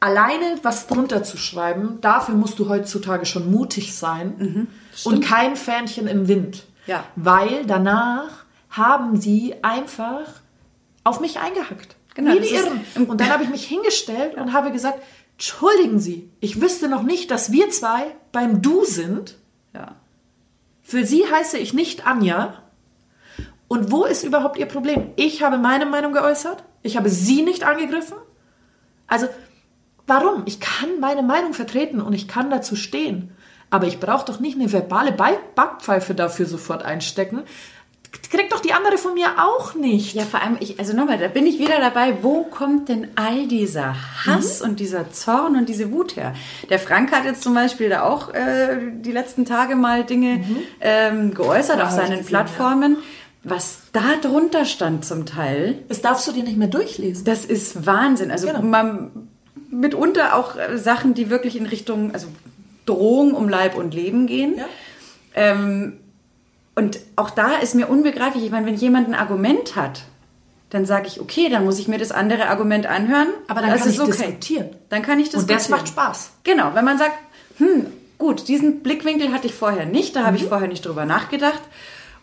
alleine 0.00 0.58
was 0.62 0.86
drunter 0.86 1.22
zu 1.22 1.36
schreiben, 1.36 1.98
dafür 2.00 2.34
musst 2.34 2.58
du 2.58 2.68
heutzutage 2.68 3.26
schon 3.26 3.50
mutig 3.50 3.96
sein 3.96 4.68
und 5.04 5.24
kein 5.24 5.56
Fähnchen 5.56 6.06
im 6.06 6.28
Wind. 6.28 6.64
Ja. 6.86 7.04
Weil 7.16 7.64
danach 7.66 8.44
haben 8.68 9.20
sie 9.20 9.54
einfach 9.62 10.26
auf 11.04 11.20
mich 11.20 11.38
eingehackt. 11.38 11.96
Genau, 12.14 12.34
Wie 12.34 12.40
die 12.40 12.54
Irren. 12.54 12.80
Und 13.08 13.20
dann 13.20 13.30
habe 13.30 13.44
ich 13.44 13.50
mich 13.50 13.64
hingestellt 13.64 14.36
und 14.36 14.52
habe 14.52 14.70
gesagt, 14.70 15.02
entschuldigen 15.32 15.98
Sie, 15.98 16.30
ich 16.40 16.60
wüsste 16.60 16.88
noch 16.88 17.02
nicht, 17.02 17.30
dass 17.30 17.52
wir 17.52 17.70
zwei 17.70 18.14
beim 18.32 18.62
Du 18.62 18.84
sind. 18.84 19.36
ja. 19.74 19.96
Für 20.82 21.06
Sie 21.06 21.24
heiße 21.24 21.58
ich 21.58 21.72
nicht 21.72 22.06
Anja. 22.06 22.62
Und 23.68 23.90
wo 23.90 24.04
ist 24.04 24.24
überhaupt 24.24 24.58
Ihr 24.58 24.66
Problem? 24.66 25.12
Ich 25.16 25.42
habe 25.42 25.56
meine 25.56 25.86
Meinung 25.86 26.12
geäußert. 26.12 26.62
Ich 26.82 26.96
habe 26.96 27.08
Sie 27.08 27.42
nicht 27.42 27.64
angegriffen. 27.64 28.18
Also, 29.06 29.28
warum? 30.06 30.42
Ich 30.44 30.60
kann 30.60 31.00
meine 31.00 31.22
Meinung 31.22 31.54
vertreten 31.54 32.00
und 32.02 32.12
ich 32.12 32.28
kann 32.28 32.50
dazu 32.50 32.76
stehen. 32.76 33.30
Aber 33.70 33.86
ich 33.86 34.00
brauche 34.00 34.26
doch 34.26 34.40
nicht 34.40 34.58
eine 34.58 34.70
verbale 34.70 35.12
Backpfeife 35.12 36.14
dafür 36.14 36.44
sofort 36.44 36.82
einstecken. 36.82 37.44
Kriegt 38.30 38.52
doch 38.52 38.60
die 38.60 38.72
andere 38.72 38.96
von 38.98 39.14
mir 39.14 39.26
auch 39.38 39.74
nicht. 39.74 40.14
Ja, 40.14 40.22
vor 40.24 40.40
allem, 40.40 40.56
ich, 40.60 40.78
also 40.78 40.94
nochmal, 40.94 41.18
da 41.18 41.28
bin 41.28 41.46
ich 41.46 41.58
wieder 41.58 41.78
dabei, 41.80 42.16
wo 42.22 42.44
kommt 42.44 42.88
denn 42.88 43.08
all 43.14 43.46
dieser 43.46 43.94
Hass 44.26 44.62
und 44.62 44.80
dieser 44.80 45.10
Zorn 45.12 45.56
und 45.56 45.68
diese 45.68 45.90
Wut 45.92 46.16
her? 46.16 46.34
Der 46.70 46.78
Frank 46.78 47.12
hat 47.12 47.24
jetzt 47.24 47.42
zum 47.42 47.52
Beispiel 47.54 47.88
da 47.90 48.02
auch 48.04 48.32
äh, 48.32 48.78
die 49.00 49.12
letzten 49.12 49.44
Tage 49.44 49.76
mal 49.76 50.04
Dinge 50.04 50.44
ähm, 50.80 51.34
geäußert 51.34 51.78
Ja, 51.78 51.84
auf 51.84 51.90
seinen 51.90 52.10
gesehen, 52.10 52.26
Plattformen. 52.26 52.96
Was 53.44 53.78
da 53.92 54.14
drunter 54.22 54.64
stand 54.66 55.04
zum 55.04 55.26
Teil, 55.26 55.80
Das 55.88 56.00
darfst 56.00 56.26
du 56.28 56.32
dir 56.32 56.44
nicht 56.44 56.56
mehr 56.56 56.68
durchlesen. 56.68 57.24
das 57.24 57.44
ist 57.44 57.86
Wahnsinn. 57.86 58.30
Also 58.30 58.46
Genau. 58.46 58.62
man, 58.62 59.10
mitunter 59.70 60.36
auch 60.36 60.56
äh, 60.56 60.78
Sachen, 60.78 61.14
die 61.14 61.28
wirklich 61.28 61.56
in 61.56 61.66
Richtung, 61.66 62.12
also 62.14 62.28
Drohung 62.86 63.32
um 63.32 63.48
Leib 63.48 63.76
und 63.76 63.94
Leben 63.94 64.26
gehen. 64.26 64.54
Ja. 64.58 64.64
Ähm, 65.34 65.98
und 66.74 66.98
auch 67.16 67.30
da 67.30 67.56
ist 67.56 67.74
mir 67.74 67.88
unbegreiflich, 67.88 68.44
ich 68.44 68.50
meine, 68.50 68.66
wenn 68.66 68.74
jemand 68.76 69.08
ein 69.08 69.14
Argument 69.14 69.76
hat, 69.76 70.02
dann 70.70 70.86
sage 70.86 71.06
ich, 71.06 71.20
okay, 71.20 71.48
dann 71.50 71.64
muss 71.66 71.78
ich 71.78 71.86
mir 71.86 71.98
das 71.98 72.12
andere 72.12 72.48
Argument 72.48 72.86
anhören. 72.86 73.28
Aber 73.46 73.60
dann 73.60 73.70
das 73.70 73.80
kann 73.82 73.90
ich 73.90 73.98
diskutieren. 74.00 74.70
Dann 74.88 75.02
kann 75.02 75.18
ich 75.20 75.26
Und 75.26 75.32
diskutieren. 75.34 75.58
das 75.58 75.68
macht 75.68 75.88
Spaß. 75.88 76.30
Genau, 76.44 76.70
wenn 76.74 76.84
man 76.86 76.96
sagt, 76.96 77.12
hm, 77.58 77.86
gut, 78.16 78.48
diesen 78.48 78.80
Blickwinkel 78.82 79.32
hatte 79.32 79.46
ich 79.48 79.54
vorher 79.54 79.84
nicht, 79.84 80.16
da 80.16 80.20
habe 80.24 80.32
Mhm. 80.38 80.42
ich 80.44 80.48
vorher 80.48 80.68
nicht 80.68 80.86
drüber 80.86 81.04
nachgedacht. 81.04 81.60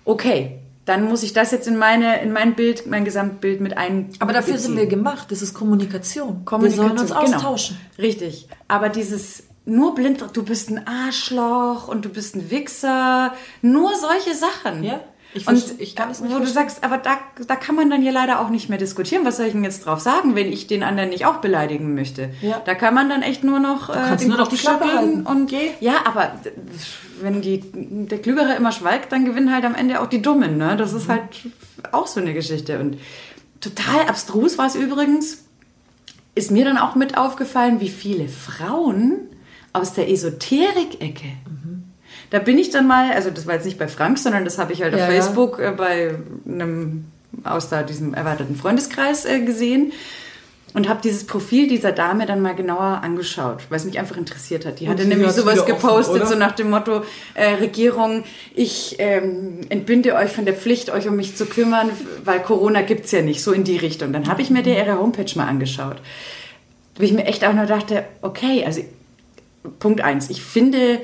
Okay, 0.04 0.58
dann 0.86 1.04
muss 1.04 1.22
ich 1.22 1.34
das 1.34 1.52
jetzt 1.52 1.68
in 1.68 1.78
meine 1.78 2.20
in 2.24 2.32
mein 2.34 2.56
Bild, 2.56 2.88
mein 2.88 3.06
Gesamtbild 3.06 3.62
mit 3.62 3.78
ein. 3.78 4.10
Aber 4.18 4.34
dafür 4.34 4.58
sind 4.58 4.76
wir 4.76 4.88
gemacht. 4.88 5.28
Das 5.30 5.44
ist 5.44 5.54
Kommunikation. 5.54 6.44
Kommunikation, 6.46 6.98
Wir 6.98 6.98
sollen 6.98 7.00
uns 7.00 7.10
genau. 7.32 7.38
austauschen. 7.38 7.78
Richtig. 8.00 8.48
Aber 8.68 8.90
dieses 8.90 9.44
nur 9.70 9.96
blind, 9.96 10.24
du 10.34 10.44
bist 10.44 10.70
ein 10.70 10.88
Arschloch 10.88 11.88
und 11.88 12.06
du 12.06 12.10
bist 12.10 12.36
ein 12.36 12.50
Wichser, 12.50 13.34
nur 13.62 13.92
solche 13.96 14.36
Sachen. 14.36 14.84
Ja, 14.84 15.00
ich 15.34 15.48
und 15.48 15.80
ich 15.80 15.96
kann 15.96 16.10
es 16.10 16.22
nicht 16.22 16.32
Wo 16.32 16.40
du 16.40 16.46
verstehen. 16.46 16.70
sagst, 16.70 16.84
aber 16.84 16.98
da, 16.98 17.18
da 17.48 17.56
kann 17.56 17.76
man 17.76 17.90
dann 17.90 18.02
ja 18.02 18.12
leider 18.12 18.40
auch 18.40 18.50
nicht 18.50 18.68
mehr 18.70 18.80
diskutieren. 18.80 19.26
Was 19.26 19.38
soll 19.38 19.46
ich 19.46 19.54
denn 19.54 19.64
jetzt 19.64 19.86
drauf 19.86 20.00
sagen, 20.00 20.36
wenn 20.36 20.52
ich 20.52 20.68
den 20.68 20.82
anderen 20.82 21.10
nicht 21.10 21.26
auch 21.26 21.38
beleidigen 21.38 21.94
möchte? 21.94 22.32
Ja. 22.42 22.62
Da 22.66 22.74
kann 22.74 22.94
man 22.94 23.10
dann 23.10 23.22
echt 23.22 23.44
nur 23.44 23.60
noch 23.60 23.90
äh, 23.90 24.18
den 24.18 24.30
nur 24.30 24.38
noch 24.38 24.48
die 24.48 24.58
Klappe 24.58 24.92
halten. 24.92 25.22
und 25.28 25.48
Geh. 25.48 25.72
ja, 25.80 25.98
aber 26.06 26.34
wenn 27.22 27.42
die 27.42 27.64
der 28.08 28.20
Klügere 28.20 28.56
immer 28.56 28.72
schweigt, 28.72 29.12
dann 29.12 29.26
gewinnen 29.26 29.54
halt 29.54 29.66
am 29.66 29.76
Ende 29.76 30.02
auch 30.02 30.08
die 30.08 30.22
Dummen. 30.22 30.58
Ne? 30.58 30.76
Das 30.78 30.94
ist 30.94 31.08
halt 31.10 31.22
auch 31.92 32.08
so 32.08 32.20
eine 32.20 32.34
Geschichte 32.34 32.80
und 32.80 32.98
total 33.62 34.08
abstrus 34.08 34.58
war 34.58 34.66
es 34.68 34.76
übrigens 34.76 35.44
ist 36.36 36.52
mir 36.52 36.64
dann 36.64 36.78
auch 36.78 36.96
mit 36.96 37.18
aufgefallen, 37.18 37.82
wie 37.82 37.90
viele 37.90 38.30
Frauen 38.30 39.28
aus 39.74 39.94
der 39.94 40.10
Esoterik-Ecke. 40.10 41.28
Da 42.30 42.40
bin 42.40 42.58
ich 42.58 42.70
dann 42.70 42.88
mal, 42.88 43.12
also 43.12 43.30
das 43.32 43.48
war 43.48 43.56
jetzt 43.56 43.66
nicht 43.66 43.80
bei 43.80 43.88
Frank, 43.88 44.20
sondern 44.20 44.46
das 44.46 44.58
habe 44.58 44.74
ich 44.74 44.82
halt 44.82 44.94
Ja, 44.94 45.06
auf 45.06 45.10
ja. 45.12 45.16
Facebook 45.16 45.60
äh, 45.60 45.72
bei 45.76 46.16
einem 46.48 47.06
aus 47.44 47.70
da 47.70 47.84
diesem 47.84 48.14
erweiterten 48.14 48.56
Freundeskreis 48.56 49.26
äh, 49.26 49.40
gesehen 49.40 49.94
und 50.74 50.88
habe 50.88 51.00
dieses 51.02 51.26
Profil 51.26 51.68
dieser 51.68 51.92
Dame 51.92 52.26
dann 52.26 52.42
mal 52.42 52.54
genauer 52.54 53.02
angeschaut, 53.04 53.64
weil 53.70 53.78
es 53.78 53.86
mich 53.86 53.98
einfach 53.98 54.18
interessiert 54.18 54.66
hat. 54.66 54.80
Die 54.80 54.88
hatte 54.88 55.04
sie 55.04 55.08
nämlich 55.08 55.32
sowas 55.32 55.60
offen, 55.60 55.74
gepostet, 55.74 56.16
oder? 56.18 56.26
so 56.28 56.36
nach 56.36 56.52
dem 56.52 56.70
Motto, 56.70 57.04
äh, 57.34 57.56
Regierung, 57.56 58.24
ich 58.54 58.96
ähm, 59.00 59.62
entbinde 59.70 60.16
euch 60.16 60.32
von 60.32 60.46
der 60.46 60.54
Pflicht, 60.54 60.92
euch 60.92 61.08
um 61.08 61.16
mich 61.16 61.36
zu 61.36 61.46
kümmern, 61.46 61.90
weil 62.24 62.40
Corona 62.42 62.82
gibt's 62.82 63.12
ja 63.12 63.22
nicht, 63.22 63.42
so 63.42 63.52
in 63.52 63.64
die 63.64 63.78
Richtung. 63.78 64.14
Dann 64.14 64.28
habe 64.28 64.42
ich 64.42 64.50
mir 64.50 64.62
der 64.62 64.86
ihre 64.86 65.00
Homepage 65.00 65.32
mal 65.36 65.48
angeschaut. 65.48 65.98
Wo 66.96 67.04
ich 67.04 67.14
mir 67.14 67.26
echt 67.26 67.46
auch 67.46 67.54
nur 67.54 67.66
dachte, 67.66 68.04
okay, 68.22 68.64
also 68.66 68.82
Punkt 69.80 70.02
eins, 70.02 70.30
ich 70.30 70.42
finde 70.42 71.02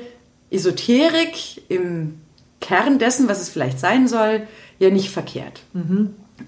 Esoterik 0.50 1.62
im 1.68 2.20
Kern 2.60 2.98
dessen, 2.98 3.28
was 3.28 3.40
es 3.40 3.48
vielleicht 3.48 3.78
sein 3.78 4.08
soll, 4.08 4.46
ja 4.78 4.90
nicht 4.90 5.10
verkehrt. 5.10 5.62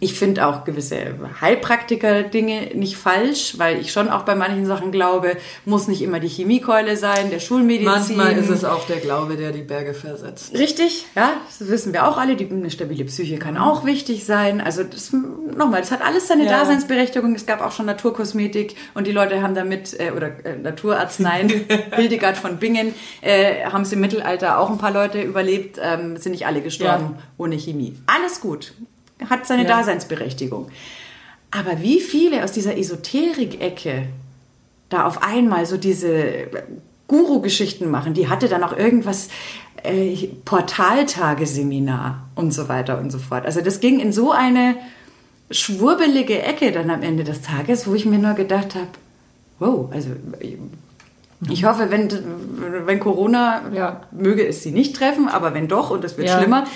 Ich 0.01 0.15
finde 0.15 0.47
auch 0.47 0.65
gewisse 0.65 0.97
Heilpraktiker-Dinge 1.41 2.75
nicht 2.75 2.97
falsch, 2.97 3.55
weil 3.59 3.81
ich 3.81 3.93
schon 3.93 4.09
auch 4.09 4.23
bei 4.23 4.35
manchen 4.35 4.67
Sachen 4.67 4.93
glaube, 4.93 5.37
muss 5.65 5.89
nicht 5.89 6.03
immer 6.03 6.21
die 6.21 6.29
Chemiekeule 6.29 6.97
sein, 6.97 7.31
der 7.31 7.41
Schulmedizin. 7.41 7.87
Manchmal 7.87 8.33
ist 8.37 8.49
es 8.51 8.65
auch 8.65 8.87
der 8.87 8.99
Glaube, 8.99 9.37
der 9.37 9.51
die 9.53 9.63
Berge 9.63 9.95
versetzt. 9.95 10.53
Richtig, 10.55 11.07
ja, 11.17 11.33
das 11.59 11.69
wissen 11.69 11.93
wir 11.93 12.07
auch 12.07 12.19
alle. 12.19 12.37
Die, 12.37 12.49
eine 12.51 12.71
stabile 12.71 13.05
Psyche 13.05 13.39
kann 13.39 13.57
auch 13.57 13.85
wichtig 13.85 14.25
sein. 14.25 14.61
Also 14.61 14.85
das, 14.85 15.13
nochmal, 15.13 15.81
das 15.81 15.91
hat 15.91 16.03
alles 16.05 16.29
seine 16.29 16.45
Ja. 16.45 16.51
Daseinsberechtigung. 16.51 17.35
Es 17.35 17.47
gab 17.47 17.61
auch 17.61 17.73
schon 17.73 17.87
Naturkosmetik 17.87 18.77
und 18.95 19.07
die 19.07 19.13
Leute 19.13 19.43
haben 19.43 19.55
damit, 19.55 19.99
äh, 19.99 20.13
oder 20.15 20.45
äh, 20.45 20.57
Naturarzneien, 20.57 21.49
Hildegard 21.97 22.37
von 22.37 22.59
Bingen, 22.59 22.95
äh, 23.23 23.65
haben 23.65 23.83
es 23.83 23.93
im 23.93 24.01
Mittelalter 24.01 24.59
auch 24.59 24.71
ein 24.71 24.79
paar 24.79 24.93
Leute 24.93 25.21
überlebt, 25.23 25.79
ähm, 25.83 26.17
sind 26.17 26.33
nicht 26.33 26.47
alle 26.47 26.61
gestorben 26.61 27.15
Ja. 27.17 27.23
ohne 27.39 27.57
Chemie. 27.57 27.97
Alles 28.07 28.41
gut, 28.41 28.75
hat 29.29 29.47
seine 29.47 29.63
Ja. 29.63 29.69
Daseinsberechtigung. 29.69 30.69
Aber 31.51 31.81
wie 31.83 32.01
viele 32.01 32.45
aus 32.45 32.53
dieser 32.53 32.77
Esoterik-Ecke 32.77 34.07
da 34.89 35.05
auf 35.07 35.23
einmal 35.23 35.67
so 35.67 35.77
diese 35.77 36.47
Guru-Geschichten 37.09 37.91
machen. 37.91 38.15
Die 38.15 38.29
hatte 38.29 38.49
dann 38.49 38.63
auch 38.63 38.77
irgendwas, 38.77 39.29
äh, 39.83 40.29
Portaltageseminar 40.45 42.23
und 42.35 42.53
so 42.53 42.69
weiter 42.69 42.99
und 42.99 43.11
so 43.11 43.19
fort. 43.19 43.47
Also 43.47 43.61
das 43.61 43.81
ging 43.81 44.01
in 44.01 44.13
so 44.13 44.33
eine 44.33 44.77
schwurbelige 45.51 46.43
Ecke 46.43 46.73
dann 46.73 46.91
am 46.91 47.03
Ende 47.03 47.25
des 47.25 47.41
Tages, 47.43 47.87
wo 47.87 47.95
ich 47.95 48.05
mir 48.05 48.19
nur 48.19 48.35
gedacht 48.35 48.75
habe, 48.75 48.89
wow, 49.59 49.89
also 49.93 50.11
ich 51.49 51.65
hoffe, 51.65 51.91
wenn, 51.91 52.11
wenn 52.87 53.01
Corona, 53.01 53.63
Ja. 53.73 54.03
möge 54.11 54.47
es 54.47 54.63
sie 54.63 54.73
nicht 54.73 54.95
treffen, 54.97 55.29
aber 55.29 55.55
wenn 55.55 55.69
doch 55.69 55.91
und 55.91 56.05
es 56.05 56.19
wird 56.19 56.29
Ja. 56.29 56.39
schlimmer, 56.39 56.67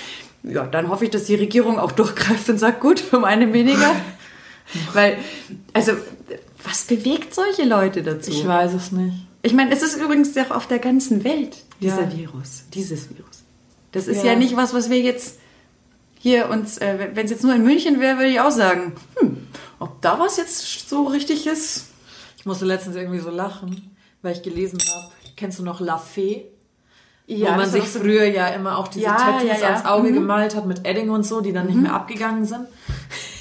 ja, 0.43 0.65
dann 0.65 0.89
hoffe 0.89 1.05
ich, 1.05 1.11
dass 1.11 1.25
die 1.25 1.35
Regierung 1.35 1.79
auch 1.79 1.91
durchgreift 1.91 2.49
und 2.49 2.57
sagt, 2.57 2.81
gut, 2.81 3.03
um 3.13 3.23
eine 3.23 3.51
weniger. 3.53 3.95
Weil, 4.93 5.17
also, 5.73 5.93
was 6.63 6.83
bewegt 6.83 7.33
solche 7.33 7.63
Leute 7.63 8.03
dazu? 8.03 8.31
Ich 8.31 8.47
weiß 8.47 8.73
es 8.73 8.91
nicht. 8.91 9.15
Ich 9.41 9.53
meine, 9.53 9.71
es 9.73 9.81
ist 9.83 9.95
übrigens 9.97 10.35
auch 10.37 10.51
auf 10.51 10.67
der 10.67 10.79
ganzen 10.79 11.23
Welt, 11.23 11.57
dieser 11.81 12.03
Ja. 12.03 12.17
Virus, 12.17 12.63
dieses 12.73 13.09
Virus. 13.09 13.43
Das 13.91 14.07
ist 14.07 14.23
Ja. 14.23 14.31
ja. 14.31 14.35
nicht 14.39 14.55
was, 14.55 14.73
was 14.73 14.89
wir 14.89 14.99
jetzt 15.01 15.39
hier 16.17 16.49
uns, 16.49 16.77
äh, 16.77 17.09
wenn 17.13 17.25
es 17.25 17.31
jetzt 17.31 17.43
nur 17.43 17.53
in 17.53 17.63
München 17.63 17.99
wäre, 17.99 18.17
würde 18.17 18.29
ich 18.29 18.39
auch 18.39 18.51
sagen, 18.51 18.93
hm, 19.17 19.47
ob 19.79 20.01
da 20.01 20.17
was 20.19 20.37
jetzt 20.37 20.87
so 20.89 21.03
richtig 21.03 21.45
ist. 21.45 21.87
Ich 22.37 22.45
musste 22.45 22.63
letztens 22.65 22.95
irgendwie 22.95 23.19
so 23.19 23.29
lachen, 23.29 23.95
weil 24.21 24.33
ich 24.33 24.41
gelesen 24.41 24.79
habe, 24.79 25.13
kennst 25.35 25.59
du 25.59 25.63
noch 25.63 25.81
La 25.81 25.97
Fee? 25.97 26.45
Ja, 27.25 27.53
wo 27.53 27.57
man 27.57 27.69
sich 27.69 27.89
so- 27.89 27.99
früher 27.99 28.25
ja 28.25 28.47
immer 28.49 28.77
auch 28.77 28.87
diese 28.89 29.05
Ja, 29.05 29.15
Tattoos 29.15 29.59
ja, 29.61 29.67
ans 29.67 29.85
Auge 29.85 30.09
Mhm. 30.09 30.13
gemalt 30.15 30.55
hat 30.55 30.65
mit 30.65 30.85
Edding 30.85 31.09
und 31.09 31.23
so, 31.23 31.39
die 31.41 31.53
dann 31.53 31.67
nicht 31.67 31.77
mehr 31.79 31.93
abgegangen 31.93 32.45
sind. 32.45 32.67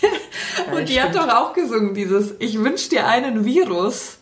und 0.77 0.89
die 0.89 1.01
hat 1.01 1.11
stimmt. 1.11 1.29
doch 1.29 1.35
auch 1.35 1.53
gesungen, 1.53 1.95
dieses 1.95 2.35
Ich 2.39 2.59
wünsch 2.63 2.89
dir 2.89 3.07
einen 3.07 3.45
Virus. 3.45 4.19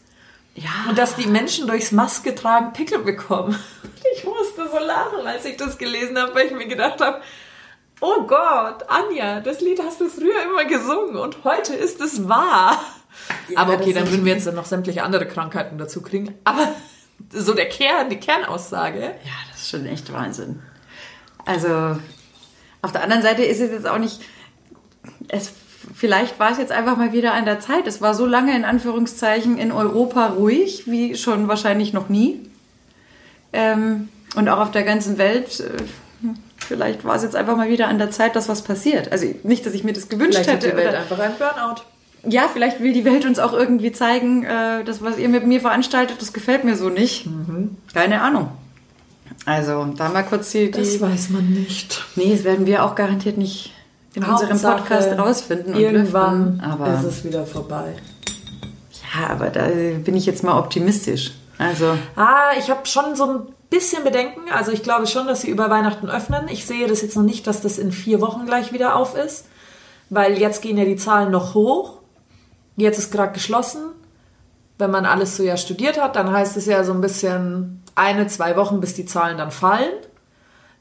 Ja, 0.54 0.70
Und 0.88 0.98
dass 0.98 1.14
die 1.16 1.26
Menschen 1.28 1.66
durchs 1.66 1.92
Maske 1.92 2.34
tragen 2.34 2.72
Pickel 2.72 2.98
bekommen. 3.00 3.56
Ich 4.16 4.24
musste 4.24 4.68
so 4.68 4.78
lachen, 4.84 5.24
als 5.26 5.44
ich 5.44 5.56
das 5.56 5.78
gelesen 5.78 6.18
habe, 6.18 6.34
weil 6.34 6.46
ich 6.46 6.52
mir 6.52 6.66
gedacht 6.66 7.00
habe, 7.00 7.20
oh 8.00 8.22
Gott, 8.26 8.82
Anja, 8.88 9.40
das 9.40 9.60
Lied 9.60 9.80
hast 9.80 10.00
du 10.00 10.08
früher 10.08 10.42
immer 10.50 10.64
gesungen 10.64 11.16
und 11.16 11.44
heute 11.44 11.74
ist 11.74 12.00
es 12.00 12.26
wahr. 12.28 12.80
Ja, 13.48 13.58
Aber 13.60 13.74
okay, 13.74 13.92
dann 13.92 14.10
würden 14.10 14.24
wir 14.24 14.32
jetzt 14.32 14.46
dann 14.48 14.54
noch 14.56 14.64
sämtliche 14.64 15.04
andere 15.04 15.26
Krankheiten 15.26 15.78
dazu 15.78 16.00
kriegen. 16.02 16.34
Aber 16.44 16.68
so 17.30 17.54
der 17.54 17.68
Kern, 17.68 18.08
die 18.08 18.16
Kernaussage. 18.16 19.00
ja, 19.00 19.36
das 19.50 19.62
ist 19.62 19.70
schon 19.70 19.86
echt 19.86 20.12
Wahnsinn. 20.12 20.60
Also, 21.44 21.96
auf 22.82 22.92
der 22.92 23.02
anderen 23.02 23.22
Seite 23.22 23.42
ist 23.42 23.60
es 23.60 23.70
jetzt 23.70 23.86
auch 23.86 23.98
nicht, 23.98 24.20
es, 25.28 25.52
vielleicht 25.94 26.38
war 26.38 26.52
es 26.52 26.58
jetzt 26.58 26.72
einfach 26.72 26.96
mal 26.96 27.12
wieder 27.12 27.34
an 27.34 27.44
der 27.44 27.60
Zeit. 27.60 27.86
Es 27.86 28.00
war 28.00 28.14
so 28.14 28.26
lange 28.26 28.54
in 28.54 28.64
Anführungszeichen 28.64 29.58
in 29.58 29.72
Europa 29.72 30.28
ruhig, 30.28 30.84
wie 30.86 31.16
schon 31.16 31.48
wahrscheinlich 31.48 31.92
noch 31.92 32.08
nie. 32.08 32.40
Ähm, 33.52 34.08
und 34.36 34.48
auch 34.48 34.58
auf 34.58 34.70
der 34.70 34.84
ganzen 34.84 35.18
Welt. 35.18 35.60
Äh, 35.60 35.82
vielleicht 36.58 37.04
war 37.04 37.16
es 37.16 37.22
jetzt 37.22 37.34
einfach 37.34 37.56
mal 37.56 37.68
wieder 37.68 37.88
an 37.88 37.98
der 37.98 38.10
Zeit, 38.10 38.36
dass 38.36 38.48
was 38.48 38.62
passiert. 38.62 39.10
Also 39.10 39.26
nicht, 39.42 39.66
dass 39.66 39.74
ich 39.74 39.82
mir 39.82 39.92
das 39.92 40.08
gewünscht 40.08 40.34
Vielleicht 40.34 40.50
hat 40.50 40.62
hätte. 40.62 40.70
die 40.70 40.76
Welt 40.76 40.94
einfach 40.94 41.18
ein 41.18 41.32
Burnout. 41.36 41.82
Ja, 42.28 42.48
vielleicht 42.52 42.80
will 42.80 42.92
die 42.92 43.04
Welt 43.04 43.24
uns 43.24 43.38
auch 43.38 43.52
irgendwie 43.52 43.92
zeigen, 43.92 44.44
äh, 44.44 44.84
das, 44.84 45.02
was 45.02 45.18
ihr 45.18 45.28
mit 45.28 45.46
mir 45.46 45.60
veranstaltet, 45.60 46.20
das 46.20 46.32
gefällt 46.32 46.64
mir 46.64 46.76
so 46.76 46.88
nicht. 46.88 47.28
Keine 47.94 48.20
Ahnung. 48.22 48.48
Also, 49.46 49.84
da 49.96 50.08
mal 50.10 50.22
kurz 50.22 50.50
die. 50.50 50.70
die 50.70 51.00
weiß 51.00 51.30
man 51.30 51.48
nicht. 51.50 52.04
nee, 52.16 52.32
das 52.32 52.44
werden 52.44 52.66
wir 52.66 52.84
auch 52.84 52.94
garantiert 52.94 53.38
nicht 53.38 53.72
in 54.14 54.24
unserem 54.24 54.50
Hauptsache, 54.50 54.76
Podcast 54.78 55.18
rausfinden. 55.18 55.74
Und 55.74 55.80
Irgendwann 55.80 56.44
lüften. 56.54 56.60
Aber, 56.60 56.94
ist 56.94 57.04
es 57.04 57.24
wieder 57.24 57.46
vorbei. 57.46 57.94
ja, 59.14 59.30
aber 59.30 59.50
da 59.50 59.66
bin 59.68 60.16
ich 60.16 60.26
jetzt 60.26 60.42
mal 60.44 60.58
optimistisch. 60.58 61.32
Also, 61.58 61.96
Ah, 62.16 62.50
ich 62.58 62.70
habe 62.70 62.86
schon 62.86 63.14
so 63.14 63.24
ein 63.24 63.40
bisschen 63.70 64.02
Bedenken. 64.02 64.40
Also 64.52 64.72
ich 64.72 64.82
glaube 64.82 65.06
schon, 65.06 65.26
dass 65.26 65.42
sie 65.42 65.50
über 65.50 65.70
Weihnachten 65.70 66.08
öffnen. 66.08 66.48
Ich 66.50 66.66
sehe 66.66 66.88
das 66.88 67.02
jetzt 67.02 67.16
noch 67.16 67.22
nicht, 67.22 67.46
dass 67.46 67.60
das 67.60 67.78
in 67.78 67.92
vier 67.92 68.20
Wochen 68.20 68.46
gleich 68.46 68.72
wieder 68.72 68.96
auf 68.96 69.14
ist. 69.16 69.44
Weil 70.08 70.38
jetzt 70.38 70.60
gehen 70.60 70.76
ja 70.76 70.84
die 70.84 70.96
Zahlen 70.96 71.30
noch 71.30 71.54
hoch. 71.54 71.99
Jetzt 72.80 72.98
ist 72.98 73.12
gerade 73.12 73.32
geschlossen. 73.32 73.92
Wenn 74.78 74.90
man 74.90 75.04
alles 75.04 75.36
so 75.36 75.42
ja 75.42 75.56
studiert 75.56 76.00
hat, 76.00 76.16
dann 76.16 76.32
heißt 76.32 76.56
es 76.56 76.64
ja 76.66 76.82
so 76.84 76.92
ein 76.92 77.02
bisschen 77.02 77.82
eine, 77.94 78.26
zwei 78.28 78.56
Wochen, 78.56 78.80
bis 78.80 78.94
die 78.94 79.04
Zahlen 79.04 79.36
dann 79.36 79.50
fallen. 79.50 79.92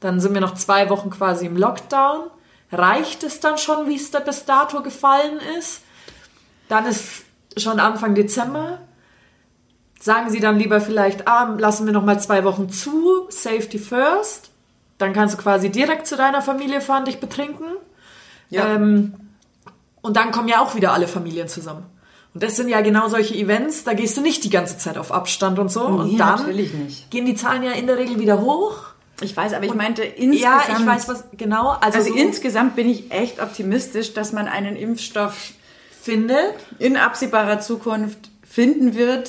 Dann 0.00 0.20
sind 0.20 0.32
wir 0.32 0.40
noch 0.40 0.54
zwei 0.54 0.88
Wochen 0.88 1.10
quasi 1.10 1.44
im 1.44 1.56
Lockdown. 1.56 2.30
Reicht 2.72 3.22
es 3.24 3.40
dann 3.40 3.58
schon, 3.58 3.88
wie 3.88 3.96
es 3.96 4.10
da 4.10 4.20
bis 4.20 4.46
dato 4.46 4.82
gefallen 4.82 5.38
ist? 5.58 5.82
Dann 6.68 6.86
ist 6.86 7.24
schon 7.58 7.78
Anfang 7.78 8.14
Dezember. 8.14 8.78
Sagen 10.00 10.30
Sie 10.30 10.40
dann 10.40 10.58
lieber 10.58 10.80
vielleicht, 10.80 11.28
ah, 11.28 11.54
lassen 11.58 11.84
wir 11.84 11.92
noch 11.92 12.04
mal 12.04 12.18
zwei 12.18 12.44
Wochen 12.44 12.70
zu, 12.70 13.26
Safety 13.28 13.78
first. 13.78 14.50
Dann 14.96 15.12
kannst 15.12 15.34
du 15.34 15.42
quasi 15.42 15.68
direkt 15.68 16.06
zu 16.06 16.16
deiner 16.16 16.40
Familie 16.40 16.80
fahren, 16.80 17.04
dich 17.04 17.20
betrinken. 17.20 17.66
Ja. 18.48 18.74
Ähm, 18.74 19.29
und 20.02 20.16
dann 20.16 20.30
kommen 20.32 20.48
ja 20.48 20.60
auch 20.60 20.74
wieder 20.74 20.92
alle 20.92 21.08
Familien 21.08 21.48
zusammen. 21.48 21.84
Und 22.32 22.42
das 22.44 22.54
sind 22.56 22.68
ja 22.68 22.80
genau 22.80 23.08
solche 23.08 23.34
Events, 23.34 23.82
da 23.84 23.92
gehst 23.92 24.16
du 24.16 24.20
nicht 24.20 24.44
die 24.44 24.50
ganze 24.50 24.78
Zeit 24.78 24.96
auf 24.98 25.10
Abstand 25.12 25.58
und 25.58 25.70
so. 25.70 25.88
Nee, 25.88 25.98
und 26.12 26.18
dann 26.18 26.38
natürlich 26.38 26.72
nicht. 26.72 27.10
gehen 27.10 27.26
die 27.26 27.34
Zahlen 27.34 27.62
ja 27.64 27.72
in 27.72 27.86
der 27.88 27.98
Regel 27.98 28.20
wieder 28.20 28.40
hoch. 28.40 28.76
ich 29.20 29.36
weiß, 29.36 29.52
aber 29.54 29.64
ich 29.64 29.74
meinte 29.74 30.04
Ja, 30.04 30.10
insgesamt. 30.16 30.80
ich 30.80 30.86
weiß 30.86 31.08
was 31.08 31.24
genau. 31.36 31.70
Also, 31.80 31.98
Also 31.98 32.10
so 32.12 32.14
insgesamt 32.16 32.76
bin 32.76 32.88
ich 32.88 33.10
echt 33.10 33.42
optimistisch, 33.42 34.14
dass 34.14 34.32
man 34.32 34.46
einen 34.46 34.76
Impfstoff 34.76 35.52
findet. 36.00 36.54
in 36.78 36.96
absehbarer 36.96 37.60
Zukunft 37.60 38.30
finden 38.48 38.94
wird. 38.94 39.28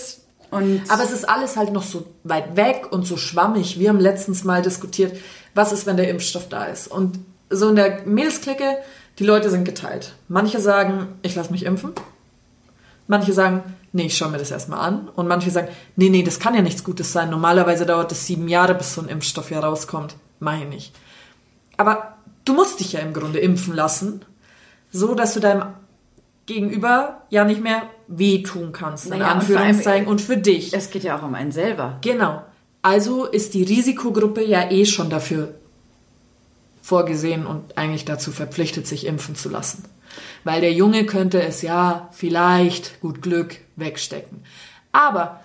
Und 0.51 0.81
Aber 0.89 1.03
es 1.03 1.12
ist 1.12 1.27
alles 1.27 1.58
halt 1.58 1.71
noch 1.73 1.83
so 1.83 2.06
weit 2.23 2.56
weg 2.56 2.87
und 2.91 3.06
so 3.08 3.17
schwammig. 3.17 3.79
Wir 3.79 3.89
haben 3.89 4.00
letztens 4.00 4.43
mal 4.43 4.62
diskutiert, 4.62 5.17
was 5.56 5.71
ist, 5.71 5.85
wenn 5.85 5.98
der 5.98 6.10
Impfstoff 6.10 6.50
da 6.50 6.65
ist. 6.65 6.87
Und 6.87 7.19
so 7.50 7.69
in 7.69 7.75
der 7.77 8.02
Mädelsklicke, 8.06 8.77
die 9.19 9.25
Leute 9.25 9.49
sind 9.49 9.65
geteilt. 9.65 10.13
Manche 10.27 10.59
sagen, 10.59 11.07
ich 11.21 11.35
lasse 11.35 11.51
mich 11.51 11.65
impfen. 11.65 11.91
Manche 13.07 13.33
sagen, 13.33 13.63
nee, 13.91 14.05
ich 14.05 14.17
schaue 14.17 14.29
mir 14.31 14.37
das 14.37 14.51
erstmal 14.51 14.79
an. 14.79 15.09
Und 15.09 15.27
manche 15.27 15.51
sagen, 15.51 15.67
nee, 15.95 16.09
nee, 16.09 16.23
das 16.23 16.39
kann 16.39 16.55
ja 16.55 16.62
nichts 16.62 16.83
Gutes 16.83 17.12
sein. 17.12 17.29
Normalerweise 17.29 17.85
dauert 17.85 18.12
es 18.12 18.25
sieben 18.25 18.47
Jahre, 18.47 18.73
bis 18.75 18.93
so 18.95 19.01
ein 19.01 19.09
Impfstoff 19.09 19.51
ja 19.51 19.59
rauskommt. 19.59 20.15
Mach 20.39 20.57
ich 20.59 20.67
nicht. 20.67 20.95
Aber 21.77 22.15
du 22.45 22.53
musst 22.53 22.79
dich 22.79 22.93
ja 22.93 23.01
im 23.01 23.13
Grunde 23.13 23.39
impfen 23.39 23.75
lassen, 23.75 24.23
so 24.91 25.13
dass 25.13 25.33
du 25.33 25.39
deinem 25.39 25.73
Gegenüber 26.45 27.21
ja 27.29 27.43
nicht 27.43 27.62
mehr 27.62 27.83
wehtun 28.07 28.71
kannst, 28.71 29.05
in 29.05 29.12
Naja, 29.12 29.25
und 29.25 29.31
Anführungszeichen, 29.39 30.07
und 30.07 30.21
für 30.21 30.37
dich. 30.37 30.73
es 30.73 30.89
geht 30.89 31.03
ja 31.03 31.17
auch 31.17 31.23
um 31.23 31.35
einen 31.35 31.51
selber. 31.51 31.97
Genau. 32.01 32.43
Also 32.81 33.25
ist 33.25 33.53
die 33.53 33.63
Risikogruppe 33.63 34.43
ja 34.43 34.69
eh 34.71 34.85
schon 34.85 35.09
dafür 35.09 35.53
vorgesehen 36.92 37.46
und 37.46 37.77
eigentlich 37.77 38.04
dazu 38.04 38.33
verpflichtet, 38.33 38.85
sich 38.85 39.06
impfen 39.06 39.35
zu 39.37 39.48
lassen. 39.48 39.85
Weil 40.44 40.60
der 40.60 40.73
Junge 40.73 41.06
könnte 41.06 41.42
es 41.42 41.62
ja 41.62 42.10
vielleicht, 42.12 43.00
gut 43.00 43.21
Glück, 43.21 43.56
wegstecken. 43.77 44.44
Aber 44.92 45.39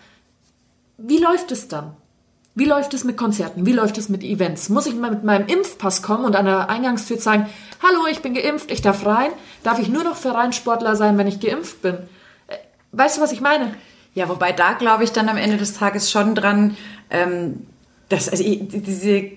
wie 0.98 1.18
läuft 1.18 1.52
es 1.52 1.68
dann? 1.68 1.96
Wie 2.56 2.64
läuft 2.64 2.94
es 2.94 3.04
mit 3.04 3.16
Konzerten? 3.16 3.64
Wie 3.64 3.74
läuft 3.74 3.96
es 3.96 4.08
mit 4.08 4.24
Events? 4.24 4.68
Muss 4.70 4.88
ich 4.88 4.96
mal 4.96 5.12
mit 5.12 5.22
meinem 5.22 5.46
Impfpass 5.46 6.02
kommen 6.02 6.24
und 6.24 6.34
an 6.34 6.46
der 6.46 6.68
Eingangstür 6.68 7.18
sagen, 7.18 7.46
hallo, 7.80 8.08
ich 8.10 8.22
bin 8.22 8.34
geimpft, 8.34 8.72
ich 8.72 8.82
darf 8.82 9.06
rein? 9.06 9.30
Darf 9.62 9.78
ich 9.78 9.88
nur 9.88 10.02
noch 10.02 10.16
Vereinssportler 10.16 10.96
sein, 10.96 11.16
wenn 11.16 11.28
ich 11.28 11.38
geimpft 11.38 11.80
bin? 11.80 11.94
Äh, 12.48 12.56
Weißt 12.90 13.18
du, 13.18 13.20
was 13.20 13.30
ich 13.30 13.40
meine? 13.40 13.72
Ja, 14.14 14.28
wobei 14.28 14.50
da 14.50 14.72
glaube 14.72 15.04
ich 15.04 15.12
dann 15.12 15.28
am 15.28 15.36
Ende 15.36 15.58
des 15.58 15.74
Tages 15.74 16.10
schon 16.10 16.34
dran, 16.34 16.76
ähm, 17.10 17.66
dass 18.08 18.28
also 18.28 18.42
diese, 18.42 19.30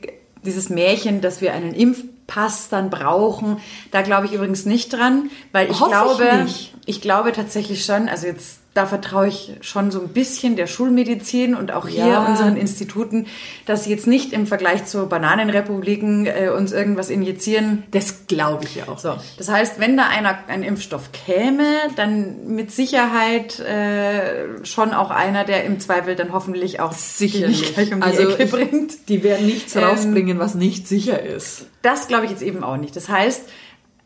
dieses 0.43 0.69
Märchen, 0.69 1.21
dass 1.21 1.41
wir 1.41 1.53
einen 1.53 1.73
Impfpass 1.73 2.69
dann 2.69 2.89
brauchen, 2.89 3.57
da 3.91 4.01
glaube 4.01 4.27
ich 4.27 4.33
übrigens 4.33 4.65
nicht 4.65 4.93
dran, 4.93 5.29
weil 5.51 5.69
ich 5.69 5.79
Hoffe 5.79 5.91
ich 5.91 6.27
glaube, 6.27 6.43
nicht. 6.43 6.73
ich 6.85 7.01
glaube 7.01 7.31
tatsächlich 7.31 7.85
schon, 7.85 8.09
also 8.09 8.27
jetzt 8.27 8.59
da 8.79 8.85
vertraue 8.85 9.27
ich 9.27 9.51
schon 9.59 9.91
so 9.91 9.99
ein 9.99 10.07
bisschen 10.07 10.55
der 10.55 10.65
Schulmedizin 10.65 11.53
und 11.53 11.73
auch 11.73 11.85
hier 11.85 12.05
Ja. 12.07 12.25
unseren 12.25 12.55
Instituten, 12.55 13.27
dass 13.65 13.83
sie 13.83 13.89
jetzt 13.89 14.07
nicht 14.07 14.31
im 14.31 14.47
Vergleich 14.47 14.85
zu 14.85 15.05
Bananenrepubliken 15.07 16.25
äh, 16.27 16.47
uns 16.55 16.71
irgendwas 16.71 17.09
injizieren, 17.09 17.83
Das 17.91 18.27
glaube 18.27 18.63
ich 18.63 18.75
ja 18.75 18.87
auch. 18.87 18.97
so, 18.97 19.15
das 19.37 19.49
heißt, 19.49 19.81
wenn 19.81 19.97
da 19.97 20.07
einer 20.07 20.37
ein 20.47 20.63
Impfstoff 20.63 21.11
käme, 21.11 21.65
dann 21.97 22.47
mit 22.55 22.71
Sicherheit 22.71 23.59
äh, 23.59 24.63
schon 24.65 24.93
auch 24.93 25.11
einer, 25.11 25.43
der 25.43 25.65
im 25.65 25.81
Zweifel 25.81 26.15
dann 26.15 26.31
hoffentlich 26.31 26.79
auch 26.79 26.93
nicht 27.19 27.73
gleich 27.73 27.91
um 27.93 27.99
die 27.99 28.05
also 28.07 28.29
Ecke 28.29 28.43
ich, 28.43 28.49
bringt. 28.51 29.09
die 29.09 29.23
werden 29.23 29.45
nichts 29.45 29.75
Ähm, 29.75 29.83
rausbringen, 29.83 30.39
was 30.39 30.55
nicht 30.55 30.87
sicher 30.87 31.21
ist. 31.21 31.65
Das 31.81 32.07
glaube 32.07 32.25
ich 32.25 32.31
jetzt 32.31 32.43
eben 32.43 32.63
auch 32.63 32.77
nicht. 32.77 32.95
Das 32.95 33.09
heißt, 33.09 33.41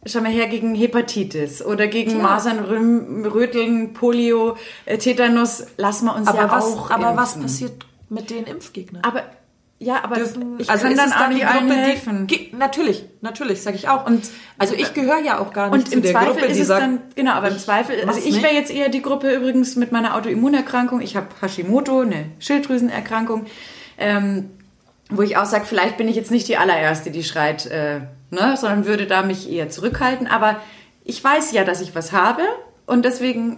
schau 0.05 0.21
mal 0.21 0.31
her 0.31 0.47
gegen 0.47 0.75
Hepatitis 0.75 1.63
oder 1.63 1.87
gegen 1.87 2.11
Klar. 2.11 2.23
Masern, 2.23 2.59
Rüm- 2.65 3.25
Röteln, 3.25 3.93
Polio, 3.93 4.57
äh, 4.85 4.97
Tetanus, 4.97 5.65
lassen 5.77 6.05
wir 6.05 6.15
uns 6.15 6.27
Aber, 6.27 6.37
ja 6.39 6.51
was, 6.51 6.65
auch 6.65 6.91
aber 6.91 7.15
was 7.15 7.33
impfen. 7.35 7.41
passiert 7.43 7.85
mit 8.09 8.29
den 8.29 8.43
Impfgegnern? 8.45 9.03
Aber 9.03 9.23
ja, 9.79 10.01
aber 10.03 10.15
Dürfen, 10.15 10.55
ich 10.59 10.69
also 10.69 10.85
kann 10.87 10.95
dann 10.95 11.11
auch 11.11 11.27
nicht 11.27 11.41
die 11.41 11.45
allen 11.45 11.69
helfen. 11.69 12.27
Die, 12.27 12.51
natürlich, 12.57 13.03
natürlich, 13.19 13.61
sage 13.61 13.75
ich 13.75 13.89
auch. 13.89 14.05
Und- 14.05 14.29
also 14.57 14.75
ich 14.75 14.93
gehöre 14.93 15.19
ja 15.19 15.39
auch 15.39 15.51
gar 15.51 15.65
nicht 15.69 15.73
Und 15.79 15.87
zu 15.89 15.95
im 15.95 16.01
der 16.03 16.11
Zweifel 16.11 16.27
Gruppe, 16.33 16.45
ist 16.45 16.55
die 16.55 16.61
es 16.61 16.67
sagt, 16.69 16.81
dann, 16.83 17.01
genau, 17.15 17.31
aber 17.33 17.49
im 17.49 17.57
Zweifel, 17.57 17.95
also 18.07 18.19
ich 18.23 18.41
wäre 18.41 18.53
jetzt 18.53 18.71
eher 18.71 18.87
die 18.87 19.01
Gruppe 19.01 19.33
übrigens 19.33 19.75
mit 19.75 19.91
meiner 19.91 20.15
Autoimmunerkrankung. 20.15 21.01
Ich 21.01 21.17
habe 21.17 21.27
Hashimoto, 21.41 21.99
eine 22.01 22.27
Schilddrüsenerkrankung, 22.39 23.45
ähm, 23.97 24.51
wo 25.17 25.21
ich 25.21 25.37
auch 25.37 25.45
sage, 25.45 25.65
vielleicht 25.65 25.97
bin 25.97 26.07
ich 26.07 26.15
jetzt 26.15 26.31
nicht 26.31 26.47
die 26.47 26.57
allererste, 26.57 27.11
die 27.11 27.23
schreit, 27.23 27.65
äh, 27.67 27.99
ne, 28.31 28.55
sondern 28.57 28.85
würde 28.85 29.07
da 29.07 29.23
mich 29.23 29.49
eher 29.51 29.69
zurückhalten. 29.69 30.27
Aber 30.27 30.57
ich 31.03 31.23
weiß 31.23 31.51
ja, 31.53 31.63
dass 31.63 31.81
ich 31.81 31.95
was 31.95 32.11
habe 32.11 32.41
und 32.85 33.03
deswegen 33.05 33.57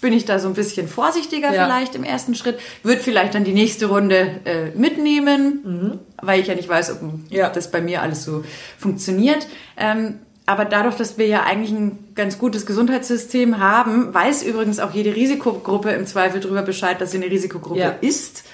bin 0.00 0.12
ich 0.12 0.24
da 0.26 0.38
so 0.38 0.46
ein 0.48 0.54
bisschen 0.54 0.88
vorsichtiger 0.88 1.52
Ja. 1.52 1.64
vielleicht 1.64 1.94
im 1.94 2.04
ersten 2.04 2.34
Schritt, 2.34 2.58
würde 2.82 3.00
vielleicht 3.00 3.34
dann 3.34 3.44
die 3.44 3.54
nächste 3.54 3.86
Runde 3.86 4.28
äh, 4.44 4.66
mitnehmen, 4.78 6.00
weil 6.20 6.40
ich 6.40 6.46
ja 6.48 6.54
nicht 6.54 6.68
weiß, 6.68 6.92
ob 6.92 6.98
Ja. 7.30 7.48
das 7.48 7.70
bei 7.70 7.80
mir 7.80 8.02
alles 8.02 8.24
so 8.24 8.44
funktioniert. 8.78 9.46
Ähm, 9.76 10.18
aber 10.44 10.64
dadurch, 10.64 10.94
dass 10.94 11.18
wir 11.18 11.26
ja 11.26 11.42
eigentlich 11.42 11.72
ein 11.72 12.10
ganz 12.14 12.38
gutes 12.38 12.66
Gesundheitssystem 12.66 13.58
haben, 13.58 14.14
weiß 14.14 14.42
übrigens 14.44 14.78
auch 14.78 14.92
jede 14.92 15.16
Risikogruppe 15.16 15.90
im 15.90 16.06
Zweifel 16.06 16.40
darüber 16.40 16.62
Bescheid, 16.62 17.00
dass 17.00 17.10
sie 17.10 17.16
eine 17.16 17.26
Risikogruppe 17.30 17.80
Ja. 17.80 17.94
ist, 18.00 18.44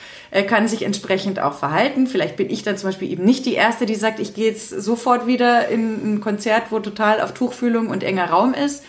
kann 0.41 0.67
sich 0.67 0.83
entsprechend 0.83 1.41
auch 1.41 1.53
verhalten. 1.53 2.07
Vielleicht 2.07 2.37
bin 2.37 2.49
ich 2.49 2.63
dann 2.63 2.79
zum 2.79 2.89
Beispiel 2.89 3.11
eben 3.11 3.25
nicht 3.25 3.45
die 3.45 3.55
Erste, 3.55 3.85
die 3.85 3.95
sagt, 3.95 4.19
ich 4.19 4.35
gehe 4.35 4.47
jetzt 4.51 4.71
sofort 4.71 5.27
wieder 5.27 5.69
in 5.69 6.15
ein 6.15 6.21
Konzert, 6.23 6.65
wo 6.71 6.81
total 6.81 7.21
auf 7.21 7.35
Tuchfühlung 7.35 7.89
und 7.89 8.03
enger 8.03 8.31
Raum 8.31 8.55
ist. 8.55 8.83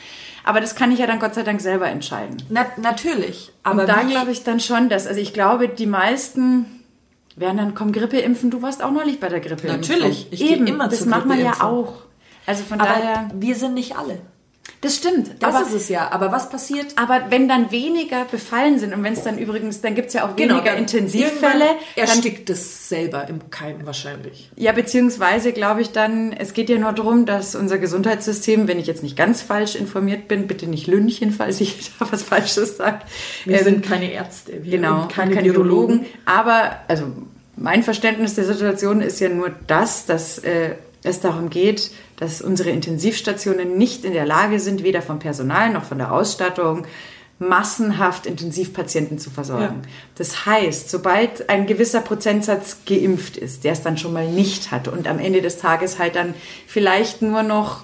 Aber 0.46 0.62
das 0.62 0.76
kann 0.76 0.92
ich 0.92 1.00
ja 1.00 1.08
dann 1.08 1.20
Gott 1.20 1.36
sei 1.36 1.44
Dank 1.44 1.60
selber 1.62 1.88
entscheiden. 1.88 2.38
na, 2.50 2.66
natürlich. 2.82 3.52
Aber 3.64 3.84
Aber 3.84 3.92
da 3.92 4.04
glaube 4.04 4.32
ich 4.32 4.44
dann 4.44 4.60
schon, 4.60 4.90
dass, 4.90 5.06
also 5.06 5.20
ich 5.20 5.34
glaube, 5.34 5.68
die 5.68 5.86
meisten 5.86 6.84
werden 7.36 7.58
dann, 7.58 7.76
komm, 7.76 7.92
Grippe 7.92 8.20
impfen. 8.20 8.50
Du 8.50 8.62
warst 8.62 8.84
auch 8.84 8.92
neulich 8.92 9.20
bei 9.20 9.28
der 9.28 9.40
Grippe 9.40 9.68
Natürlich. 9.68 10.28
Ich 10.32 10.42
Eben, 10.42 10.68
immer 10.68 10.88
das 10.88 11.06
macht 11.06 11.26
man 11.26 11.40
ja 11.40 11.62
auch. 11.62 12.04
Also 12.46 12.64
von 12.64 12.80
aber 12.80 12.90
daher, 12.90 13.30
wir 13.34 13.56
sind 13.56 13.74
nicht 13.74 13.98
alle. 13.98 14.20
Das 14.84 14.96
stimmt. 14.98 15.32
Das 15.40 15.56
aber, 15.56 15.66
ist 15.66 15.74
es 15.74 15.90
ja. 15.90 16.12
Aber 16.12 16.32
was 16.32 16.50
passiert? 16.50 16.88
aber 16.98 17.26
wenn 17.30 17.48
dann 17.48 17.72
weniger 17.72 18.26
befallen 18.26 18.78
sind 18.78 18.94
und 18.94 19.04
wenn 19.04 19.14
es 19.14 19.24
dann 19.24 19.38
übrigens, 19.40 19.82
dann 19.82 19.96
gibt 19.96 20.10
es 20.10 20.14
ja 20.14 20.26
auch 20.28 20.38
weniger 20.38 20.62
dann 20.62 20.78
Intensivfälle. 20.78 21.32
irgendwann 21.32 21.60
Dann, 21.96 22.06
erstickt 22.08 22.50
es 22.52 22.90
selber 22.90 23.28
im 23.28 23.50
Keim 23.50 23.86
wahrscheinlich. 23.86 24.52
ja, 24.56 24.72
beziehungsweise 24.74 25.54
glaube 25.54 25.82
ich 25.82 25.92
dann, 25.92 26.34
es 26.34 26.54
geht 26.54 26.70
ja 26.70 26.78
nur 26.78 26.92
darum, 26.94 27.26
dass 27.26 27.56
unser 27.56 27.78
Gesundheitssystem, 27.80 28.68
wenn 28.68 28.78
ich 28.78 28.86
jetzt 28.88 29.02
nicht 29.02 29.16
ganz 29.18 29.42
falsch 29.42 29.76
informiert 29.76 30.28
bin, 30.28 30.48
bitte 30.48 30.68
nicht 30.68 30.86
Lünchen, 30.88 31.32
falls 31.32 31.62
ich 31.62 31.92
da 32.00 32.08
was 32.12 32.22
Falsches 32.24 32.78
sage. 32.78 33.00
Wir 33.46 33.58
Ähm, 33.60 33.64
sind 33.64 33.86
keine 33.86 34.12
Ärzte. 34.12 34.64
Wir 34.64 34.72
Genau, 34.78 35.00
sind 35.02 35.12
keine, 35.14 35.34
keine, 35.36 35.48
Virologen. 35.48 36.02
Virologen. 36.02 36.06
Aber 36.26 36.78
also 36.88 37.06
mein 37.56 37.84
Verständnis 37.84 38.36
der 38.36 38.46
Situation 38.46 39.02
ist 39.02 39.20
ja 39.20 39.30
nur 39.30 39.52
das, 39.68 40.06
dass 40.06 40.40
äh, 40.40 40.76
es 41.04 41.20
darum 41.20 41.50
geht, 41.50 41.92
dass 42.18 42.42
unsere 42.42 42.70
Intensivstationen 42.70 43.78
nicht 43.78 44.06
in 44.06 44.14
der 44.14 44.26
Lage 44.26 44.60
sind, 44.60 44.84
weder 44.84 45.02
vom 45.02 45.20
Personal 45.20 45.72
noch 45.72 45.84
von 45.84 45.98
der 45.98 46.12
Ausstattung 46.12 46.86
massenhaft 47.40 48.26
Intensivpatienten 48.26 49.18
zu 49.20 49.30
versorgen. 49.30 49.82
Ja. 49.84 49.90
Das 50.16 50.46
heißt, 50.46 50.90
sobald 50.90 51.50
ein 51.50 51.66
gewisser 51.66 52.02
Prozentsatz 52.02 52.78
geimpft 52.86 53.38
ist, 53.38 53.64
der 53.64 53.74
es 53.74 53.82
dann 53.82 53.98
schon 53.98 54.14
mal 54.14 54.28
nicht 54.28 54.72
hat 54.72 54.88
und 54.88 55.08
am 55.08 55.20
Ende 55.20 55.42
des 55.42 55.58
Tages 55.58 56.00
halt 56.00 56.16
dann 56.16 56.34
vielleicht 56.68 57.22
nur 57.22 57.44
noch 57.44 57.84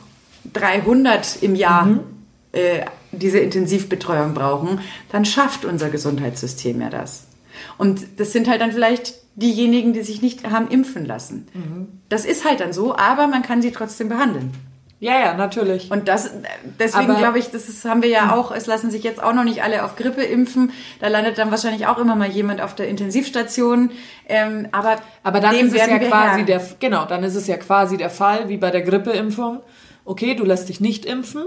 300 0.54 1.42
im 1.42 1.56
Jahr 1.56 1.86
Mhm. 1.86 2.00
äh, 2.52 2.86
diese 3.12 3.40
Intensivbetreuung 3.40 4.34
brauchen, 4.34 4.80
dann 5.12 5.26
schafft 5.26 5.66
unser 5.66 5.90
Gesundheitssystem 5.90 6.80
ja 6.82 6.90
das. 6.90 7.26
Und 7.78 8.02
das 8.18 8.32
sind 8.32 8.48
halt 8.48 8.62
dann 8.62 8.72
vielleicht 8.72 9.16
diejenigen, 9.36 9.94
die 9.94 10.02
sich 10.02 10.22
nicht 10.22 10.50
haben 10.50 10.68
impfen 10.68 11.06
lassen. 11.06 11.48
Mhm. 11.54 11.88
Das 12.10 12.26
ist 12.26 12.46
halt 12.46 12.60
dann 12.60 12.74
so, 12.74 12.96
aber 12.96 13.28
man 13.28 13.42
kann 13.42 13.62
sie 13.62 13.72
trotzdem 13.72 14.10
behandeln. 14.10 14.52
Ja, 15.02 15.18
ja, 15.18 15.34
natürlich. 15.34 15.90
Und 15.92 16.10
das, 16.10 16.30
deswegen 16.78 17.16
glaube 17.16 17.40
ich, 17.40 17.52
das 17.52 17.70
ist, 17.70 17.86
haben 17.86 18.02
wir 18.02 18.10
ja 18.10 18.36
auch, 18.36 18.52
es 18.52 18.66
lassen 18.68 18.92
sich 18.92 19.04
jetzt 19.04 19.24
auch 19.24 19.34
noch 19.34 19.46
nicht 19.46 19.64
alle 19.64 19.86
auf 19.86 19.96
Grippe 19.96 20.24
impfen. 20.24 20.74
Da 21.00 21.08
landet 21.08 21.38
dann 21.38 21.52
wahrscheinlich 21.52 21.88
auch 21.88 21.98
immer 22.00 22.16
mal 22.16 22.28
jemand 22.28 22.60
auf 22.60 22.76
der 22.76 22.90
Intensivstation. 22.90 23.92
Ähm, 24.28 24.68
aber 24.74 24.98
Aber 25.24 25.40
dann 25.40 25.56
ist 25.56 25.74
es 25.74 25.88
ja 25.88 26.00
quasi 26.00 26.44
der, 26.44 26.62
genau, 26.82 27.06
dann 27.06 27.24
ist 27.24 27.36
es 27.36 27.48
ja 27.48 27.56
quasi 27.56 27.96
der 27.96 28.10
Fall 28.10 28.50
wie 28.50 28.58
bei 28.58 28.72
der 28.72 28.82
Grippeimpfung. 28.82 29.62
Okay, 30.04 30.36
du 30.36 30.44
lässt 30.44 30.68
dich 30.68 30.82
nicht 30.82 31.06
impfen. 31.06 31.46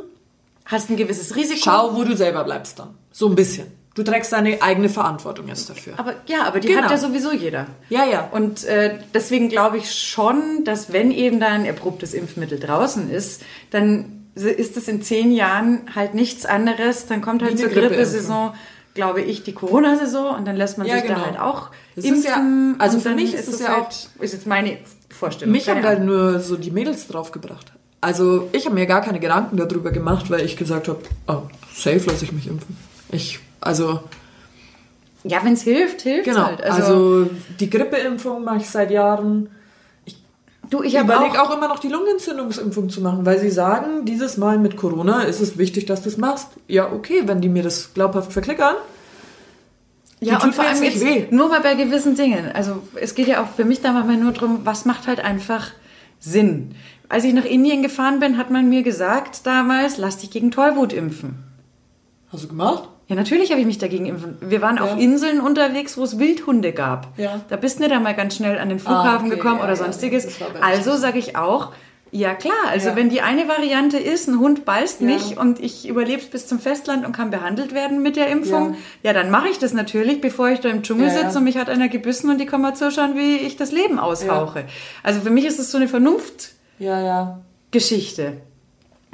Hast 0.65 0.89
ein 0.89 0.97
gewisses 0.97 1.37
Risiko. 1.37 1.61
Schau, 1.63 1.95
wo 1.95 2.05
du 2.05 2.17
selber 2.17 2.45
bleibst 2.45 2.79
dann. 2.79 2.95
So 3.11 3.29
ein 3.29 3.35
bisschen. 3.35 3.67
Du 3.95 4.03
trägst 4.03 4.33
deine 4.33 4.63
eigene 4.63 4.89
Verantwortung 4.89 5.49
jetzt 5.49 5.69
dafür. 5.69 5.95
Aber 5.99 6.15
ja, 6.27 6.45
aber 6.45 6.61
die 6.61 6.69
Genau. 6.69 6.83
hat 6.83 6.91
ja 6.91 6.97
sowieso 6.97 7.31
jeder. 7.33 7.67
Ja, 7.91 8.07
ja. 8.07 8.29
Und 8.33 8.65
äh, 8.65 8.99
deswegen 9.13 9.49
glaube 9.51 9.77
ich 9.79 9.93
schon, 9.95 10.65
dass 10.65 10.93
wenn 10.93 11.11
eben 11.11 11.41
da 11.41 11.49
ein 11.49 11.67
erprobtes 11.67 12.15
Impfmittel 12.15 12.59
draußen 12.59 13.11
ist, 13.11 13.43
dann 13.71 14.25
ist 14.35 14.79
es 14.79 14.89
in 14.89 15.03
zehn 15.03 15.31
Jahren 15.31 15.83
halt 15.95 16.15
nichts 16.15 16.47
anderes. 16.47 17.07
Dann 17.07 17.21
kommt 17.21 17.43
halt 17.43 17.59
zur. 17.59 17.69
Grippesaison, 17.69 18.55
glaube 18.95 19.21
ich, 19.21 19.43
die 19.43 19.53
Corona-Saison 19.53 20.37
und 20.37 20.47
dann 20.47 20.57
lässt 20.57 20.79
man 20.79 20.87
Ja, 20.87 20.95
sich 20.95 21.03
genau. 21.05 21.19
da 21.19 21.27
halt 21.27 21.39
auch 21.39 21.69
Das 21.95 22.05
impfen. 22.07 22.77
ja- 22.79 22.83
also 22.83 22.99
für 22.99 23.11
mich 23.15 23.35
ist 23.35 23.49
es 23.49 23.61
ja 23.61 23.69
halt, 23.77 23.87
auch- 24.19 24.23
ist 24.23 24.33
jetzt 24.33 24.47
meine 24.47 24.79
Vorstellung. 25.11 25.53
Mich 25.53 25.69
haben 25.69 25.83
da 25.83 25.91
Ahnung. 25.91 26.07
nur 26.07 26.41
so 26.41 26.57
die 26.57 26.71
Mädels 26.71 27.07
draufgebracht. 27.09 27.73
Also 28.01 28.49
ich 28.53 28.65
habe 28.65 28.75
mir 28.75 28.87
gar 28.87 29.03
keine 29.03 29.21
Gedanken 29.21 29.59
darüber 29.59 29.91
gemacht, 29.93 30.31
weil 30.31 30.41
ich 30.47 30.57
gesagt 30.57 30.89
habe, 30.89 31.01
oh, 31.29 31.43
safe 31.75 32.01
lasse 32.07 32.25
ich 32.25 32.33
mich 32.33 32.47
impfen. 32.47 32.75
Ich, 33.13 33.39
also 33.63 34.01
ja, 35.25 35.39
wenn 35.45 35.53
es 35.53 35.63
hilft, 35.63 36.03
hilft 36.03 36.25
genau. 36.25 36.47
halt. 36.47 36.63
Also, 36.63 36.83
Also, 36.83 37.31
die 37.61 37.71
Grippeimpfung 37.71 38.45
mache 38.45 38.59
ich 38.59 38.69
seit 38.69 38.91
Jahren. 38.91 39.51
du, 40.69 40.83
ich 40.83 40.95
Ich 40.95 40.99
habe 40.99 41.13
überlege 41.13 41.41
auch, 41.41 41.51
auch, 41.51 41.57
immer 41.57 41.69
noch 41.69 41.79
die 41.79 41.89
Lungenentzündungsimpfung 41.89 42.89
zu 42.91 43.01
machen, 43.01 43.25
weil 43.25 43.39
sie 43.39 43.51
sagen, 43.51 44.05
dieses 44.05 44.37
Mal 44.37 44.59
mit 44.59 44.77
Corona 44.77 45.23
ist 45.23 45.41
es 45.41 45.59
wichtig, 45.59 45.87
dass 45.87 46.03
du 46.03 46.09
es 46.09 46.17
machst. 46.17 46.49
Ja, 46.67 46.91
okay, 46.91 47.23
wenn 47.27 47.41
die 47.41 47.49
mir 47.49 47.63
das 47.63 47.95
glaubhaft 47.95 48.33
verklickern. 48.33 48.77
Ja, 50.21 50.41
und 50.43 50.55
vor 50.55 50.65
allem 50.65 50.83
jetzt 50.83 51.05
weh. 51.05 51.27
nur 51.31 51.49
mal 51.49 51.61
bei 51.61 51.75
gewissen 51.75 52.15
Dingen. 52.15 52.51
Also 52.55 52.83
es 52.95 53.17
geht 53.17 53.27
ja 53.27 53.43
auch 53.43 53.49
für 53.49 53.65
mich 53.65 53.81
da 53.81 53.93
manchmal 53.93 54.17
nur 54.17 54.33
drum, 54.33 54.61
was 54.65 54.85
macht 54.85 55.09
halt 55.09 55.19
einfach 55.19 55.71
Sinn. 56.21 56.77
Als 57.09 57.25
ich 57.25 57.35
nach 57.35 57.45
Indien 57.45 57.83
gefahren 57.83 58.21
bin, 58.21 58.39
hat 58.39 58.51
man 58.51 58.69
mir 58.69 58.85
gesagt 58.85 59.47
damals, 59.47 59.99
lass 59.99 60.19
dich 60.19 60.31
gegen 60.31 60.53
Tollwut 60.53 60.93
impfen. 60.93 61.43
Hast 62.31 62.45
du 62.45 62.49
gemacht? 62.49 62.89
Ja, 63.13 63.17
natürlich 63.17 63.51
habe 63.51 63.61
ich 63.61 63.67
mich 63.67 63.77
dagegen 63.77 64.07
impfen. 64.07 64.39
Wir 64.41 64.63
waren 64.63 64.77
Ja. 64.77 64.85
auf 64.85 64.99
Inseln 64.99 65.43
unterwegs, 65.43 65.99
wo 65.99 66.03
es 66.03 66.19
Wildhunde 66.19 66.73
gab. 66.73 67.09
Ja. 67.19 67.43
Da 67.51 67.57
bist 67.57 67.79
du 67.79 67.83
nicht 67.83 67.93
einmal 67.93 68.15
ganz 68.15 68.37
schnell 68.37 68.59
an 68.59 68.71
den 68.71 68.79
Flughafen 68.79 69.27
okay, 69.27 69.37
gekommen 69.37 69.59
ja, 69.59 69.65
oder 69.65 69.77
sonstiges. 69.77 70.25
das 70.25 70.63
also 70.63 70.97
sage 70.97 71.19
ich 71.19 71.37
auch, 71.37 71.73
ja 72.11 72.33
klar, 72.33 72.55
also 72.71 72.97
wenn 72.97 73.11
die 73.11 73.21
eine 73.21 73.49
Variante 73.49 73.99
ist, 73.99 74.29
ein 74.29 74.39
Hund 74.39 74.65
beißt 74.65 75.03
mich 75.03 75.37
und 75.37 75.61
ich 75.61 75.87
überlebe 75.87 76.23
bis 76.25 76.47
zum 76.47 76.59
Festland 76.59 77.05
und 77.05 77.13
kann 77.13 77.31
behandelt 77.31 77.75
werden 77.75 78.01
mit 78.01 78.17
der 78.17 78.29
Impfung, 78.29 78.77
ja, 79.03 79.13
dann 79.13 79.31
mache 79.31 79.49
ich 79.49 79.59
das 79.59 79.75
natürlich, 79.75 80.23
bevor 80.23 80.49
ich 80.49 80.61
da 80.61 80.71
im 80.71 80.83
Dschungel 80.83 81.11
sitze 81.11 81.37
und 81.37 81.45
mich 81.45 81.59
hat 81.59 81.69
einer 81.69 81.89
gebissen 81.89 82.31
und 82.31 82.39
die 82.39 82.47
kann 82.47 82.63
mal 82.63 82.75
zuschauen, 82.75 83.15
wie 83.15 83.37
ich 83.37 83.59
das 83.59 83.73
Leben 83.73 83.99
aushauche. 83.99 84.65
Also 85.03 85.21
für 85.21 85.31
mich 85.31 85.45
ist 85.45 85.59
es 85.59 85.71
so 85.71 85.77
eine 85.77 85.89
Vernunftgeschichte. 85.89 86.63
Ja, 86.79 86.99
ja. 86.99 87.43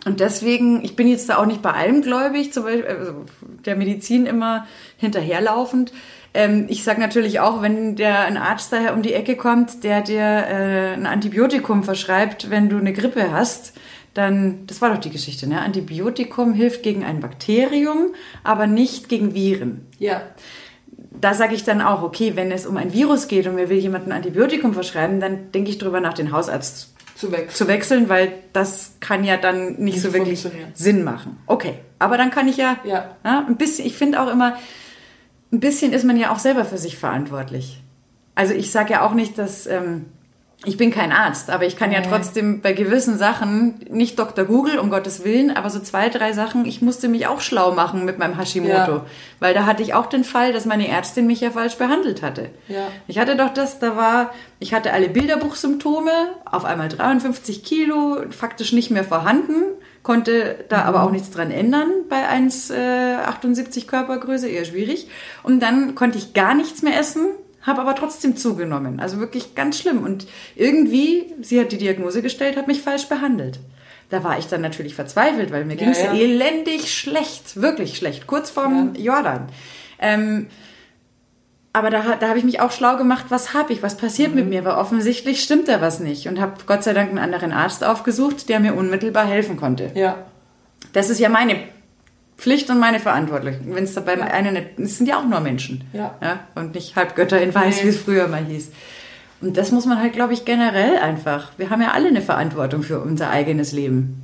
Und 0.04 0.20
deswegen, 0.20 0.84
ich 0.84 0.94
bin 0.94 1.08
jetzt 1.08 1.28
da 1.28 1.38
auch 1.38 1.46
nicht 1.46 1.60
bei 1.60 1.72
allem 1.72 2.02
gläubig, 2.02 2.52
zum 2.52 2.64
Beispiel 2.64 2.86
also 2.86 3.24
der 3.64 3.76
Medizin 3.76 4.26
immer 4.26 4.66
hinterherlaufend. 4.96 5.92
Ähm, 6.34 6.66
ich 6.68 6.84
sage 6.84 7.00
natürlich 7.00 7.40
auch, 7.40 7.62
wenn 7.62 7.96
der 7.96 8.20
ein 8.20 8.36
Arzt 8.36 8.72
daher 8.72 8.94
um 8.94 9.02
die 9.02 9.12
Ecke 9.12 9.36
kommt, 9.36 9.82
der 9.82 10.02
dir 10.02 10.22
äh, 10.22 10.94
ein 10.94 11.06
Antibiotikum 11.06 11.82
verschreibt, 11.82 12.48
wenn 12.50 12.68
du 12.68 12.78
eine 12.78 12.92
Grippe 12.92 13.32
hast, 13.32 13.72
dann, 14.14 14.66
das 14.66 14.80
war 14.80 14.90
doch 14.90 15.00
die 15.00 15.10
Geschichte, 15.10 15.48
ne? 15.48 15.60
Antibiotikum 15.60 16.52
hilft 16.52 16.82
gegen 16.82 17.04
ein 17.04 17.20
Bakterium, 17.20 18.14
aber 18.42 18.66
nicht 18.66 19.08
gegen 19.08 19.34
Viren. 19.34 19.86
Ja. 19.98 20.22
Da 21.20 21.34
sage 21.34 21.54
ich 21.54 21.64
dann 21.64 21.80
auch, 21.80 22.02
okay, 22.02 22.32
wenn 22.34 22.50
es 22.50 22.66
um 22.66 22.76
ein 22.76 22.92
Virus 22.92 23.28
geht 23.28 23.46
und 23.46 23.54
mir 23.54 23.68
will 23.68 23.78
jemand 23.78 24.06
ein 24.06 24.12
Antibiotikum 24.12 24.74
verschreiben, 24.74 25.20
dann 25.20 25.52
denke 25.52 25.70
ich 25.70 25.78
drüber 25.78 26.00
nach, 26.00 26.14
den 26.14 26.32
Hausarzt 26.32 26.94
Zu 27.18 27.32
wechseln. 27.32 27.50
zu 27.50 27.66
wechseln, 27.68 28.08
weil 28.08 28.32
das 28.52 28.92
kann 29.00 29.24
ja 29.24 29.36
dann 29.36 29.70
nicht, 29.70 29.78
Nicht 29.78 30.02
so 30.02 30.12
wirklich. 30.12 30.46
Sinn 30.74 31.02
machen. 31.02 31.36
Okay, 31.46 31.74
aber 31.98 32.16
dann 32.16 32.30
kann 32.30 32.46
ich 32.46 32.56
ja, 32.56 32.76
Ja. 32.84 33.16
ein 33.24 33.56
bisschen, 33.56 33.86
ich 33.86 33.96
finde 33.96 34.20
auch 34.22 34.28
immer, 34.28 34.56
ein 35.52 35.60
bisschen 35.60 35.92
ist 35.92 36.04
man 36.04 36.16
ja 36.16 36.30
auch 36.32 36.38
selber 36.38 36.64
für 36.64 36.78
sich 36.78 36.96
verantwortlich. 36.96 37.82
Also 38.34 38.54
ich 38.54 38.70
sage 38.70 38.92
ja 38.92 39.02
auch 39.06 39.14
nicht, 39.14 39.36
dass 39.36 39.66
ähm, 39.66 40.06
ich 40.64 40.76
bin 40.76 40.90
kein 40.90 41.12
Arzt, 41.12 41.50
aber 41.50 41.66
ich 41.66 41.76
kann 41.76 41.92
ja 41.92 42.00
trotzdem 42.00 42.60
bei 42.60 42.72
gewissen 42.72 43.16
Sachen, 43.16 43.78
nicht 43.90 44.18
Dr. 44.18 44.44
Google, 44.44 44.80
um 44.80 44.90
Gottes 44.90 45.24
Willen, 45.24 45.56
aber 45.56 45.70
so 45.70 45.78
zwei, 45.78 46.08
drei 46.08 46.32
Sachen, 46.32 46.64
ich 46.64 46.82
musste 46.82 47.08
mich 47.08 47.28
auch 47.28 47.40
schlau 47.40 47.70
machen 47.70 48.04
mit 48.04 48.18
meinem 48.18 48.36
Hashimoto. 48.36 48.72
Ja. 48.72 49.06
Weil 49.38 49.54
da 49.54 49.66
hatte 49.66 49.84
ich 49.84 49.94
auch 49.94 50.06
den 50.06 50.24
Fall, 50.24 50.52
dass 50.52 50.64
meine 50.64 50.88
Ärztin 50.88 51.28
mich 51.28 51.40
ja 51.40 51.52
falsch 51.52 51.76
behandelt 51.76 52.22
hatte. 52.22 52.50
Ja. 52.66 52.88
Ich 53.06 53.20
hatte 53.20 53.36
doch 53.36 53.54
das, 53.54 53.78
da 53.78 53.94
war, 53.94 54.32
ich 54.58 54.74
hatte 54.74 54.92
alle 54.92 55.08
Bilderbuchsymptome, 55.08 56.10
auf 56.44 56.64
einmal 56.64 56.88
53 56.88 57.62
Kilo, 57.62 58.22
faktisch 58.30 58.72
nicht 58.72 58.90
mehr 58.90 59.04
vorhanden, 59.04 59.62
konnte 60.02 60.64
da 60.68 60.82
aber 60.82 61.04
auch 61.04 61.12
nichts 61.12 61.30
dran 61.30 61.52
ändern 61.52 61.88
bei 62.08 62.28
1,78 62.28 63.86
Körpergröße, 63.86 64.48
eher 64.48 64.64
schwierig. 64.64 65.08
Und 65.44 65.60
dann 65.60 65.94
konnte 65.94 66.18
ich 66.18 66.34
gar 66.34 66.54
nichts 66.54 66.82
mehr 66.82 66.98
essen, 66.98 67.26
habe 67.68 67.80
aber 67.80 67.94
trotzdem 67.94 68.36
zugenommen. 68.36 68.98
Also 68.98 69.18
wirklich 69.18 69.54
ganz 69.54 69.78
schlimm. 69.78 70.02
Und 70.02 70.26
irgendwie, 70.56 71.26
sie 71.40 71.60
hat 71.60 71.70
die 71.70 71.78
Diagnose 71.78 72.22
gestellt, 72.22 72.56
hat 72.56 72.66
mich 72.66 72.82
falsch 72.82 73.08
behandelt. 73.08 73.60
Da 74.10 74.24
war 74.24 74.38
ich 74.38 74.46
dann 74.46 74.62
natürlich 74.62 74.94
verzweifelt, 74.94 75.52
weil 75.52 75.64
mir 75.64 75.74
Ja, 75.74 75.80
ging 75.80 75.90
es 75.90 76.02
ja. 76.02 76.14
elendig 76.14 76.92
schlecht, 76.92 77.60
wirklich 77.60 77.96
schlecht, 77.96 78.26
kurz 78.26 78.50
vorm 78.50 78.94
Jordan. 78.96 79.48
Ähm, 80.00 80.46
aber 81.74 81.90
da, 81.90 82.16
da 82.18 82.28
habe 82.28 82.38
ich 82.38 82.44
mich 82.44 82.60
auch 82.60 82.72
schlau 82.72 82.96
gemacht, 82.96 83.26
was 83.28 83.52
habe 83.54 83.72
ich, 83.72 83.82
was 83.82 83.96
passiert 83.96 84.34
mit 84.34 84.48
mir, 84.48 84.64
weil 84.64 84.74
offensichtlich 84.74 85.42
stimmt 85.42 85.68
da 85.68 85.80
was 85.80 86.00
nicht. 86.00 86.26
Und 86.26 86.40
habe 86.40 86.54
Gott 86.66 86.82
sei 86.82 86.94
Dank 86.94 87.10
einen 87.10 87.18
anderen 87.18 87.52
Arzt 87.52 87.84
aufgesucht, 87.84 88.48
der 88.48 88.58
mir 88.60 88.74
unmittelbar 88.74 89.26
helfen 89.26 89.56
konnte. 89.56 89.92
Ja. 89.94 90.16
Das 90.92 91.10
ist 91.10 91.20
ja 91.20 91.28
meine 91.28 91.56
Pflicht 92.38 92.70
und 92.70 92.78
meine 92.78 93.00
Verantwortung. 93.00 93.54
Wenn 93.74 93.84
es 93.84 93.94
dabei 93.94 94.18
eine 94.22 94.52
nicht, 94.52 94.78
es 94.78 94.96
sind 94.96 95.06
ja 95.08 95.18
auch 95.18 95.26
nur 95.26 95.40
Menschen. 95.40 95.82
Ja. 95.92 96.14
Und 96.54 96.74
nicht 96.74 96.94
Halbgötter 96.96 97.40
in 97.42 97.54
Weiß, 97.54 97.78
Nee. 97.78 97.84
wie 97.84 97.88
es 97.88 97.98
früher 97.98 98.28
mal 98.28 98.44
hieß. 98.44 98.70
Und 99.40 99.56
das 99.56 99.70
muss 99.72 99.86
man 99.86 100.00
halt, 100.00 100.12
glaube 100.14 100.32
ich, 100.32 100.44
generell 100.44 100.96
einfach. 100.98 101.50
Wir 101.58 101.70
haben 101.70 101.82
ja 101.82 101.90
alle 101.92 102.08
eine 102.08 102.22
Verantwortung 102.22 102.82
für 102.82 103.00
unser 103.00 103.30
eigenes 103.30 103.72
Leben. 103.72 104.22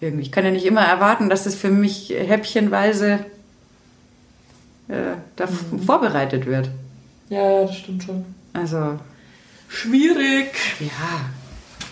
Irgendwie. 0.00 0.22
Ich 0.22 0.32
kann 0.32 0.44
ja 0.44 0.50
nicht 0.50 0.66
immer 0.66 0.82
erwarten, 0.82 1.28
dass 1.30 1.44
das 1.44 1.54
für 1.54 1.70
mich 1.70 2.10
häppchenweise 2.16 3.20
äh, 4.88 5.14
da 5.36 5.46
Mhm. 5.46 5.80
vorbereitet 5.82 6.44
wird. 6.46 6.68
Ja, 7.30 7.42
ja, 7.60 7.62
das 7.66 7.76
stimmt 7.76 8.04
schon. 8.04 8.24
Also, 8.52 8.98
Schwierig. 9.68 10.48
ja. 10.80 11.20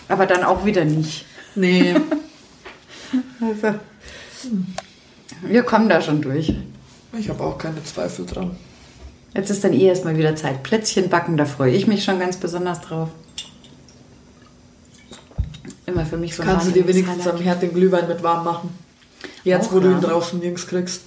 Aber 0.09 0.25
dann 0.27 0.43
auch 0.43 0.65
wieder 0.65 0.83
nicht. 0.85 1.25
Nee. 1.55 1.95
Also, 3.41 3.75
wir 5.47 5.63
kommen 5.63 5.89
da 5.89 6.01
schon 6.01 6.21
durch. 6.21 6.53
ich 7.17 7.29
habe 7.29 7.43
auch 7.43 7.57
keine 7.57 7.83
Zweifel 7.83 8.25
dran. 8.25 8.51
Jetzt 9.33 9.49
ist 9.49 9.63
dann 9.63 9.73
eh 9.73 9.85
erstmal 9.87 10.17
wieder 10.17 10.35
Zeit. 10.35 10.61
Plätzchen 10.63 11.09
backen, 11.09 11.37
da 11.37 11.45
freue 11.45 11.71
ich 11.71 11.87
mich 11.87 12.03
schon 12.03 12.19
ganz 12.19 12.37
besonders 12.37 12.81
drauf. 12.81 13.09
Immer 15.85 16.05
für 16.05 16.17
mich 16.17 16.35
so 16.35 16.43
ein 16.43 16.47
Kannst 16.49 16.67
du 16.67 16.71
dir 16.71 16.87
wenigstens 16.87 17.23
Highlight. 17.25 17.35
am 17.35 17.41
Herd 17.41 17.61
den 17.61 17.73
Glühwein 17.73 18.07
mit 18.07 18.23
warm 18.23 18.45
machen? 18.45 18.69
Jetzt, 19.43 19.69
Auch 19.69 19.73
wo 19.73 19.79
du 19.79 19.91
ihn 19.91 20.01
draußen 20.01 20.39
nirgends 20.39 20.67
kriegst. 20.67 21.01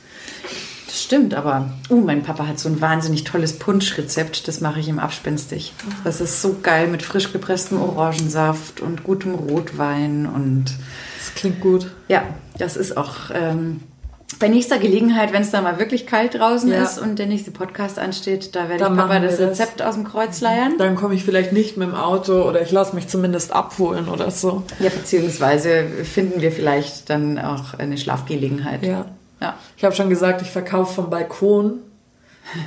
Das 0.87 1.03
stimmt, 1.03 1.34
aber 1.34 1.70
uh, 1.91 2.01
mein 2.01 2.22
Papa 2.22 2.47
hat 2.47 2.59
so 2.59 2.68
ein 2.68 2.80
wahnsinnig 2.80 3.24
tolles 3.24 3.59
Punschrezept. 3.59 4.49
Das 4.49 4.61
mache 4.61 4.80
ich 4.80 4.89
ihm 4.89 4.99
abspenstig. 4.99 5.72
Das 6.05 6.20
ist 6.20 6.43
so 6.43 6.57
geil 6.62 6.89
mit 6.89 7.03
frisch 7.03 7.32
gepresstem 7.32 7.80
Orangensaft 7.80 8.80
und 8.80 9.05
gutem 9.05 9.34
Rotwein 9.34 10.26
und 10.26 10.66
Das 11.18 11.34
klingt 11.34 11.61
gut. 11.61 11.91
ja, 12.09 12.24
das 12.59 12.76
ist 12.76 12.97
auch 12.97 13.30
ähm, 13.32 13.80
bei 14.38 14.48
nächster 14.48 14.78
Gelegenheit, 14.78 15.32
wenn 15.32 15.42
es 15.42 15.50
da 15.50 15.62
mal 15.62 15.78
wirklich 15.78 16.06
kalt 16.06 16.34
draußen 16.34 16.70
Ja. 16.70 16.82
ist 16.82 16.98
und 16.98 17.18
der 17.18 17.26
nächste 17.26 17.50
Podcast 17.52 17.98
ansteht, 17.98 18.54
da 18.56 18.68
werde 18.68 18.84
Dann 18.84 18.94
ich 18.94 19.00
Papa 19.00 19.20
das 19.20 19.36
das. 19.38 19.50
Rezept 19.50 19.82
aus 19.82 19.94
dem 19.94 20.04
Kreuz 20.04 20.40
leiern. 20.40 20.74
Dann 20.78 20.96
komme 20.96 21.14
ich 21.14 21.24
vielleicht 21.24 21.52
nicht 21.52 21.76
mit 21.76 21.88
dem 21.88 21.94
Auto 21.94 22.42
oder 22.42 22.60
ich 22.60 22.70
lasse 22.72 22.94
mich 22.94 23.08
zumindest 23.08 23.52
abholen 23.52 24.08
oder 24.08 24.30
so. 24.30 24.64
Ja, 24.80 24.90
beziehungsweise 24.90 25.84
finden 26.04 26.40
wir 26.40 26.50
vielleicht 26.52 27.08
dann 27.08 27.38
auch 27.38 27.74
eine 27.78 27.96
Schlafgelegenheit. 27.96 28.84
Ja. 28.84 29.06
Ja. 29.40 29.54
Ich 29.76 29.84
habe 29.84 29.94
schon 29.94 30.08
gesagt, 30.08 30.42
ich 30.42 30.50
verkaufe 30.50 30.94
vom 30.94 31.10
Balkon. 31.10 31.74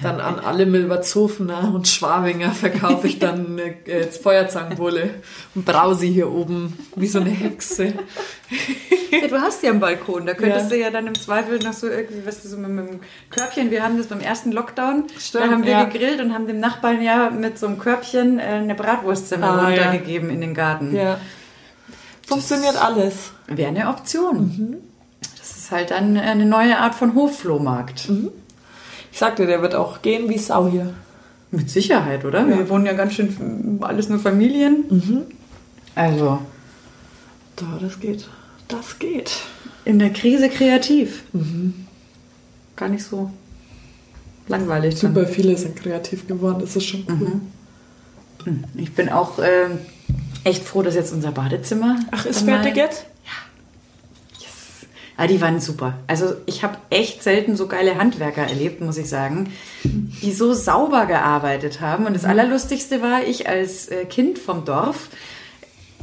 Dann 0.04 0.20
an 0.20 0.40
alle 0.40 0.66
Milbertshofener 0.66 1.72
und 1.74 1.88
Schwabinger 1.88 2.52
verkaufe 2.52 3.08
ich 3.08 3.18
dann 3.20 3.58
äh, 3.58 4.04
Feuerzangenbowle 4.08 5.10
und 5.56 5.66
brause 5.66 6.06
hier 6.06 6.30
oben 6.32 6.78
wie 6.96 7.08
so 7.08 7.20
eine 7.22 7.30
Hexe. 7.30 7.94
Ja, 9.12 9.28
du 9.28 9.40
hast 9.42 9.64
ja 9.64 9.72
einen 9.72 9.80
Balkon, 9.80 10.26
da 10.26 10.34
könntest 10.34 10.70
Ja. 10.70 10.76
du 10.78 10.82
ja 10.84 10.92
dann 10.92 11.08
im 11.08 11.16
Zweifel 11.16 11.60
noch 11.60 11.74
so 11.74 11.88
irgendwie, 11.88 12.26
was 12.26 12.42
du 12.44 12.50
so 12.50 12.58
mit, 12.58 12.70
mit 12.72 12.88
dem 12.90 13.00
Körbchen, 13.30 13.72
wir 13.72 13.82
haben 13.84 13.98
das 13.98 14.08
beim 14.08 14.20
ersten 14.20 14.52
Lockdown, 14.52 15.06
Stimmt, 15.18 15.46
da 15.46 15.50
haben 15.50 15.64
wir 15.64 15.72
ja. 15.72 15.84
gegrillt 15.86 16.20
und 16.22 16.34
haben 16.34 16.46
dem 16.48 16.60
Nachbarn 16.60 17.02
ja 17.02 17.30
mit 17.30 17.58
so 17.58 17.68
einem 17.68 17.80
Körbchen 17.80 18.38
äh, 18.40 18.44
eine 18.44 18.76
Bratwurstzimmer 18.76 19.48
Ah, 19.48 19.66
runtergegeben 19.66 20.30
in 20.30 20.42
den 20.42 20.54
Garten. 20.54 20.96
Ja. 20.96 21.20
Funktioniert 22.28 22.76
alles. 22.82 23.32
Wäre 23.48 23.70
eine 23.70 23.88
Option. 23.88 24.38
Mhm. 24.40 24.78
Das 25.40 25.56
ist 25.58 25.72
halt 25.72 25.92
dann 25.92 26.18
eine 26.18 26.46
neue 26.46 26.78
Art 26.78 26.96
von 26.96 27.16
Hofflohmarkt. 27.16 28.10
Mhm. 28.10 28.30
Ich 29.12 29.18
sagte, 29.20 29.45
der 29.45 29.62
wird 29.62 29.76
auch 29.76 30.01
gehen 30.01 30.30
wie 30.30 30.38
Sau 30.38 30.70
hier. 30.70 30.93
Mit 31.51 31.70
Sicherheit, 31.70 32.26
oder? 32.26 32.47
Wir 32.47 32.70
wohnen 32.70 32.86
ja 32.86 32.93
ganz 32.93 33.14
schön 33.14 33.80
alles 33.82 34.07
nur 34.10 34.20
Familien. 34.20 34.84
Mhm. 34.89 35.22
Also 35.95 36.39
Da, 37.55 37.66
das 37.82 37.99
geht. 37.99 38.28
Das 38.68 38.99
geht. 38.99 39.32
in 39.86 39.97
der 39.97 40.12
Krise 40.12 40.49
kreativ. 40.49 41.24
Mhm. 41.34 41.74
Gar 42.76 42.89
nicht 42.89 43.03
so 43.03 43.32
langweilig. 44.47 44.99
dann. 44.99 45.14
Super 45.16 45.28
viele 45.28 45.57
sind 45.57 45.76
kreativ 45.76 46.28
geworden, 46.28 46.60
das 46.62 46.76
ist 46.76 46.86
schon 46.86 47.05
cool. 47.10 48.53
Ich 48.76 48.93
bin 48.93 49.10
auch 49.10 49.39
ähm, 49.39 49.80
echt 50.43 50.64
froh, 50.64 50.82
dass 50.84 50.95
jetzt 50.95 51.12
unser 51.12 51.32
Badezimmer. 51.32 51.99
Ach, 52.12 52.26
ist 52.26 52.41
dann 52.41 52.62
fertig 52.62 52.78
jetzt? 52.78 53.05
Ah, 55.22 55.28
die 55.28 55.42
waren 55.42 55.60
super. 55.60 55.96
Also 56.08 56.34
ich 56.46 56.64
habe 56.64 56.78
echt 56.90 57.24
selten 57.24 57.58
so 57.58 57.68
geile 57.68 57.98
Handwerker 57.98 58.44
erlebt, 58.44 58.80
muss 58.80 58.98
ich 58.98 59.10
sagen, 59.10 59.52
die 59.84 60.32
so 60.32 60.54
sauber 60.54 61.06
gearbeitet 61.08 61.82
haben. 61.82 62.06
Und 62.06 62.14
das 62.14 62.24
Mhm. 62.24 62.30
Allerlustigste 62.30 63.02
war, 63.02 63.24
ich 63.28 63.50
als 63.50 63.90
äh, 63.90 64.06
Kind 64.06 64.40
vom 64.40 64.64
Dorf, 64.64 65.10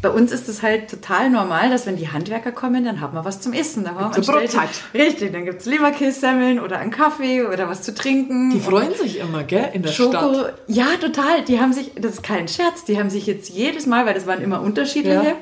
bei 0.02 0.10
uns 0.10 0.30
ist 0.30 0.50
es 0.50 0.60
halt 0.62 0.90
total 0.90 1.30
normal, 1.30 1.70
dass 1.70 1.86
wenn 1.86 1.96
die 1.96 2.10
Handwerker 2.10 2.52
kommen, 2.52 2.84
dann 2.84 3.00
haben 3.00 3.14
wir 3.14 3.24
was 3.24 3.40
zum 3.40 3.54
Essen. 3.54 3.84
Da 3.84 3.94
haben 3.94 4.14
wir 4.14 4.22
Brotzeit. 4.22 4.68
Richtig, 4.92 5.32
dann 5.32 5.46
gibt's 5.46 5.64
Leberkässemmeln 5.64 6.60
oder 6.60 6.78
einen 6.78 6.90
Kaffee 6.90 7.42
oder 7.46 7.70
was 7.70 7.80
zu 7.82 7.94
trinken. 7.94 8.50
Die 8.50 8.60
freuen 8.60 8.94
sich 8.94 9.18
immer, 9.18 9.42
gell, 9.44 9.70
in 9.72 9.82
der 9.82 9.90
Schoko, 9.92 10.10
Stadt. 10.34 10.54
ja, 10.66 10.84
total. 11.00 11.42
Die 11.48 11.58
haben 11.58 11.72
sich, 11.72 11.92
das 11.98 12.12
ist 12.12 12.22
kein 12.22 12.46
Scherz, 12.48 12.84
die 12.84 12.98
haben 12.98 13.08
sich 13.08 13.26
jetzt 13.26 13.48
jedes 13.48 13.86
Mal, 13.86 14.04
weil 14.04 14.12
das 14.12 14.26
waren 14.26 14.42
immer 14.42 14.60
unterschiedliche. 14.60 15.14
Ja. 15.24 15.34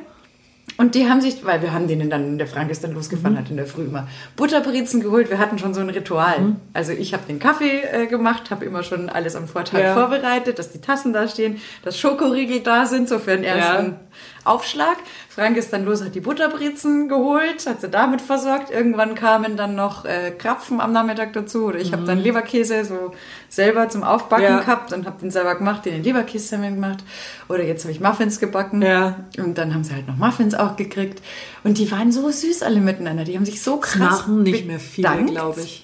Und 0.76 0.94
die 0.96 1.08
haben 1.08 1.20
sich, 1.20 1.44
weil 1.44 1.62
wir 1.62 1.72
haben 1.72 1.86
denen 1.86 2.10
dann, 2.10 2.36
der 2.36 2.46
Frank 2.48 2.70
ist 2.70 2.82
dann 2.82 2.92
losgefahren, 2.94 3.38
hat 3.38 3.48
in 3.48 3.56
der 3.56 3.66
Früh 3.66 3.82
immer 3.84 4.08
Butterbrezen 4.36 5.00
geholt. 5.00 5.30
Wir 5.30 5.38
hatten 5.38 5.58
schon 5.58 5.72
so 5.72 5.80
ein 5.80 5.88
Ritual. 5.90 6.56
Also 6.72 6.92
ich 6.92 7.12
habe 7.14 7.22
den 7.28 7.38
Kaffee 7.38 7.82
äh, 7.82 8.06
gemacht, 8.06 8.50
habe 8.50 8.64
immer 8.64 8.82
schon 8.82 9.08
alles 9.08 9.36
am 9.36 9.46
Vortag 9.46 9.78
Ja. 9.78 9.94
vorbereitet, 9.94 10.58
dass 10.58 10.72
die 10.72 10.80
Tassen 10.80 11.12
da 11.12 11.28
stehen, 11.28 11.60
dass 11.84 11.98
Schokoriegel 11.98 12.60
da 12.60 12.86
sind, 12.86 13.08
so 13.08 13.18
für 13.20 13.32
den 13.36 13.44
ersten 13.44 13.86
Ja. 13.92 14.00
Aufschlag. 14.44 14.96
Frank 15.28 15.56
ist 15.56 15.72
dann 15.72 15.84
los, 15.84 16.02
hat 16.04 16.14
die 16.14 16.20
Butterbrezen 16.20 17.08
geholt, 17.08 17.66
hat 17.66 17.80
sie 17.80 17.88
damit 17.88 18.20
versorgt. 18.20 18.70
Irgendwann 18.70 19.14
kamen 19.14 19.56
dann 19.56 19.74
noch 19.74 20.04
äh, 20.04 20.30
Krapfen 20.30 20.80
am 20.80 20.92
Nachmittag 20.92 21.32
dazu. 21.32 21.64
Oder 21.66 21.78
ich 21.80 21.92
habe 21.92 22.04
dann 22.04 22.18
Leberkäse 22.18 22.84
so 22.84 23.12
selber 23.48 23.88
zum 23.88 24.04
Aufbacken 24.04 24.44
Ja. 24.44 24.60
gehabt 24.60 24.92
und 24.92 25.06
habe 25.06 25.18
den 25.20 25.30
selber 25.30 25.54
gemacht, 25.54 25.84
den 25.84 25.94
in 25.96 26.02
Leberkässemmeln 26.04 26.74
gemacht. 26.74 26.98
Oder 27.48 27.64
jetzt 27.64 27.84
habe 27.84 27.92
ich 27.92 28.00
Muffins 28.00 28.38
gebacken. 28.40 28.82
Ja. 28.82 29.24
Und 29.38 29.58
dann 29.58 29.74
haben 29.74 29.84
sie 29.84 29.94
halt 29.94 30.06
noch 30.06 30.16
Muffins 30.16 30.54
auch 30.54 30.76
gekriegt. 30.76 31.22
Und 31.64 31.78
die 31.78 31.90
waren 31.90 32.12
so 32.12 32.30
süß 32.30 32.62
alle 32.62 32.80
miteinander. 32.80 33.24
Die 33.24 33.36
haben 33.36 33.44
sich 33.46 33.62
so 33.62 33.78
krass 33.78 33.98
Machen 34.26 34.42
nicht 34.42 34.66
mehr 34.66 34.78
viele, 34.80 35.24
glaube 35.24 35.60
ich. 35.62 35.83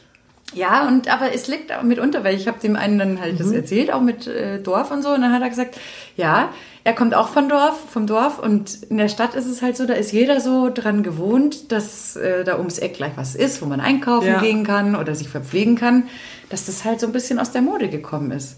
Ja, 0.52 0.88
und 0.88 1.08
aber 1.08 1.32
es 1.32 1.46
liegt 1.46 1.72
auch 1.72 1.82
mitunter, 1.82 2.24
weil 2.24 2.34
ich 2.34 2.48
habe 2.48 2.58
dem 2.60 2.74
einen 2.76 2.98
dann 2.98 3.20
halt 3.20 3.34
Mhm. 3.34 3.38
das 3.38 3.52
erzählt, 3.52 3.92
auch 3.92 4.00
mit 4.00 4.26
äh, 4.26 4.58
Dorf 4.60 4.90
und 4.90 5.02
so. 5.02 5.10
Und 5.10 5.22
dann 5.22 5.32
hat 5.32 5.42
er 5.42 5.48
gesagt, 5.48 5.76
ja, 6.16 6.48
er 6.82 6.92
kommt 6.94 7.14
auch 7.14 7.28
von 7.28 7.48
Dorf, 7.48 7.78
vom 7.90 8.06
Dorf. 8.06 8.38
Und 8.40 8.82
in 8.84 8.96
der 8.98 9.08
Stadt 9.08 9.34
ist 9.34 9.46
es 9.46 9.62
halt 9.62 9.76
so, 9.76 9.86
da 9.86 9.94
ist 9.94 10.12
jeder 10.12 10.40
so 10.40 10.68
dran 10.72 11.02
gewohnt, 11.04 11.70
dass 11.70 12.16
äh, 12.16 12.42
da 12.42 12.56
ums 12.58 12.78
Eck 12.78 12.94
gleich 12.94 13.12
was 13.16 13.34
ist, 13.36 13.62
wo 13.62 13.66
man 13.66 13.80
einkaufen 13.80 14.26
Ja. 14.26 14.40
gehen 14.40 14.64
kann 14.64 14.96
oder 14.96 15.14
sich 15.14 15.28
verpflegen 15.28 15.76
kann, 15.76 16.04
dass 16.48 16.66
das 16.66 16.84
halt 16.84 16.98
so 17.00 17.06
ein 17.06 17.12
bisschen 17.12 17.38
aus 17.38 17.52
der 17.52 17.62
Mode 17.62 17.88
gekommen 17.88 18.30
ist. 18.32 18.56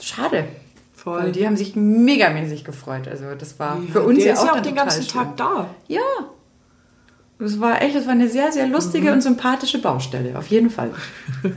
Schade. 0.00 0.44
Voll. 0.94 1.22
Weil 1.24 1.32
die 1.32 1.46
haben 1.46 1.56
sich 1.56 1.76
megamäßig 1.76 2.64
gefreut. 2.64 3.08
Also 3.08 3.24
das 3.38 3.58
war 3.58 3.78
für 3.92 4.02
uns 4.02 4.22
ja 4.24 4.32
ist 4.34 4.38
auch 4.40 4.46
ja 4.46 4.52
auch 4.54 4.60
den 4.60 4.74
ganzen 4.74 5.02
schön. 5.02 5.12
Tag 5.12 5.36
da. 5.36 5.66
Ja. 5.88 6.00
Das 7.40 7.58
war 7.58 7.80
echt, 7.82 7.96
das 7.96 8.04
war 8.04 8.12
eine 8.12 8.28
sehr, 8.28 8.52
sehr 8.52 8.66
lustige 8.66 9.08
Mhm. 9.08 9.12
und 9.14 9.20
sympathische 9.22 9.78
Baustelle, 9.80 10.38
auf 10.38 10.46
jeden 10.48 10.70
Fall. 10.70 10.90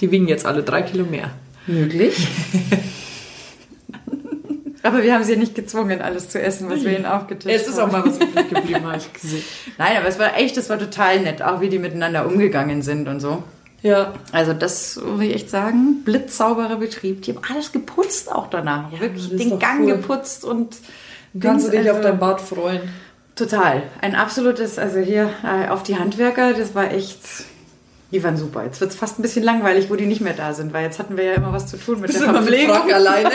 Die 0.00 0.10
wiegen 0.10 0.28
jetzt 0.28 0.46
alle 0.46 0.62
drei 0.62 0.82
Kilo 0.82 1.04
mehr. 1.04 1.30
Möglich. 1.66 2.26
aber 4.82 5.02
wir 5.02 5.14
haben 5.14 5.24
sie 5.24 5.32
ja 5.32 5.38
nicht 5.38 5.54
gezwungen, 5.54 6.00
alles 6.00 6.30
zu 6.30 6.40
essen, 6.40 6.70
was 6.70 6.84
wir 6.84 6.96
ihnen 6.96 7.06
aufgetischt 7.06 7.54
Es 7.54 7.68
ist 7.68 7.78
haben. 7.78 7.90
auch 7.90 7.92
mal 7.92 8.06
was 8.06 8.16
übrig 8.16 8.48
geblieben, 8.50 8.84
habe 8.86 8.96
ich 8.96 9.12
gesehen. 9.12 9.42
Nein, 9.78 9.96
aber 9.98 10.08
es 10.08 10.18
war 10.18 10.36
echt, 10.38 10.56
das 10.56 10.70
war 10.70 10.78
total 10.78 11.20
nett, 11.20 11.42
auch 11.42 11.60
wie 11.60 11.68
die 11.68 11.78
miteinander 11.78 12.26
umgegangen 12.26 12.82
sind 12.82 13.06
und 13.08 13.20
so. 13.20 13.42
Ja. 13.82 14.14
Also 14.32 14.52
das 14.52 15.00
will 15.02 15.28
ich 15.28 15.34
echt 15.34 15.50
sagen, 15.50 16.02
blitzsauberer 16.04 16.76
Betrieb. 16.76 17.22
Die 17.22 17.34
haben 17.34 17.42
alles 17.50 17.72
geputzt 17.72 18.30
auch 18.30 18.48
danach. 18.48 18.90
Wirklich 18.92 19.24
das 19.24 19.32
ist 19.32 19.50
den 19.50 19.58
Gang 19.58 19.80
cool. 19.82 19.96
geputzt 19.96 20.44
und 20.44 20.76
Kannst 21.38 21.66
du 21.66 21.70
dich 21.70 21.88
auf 21.90 21.98
also- 21.98 22.08
dein 22.08 22.18
Bad 22.18 22.40
freuen? 22.40 22.80
Total. 23.40 23.84
Ein 24.02 24.16
absolutes, 24.16 24.78
also 24.78 24.98
hier 24.98 25.30
äh, 25.42 25.68
auf 25.68 25.82
die 25.82 25.96
Handwerker, 25.96 26.52
das 26.52 26.74
war 26.74 26.92
echt, 26.92 27.20
die 28.12 28.22
waren 28.22 28.36
super. 28.36 28.64
Jetzt 28.64 28.82
wird 28.82 28.90
es 28.90 28.98
fast 28.98 29.18
ein 29.18 29.22
bisschen 29.22 29.42
langweilig, 29.42 29.88
wo 29.88 29.96
die 29.96 30.04
nicht 30.04 30.20
mehr 30.20 30.34
da 30.34 30.52
sind, 30.52 30.74
weil 30.74 30.84
jetzt 30.84 30.98
hatten 30.98 31.16
wir 31.16 31.24
ja 31.24 31.32
immer 31.32 31.50
was 31.50 31.66
zu 31.66 31.78
tun 31.78 32.02
mit 32.02 32.12
der 32.12 32.20
Verpflegung. 32.20 32.92
alleine. 32.92 33.30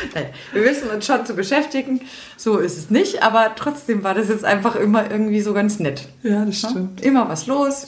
Nein, 0.16 0.26
wir 0.52 0.64
wissen 0.64 0.90
uns 0.90 1.06
schon 1.06 1.24
zu 1.24 1.34
beschäftigen. 1.34 2.00
So 2.36 2.58
ist 2.58 2.76
es 2.76 2.90
nicht, 2.90 3.22
aber 3.22 3.52
trotzdem 3.54 4.02
war 4.02 4.14
das 4.14 4.28
jetzt 4.28 4.44
einfach 4.44 4.74
immer 4.74 5.08
irgendwie 5.08 5.42
so 5.42 5.54
ganz 5.54 5.78
nett. 5.78 6.08
Ja, 6.24 6.44
das 6.44 6.58
stimmt. 6.58 7.02
Immer 7.02 7.28
was 7.28 7.46
los. 7.46 7.86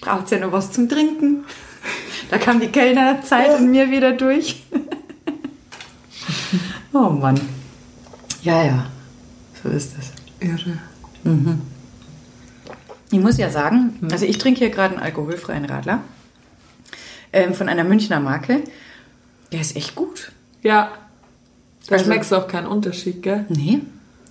Braucht 0.00 0.30
ja 0.30 0.38
nur 0.38 0.52
was 0.52 0.72
zum 0.72 0.88
Trinken. 0.88 1.44
Da 2.30 2.38
kam 2.38 2.60
die 2.60 2.68
Kellnerzeit 2.68 3.58
in 3.58 3.70
mir 3.70 3.90
wieder 3.90 4.12
durch. 4.12 4.62
oh 6.94 7.10
Mann. 7.10 7.38
Ja, 8.42 8.64
ja. 8.64 8.86
So 9.62 9.68
ist 9.68 9.92
es. 9.98 10.12
Irre. 10.46 10.78
Ich 13.10 13.18
muss 13.20 13.36
ja 13.38 13.50
sagen, 13.50 13.98
also 14.10 14.24
ich 14.24 14.38
trinke 14.38 14.58
hier 14.60 14.70
gerade 14.70 14.94
einen 14.94 15.02
alkoholfreien 15.02 15.64
Radler 15.66 16.00
ähm, 17.32 17.54
von 17.54 17.68
einer 17.68 17.84
Münchner 17.84 18.20
Marke. 18.20 18.62
Der 19.52 19.60
ist 19.60 19.76
echt 19.76 19.94
gut. 19.94 20.32
Ja. 20.62 20.92
Da 21.86 21.94
Also- 21.94 22.06
schmeckst 22.06 22.32
du 22.32 22.36
auch 22.36 22.48
keinen 22.48 22.66
Unterschied, 22.66 23.22
gell? 23.22 23.44
Nee, 23.48 23.80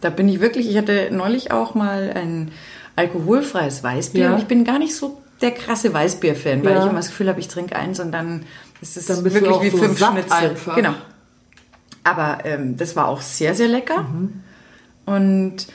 da 0.02 0.10
bin 0.10 0.28
ich 0.28 0.40
wirklich, 0.40 0.68
ich 0.70 0.78
hatte 0.78 1.10
neulich 1.12 1.52
auch 1.52 1.76
mal 1.76 2.12
ein 2.16 2.52
alkoholfreies 2.96 3.84
Weißbier 3.84 4.24
Ja. 4.26 4.34
und 4.34 4.40
ich 4.40 4.46
bin 4.46 4.64
gar 4.64 4.80
nicht 4.80 4.96
so 4.96 5.22
der 5.42 5.52
krasse 5.52 5.94
Weißbier-Fan, 5.94 6.64
weil 6.64 6.74
Ja. 6.74 6.80
ich 6.80 6.86
immer 6.86 6.96
das 7.00 7.08
Gefühl 7.08 7.30
habe, 7.30 7.40
ich 7.40 7.48
trinke 7.48 7.76
eins 7.76 8.00
und 8.00 8.12
dann 8.12 8.46
ist 8.82 8.98
es 8.98 9.06
Dann 9.06 9.24
wirklich 9.24 9.62
wie 9.62 9.70
so 9.70 9.78
fünf 9.78 9.98
Schnitzel. 9.98 10.32
einfach. 10.34 10.76
Genau. 10.76 10.94
Aber 12.04 12.40
ähm, 12.46 12.78
das 12.78 12.96
war 12.96 13.08
auch 13.08 13.22
sehr, 13.22 13.54
sehr 13.54 13.68
lecker. 13.68 14.04
Mhm. 14.04 14.42
Und 15.06 15.68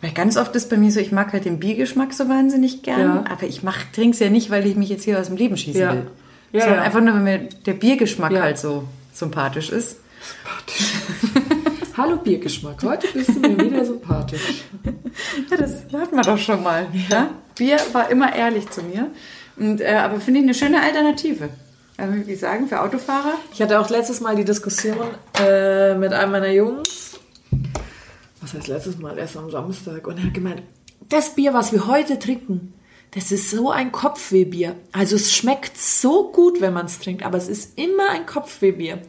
weil 0.00 0.12
ganz 0.12 0.36
oft 0.36 0.54
ist 0.56 0.68
bei 0.70 0.76
mir 0.76 0.90
so, 0.90 1.00
ich 1.00 1.12
mag 1.12 1.32
halt 1.32 1.44
den 1.44 1.58
Biergeschmack 1.60 2.12
so 2.12 2.28
wahnsinnig 2.28 2.82
gern, 2.82 3.00
Ja. 3.00 3.24
aber 3.30 3.44
ich 3.44 3.60
trinke 3.94 4.10
es 4.10 4.18
ja 4.20 4.28
nicht, 4.30 4.50
weil 4.50 4.66
ich 4.66 4.76
mich 4.76 4.88
jetzt 4.88 5.04
hier 5.04 5.18
aus 5.18 5.28
dem 5.28 5.36
Leben 5.36 5.56
schießen 5.56 5.80
Ja. 5.80 5.92
will. 5.92 6.06
Ja, 6.52 6.60
sondern 6.62 6.80
einfach 6.80 7.00
nur, 7.00 7.14
weil 7.14 7.20
mir 7.22 7.38
der 7.66 7.72
Biergeschmack 7.72 8.32
halt 8.38 8.58
so 8.58 8.84
sympathisch 9.12 9.70
ist. 9.70 9.96
Hallo 11.96 12.16
Biergeschmack, 12.16 12.82
heute 12.82 13.06
bist 13.12 13.30
du 13.36 13.40
mir 13.40 13.58
wieder 13.58 13.84
sympathisch. 13.84 14.64
Ja, 15.50 15.56
das 15.56 15.84
hatten 15.92 16.16
wir 16.16 16.22
doch 16.22 16.36
schon 16.38 16.60
mal. 16.62 16.86
Ja? 17.08 17.30
Bier 17.56 17.76
war 17.92 18.10
immer 18.10 18.34
ehrlich 18.34 18.68
zu 18.70 18.82
mir. 18.82 19.10
Und, 19.56 19.80
äh, 19.80 19.94
aber 19.94 20.18
finde 20.20 20.40
ich 20.40 20.44
eine 20.46 20.54
schöne 20.54 20.82
Alternative. 20.82 21.50
Also, 21.96 22.14
wie 22.26 22.34
sagen, 22.34 22.66
für 22.66 22.80
Autofahrer. 22.80 23.34
Ich 23.52 23.62
hatte 23.62 23.78
auch 23.78 23.88
letztes 23.90 24.20
Mal 24.20 24.34
die 24.34 24.44
Diskussion 24.44 24.96
äh, 25.40 25.94
mit 25.94 26.12
einem 26.12 26.32
meiner 26.32 26.50
Jungs. 26.50 27.13
Was 28.44 28.52
heißt 28.52 28.68
letztes 28.68 28.98
Mal? 28.98 29.16
Erst 29.16 29.38
am 29.38 29.50
Samstag. 29.50 30.06
Und 30.06 30.18
er 30.18 30.24
hat 30.24 30.34
gemeint, 30.34 30.62
das 31.08 31.34
Bier, 31.34 31.54
was 31.54 31.72
wir 31.72 31.86
heute 31.86 32.18
trinken, 32.18 32.74
das 33.12 33.32
ist 33.32 33.50
so 33.50 33.70
ein 33.70 33.90
Kopfwehbier. 33.90 34.76
Also 34.92 35.16
es 35.16 35.34
schmeckt 35.34 35.78
so 35.78 36.30
gut, 36.30 36.60
wenn 36.60 36.74
man 36.74 36.84
es 36.84 36.98
trinkt, 36.98 37.24
aber 37.24 37.38
es 37.38 37.48
ist 37.48 37.78
immer 37.78 38.10
ein 38.10 38.26
Kopfwehbier. 38.26 39.00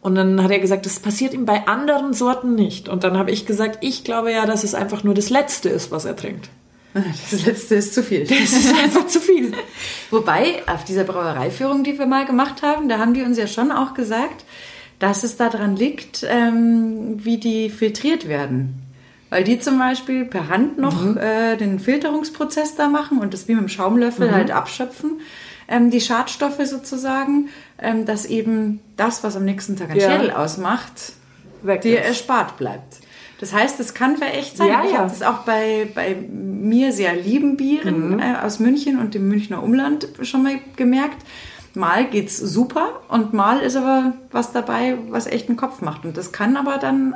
Und 0.00 0.14
dann 0.14 0.42
hat 0.42 0.50
er 0.50 0.58
gesagt, 0.58 0.86
das 0.86 1.00
passiert 1.00 1.34
ihm 1.34 1.44
bei 1.44 1.66
anderen 1.66 2.14
Sorten 2.14 2.54
nicht. 2.54 2.88
Und 2.88 3.04
dann 3.04 3.18
habe 3.18 3.30
ich 3.30 3.44
gesagt, 3.44 3.78
ich 3.82 4.04
glaube 4.04 4.32
ja, 4.32 4.46
dass 4.46 4.64
es 4.64 4.74
einfach 4.74 5.04
nur 5.04 5.12
das 5.12 5.28
Letzte 5.28 5.68
ist, 5.68 5.90
was 5.90 6.06
er 6.06 6.16
trinkt. 6.16 6.48
Das 6.94 7.44
letzte 7.44 7.74
ist 7.74 7.94
zu 7.94 8.02
viel. 8.02 8.26
Das 8.26 8.52
ist 8.52 8.74
einfach 8.74 9.06
zu 9.06 9.20
viel. 9.20 9.52
Wobei, 10.10 10.62
auf 10.66 10.84
dieser 10.84 11.04
Brauereiführung, 11.04 11.84
die 11.84 11.98
wir 11.98 12.06
mal 12.06 12.24
gemacht 12.24 12.62
haben, 12.62 12.88
da 12.88 12.98
haben 12.98 13.12
die 13.12 13.22
uns 13.22 13.36
ja 13.36 13.46
schon 13.46 13.70
auch 13.70 13.92
gesagt, 13.92 14.46
dass 15.02 15.24
es 15.24 15.36
daran 15.36 15.74
liegt, 15.74 16.24
ähm, 16.28 17.16
wie 17.24 17.36
die 17.38 17.70
filtriert 17.70 18.28
werden. 18.28 18.74
Weil 19.30 19.42
die 19.44 19.58
zum 19.58 19.78
Beispiel 19.78 20.24
per 20.26 20.48
Hand 20.48 20.78
noch 20.78 21.16
äh, 21.16 21.56
den 21.56 21.80
Filterungsprozess 21.80 22.76
da 22.76 22.88
machen 22.88 23.18
und 23.18 23.32
das 23.34 23.48
wie 23.48 23.54
mit 23.54 23.62
dem 23.62 23.68
Schaumlöffel 23.68 24.30
halt 24.30 24.50
abschöpfen, 24.50 25.20
ähm, 25.68 25.90
die 25.90 26.00
Schadstoffe 26.00 26.60
sozusagen, 26.64 27.48
ähm, 27.80 28.04
dass 28.04 28.26
eben 28.26 28.80
das, 28.96 29.24
was 29.24 29.34
am 29.36 29.44
nächsten 29.44 29.74
Tag 29.76 29.90
ein 29.90 29.96
Ja. 29.96 30.10
Schädel 30.10 30.30
ausmacht, 30.30 31.14
Weg 31.62 31.80
dir 31.80 32.00
ist. 32.00 32.06
erspart 32.08 32.56
bleibt. 32.58 33.00
Das 33.40 33.52
heißt, 33.52 33.80
es 33.80 33.94
kann 33.94 34.16
verächt 34.18 34.56
sein. 34.56 34.68
Ja, 34.68 34.84
ich 34.84 34.92
ja. 34.92 34.98
habe 34.98 35.08
das 35.08 35.22
auch 35.22 35.38
bei, 35.38 35.88
bei 35.94 36.14
mir 36.30 36.92
sehr 36.92 37.16
lieben 37.16 37.56
Bieren 37.56 38.12
Mhm. 38.14 38.18
äh, 38.20 38.34
aus 38.40 38.60
München 38.60 38.98
und 39.00 39.14
dem 39.14 39.26
Münchner 39.28 39.62
Umland 39.64 40.06
schon 40.22 40.42
mal 40.44 40.58
gemerkt. 40.76 41.24
Mal 41.74 42.06
geht's 42.10 42.36
super 42.38 43.00
und 43.08 43.32
mal 43.32 43.60
ist 43.60 43.76
aber 43.76 44.12
was 44.30 44.52
dabei, 44.52 44.96
was 45.08 45.26
echt 45.26 45.48
einen 45.48 45.56
Kopf 45.56 45.80
macht. 45.80 46.04
Und 46.04 46.16
das 46.18 46.30
kann 46.32 46.56
aber 46.56 46.76
dann, 46.78 47.14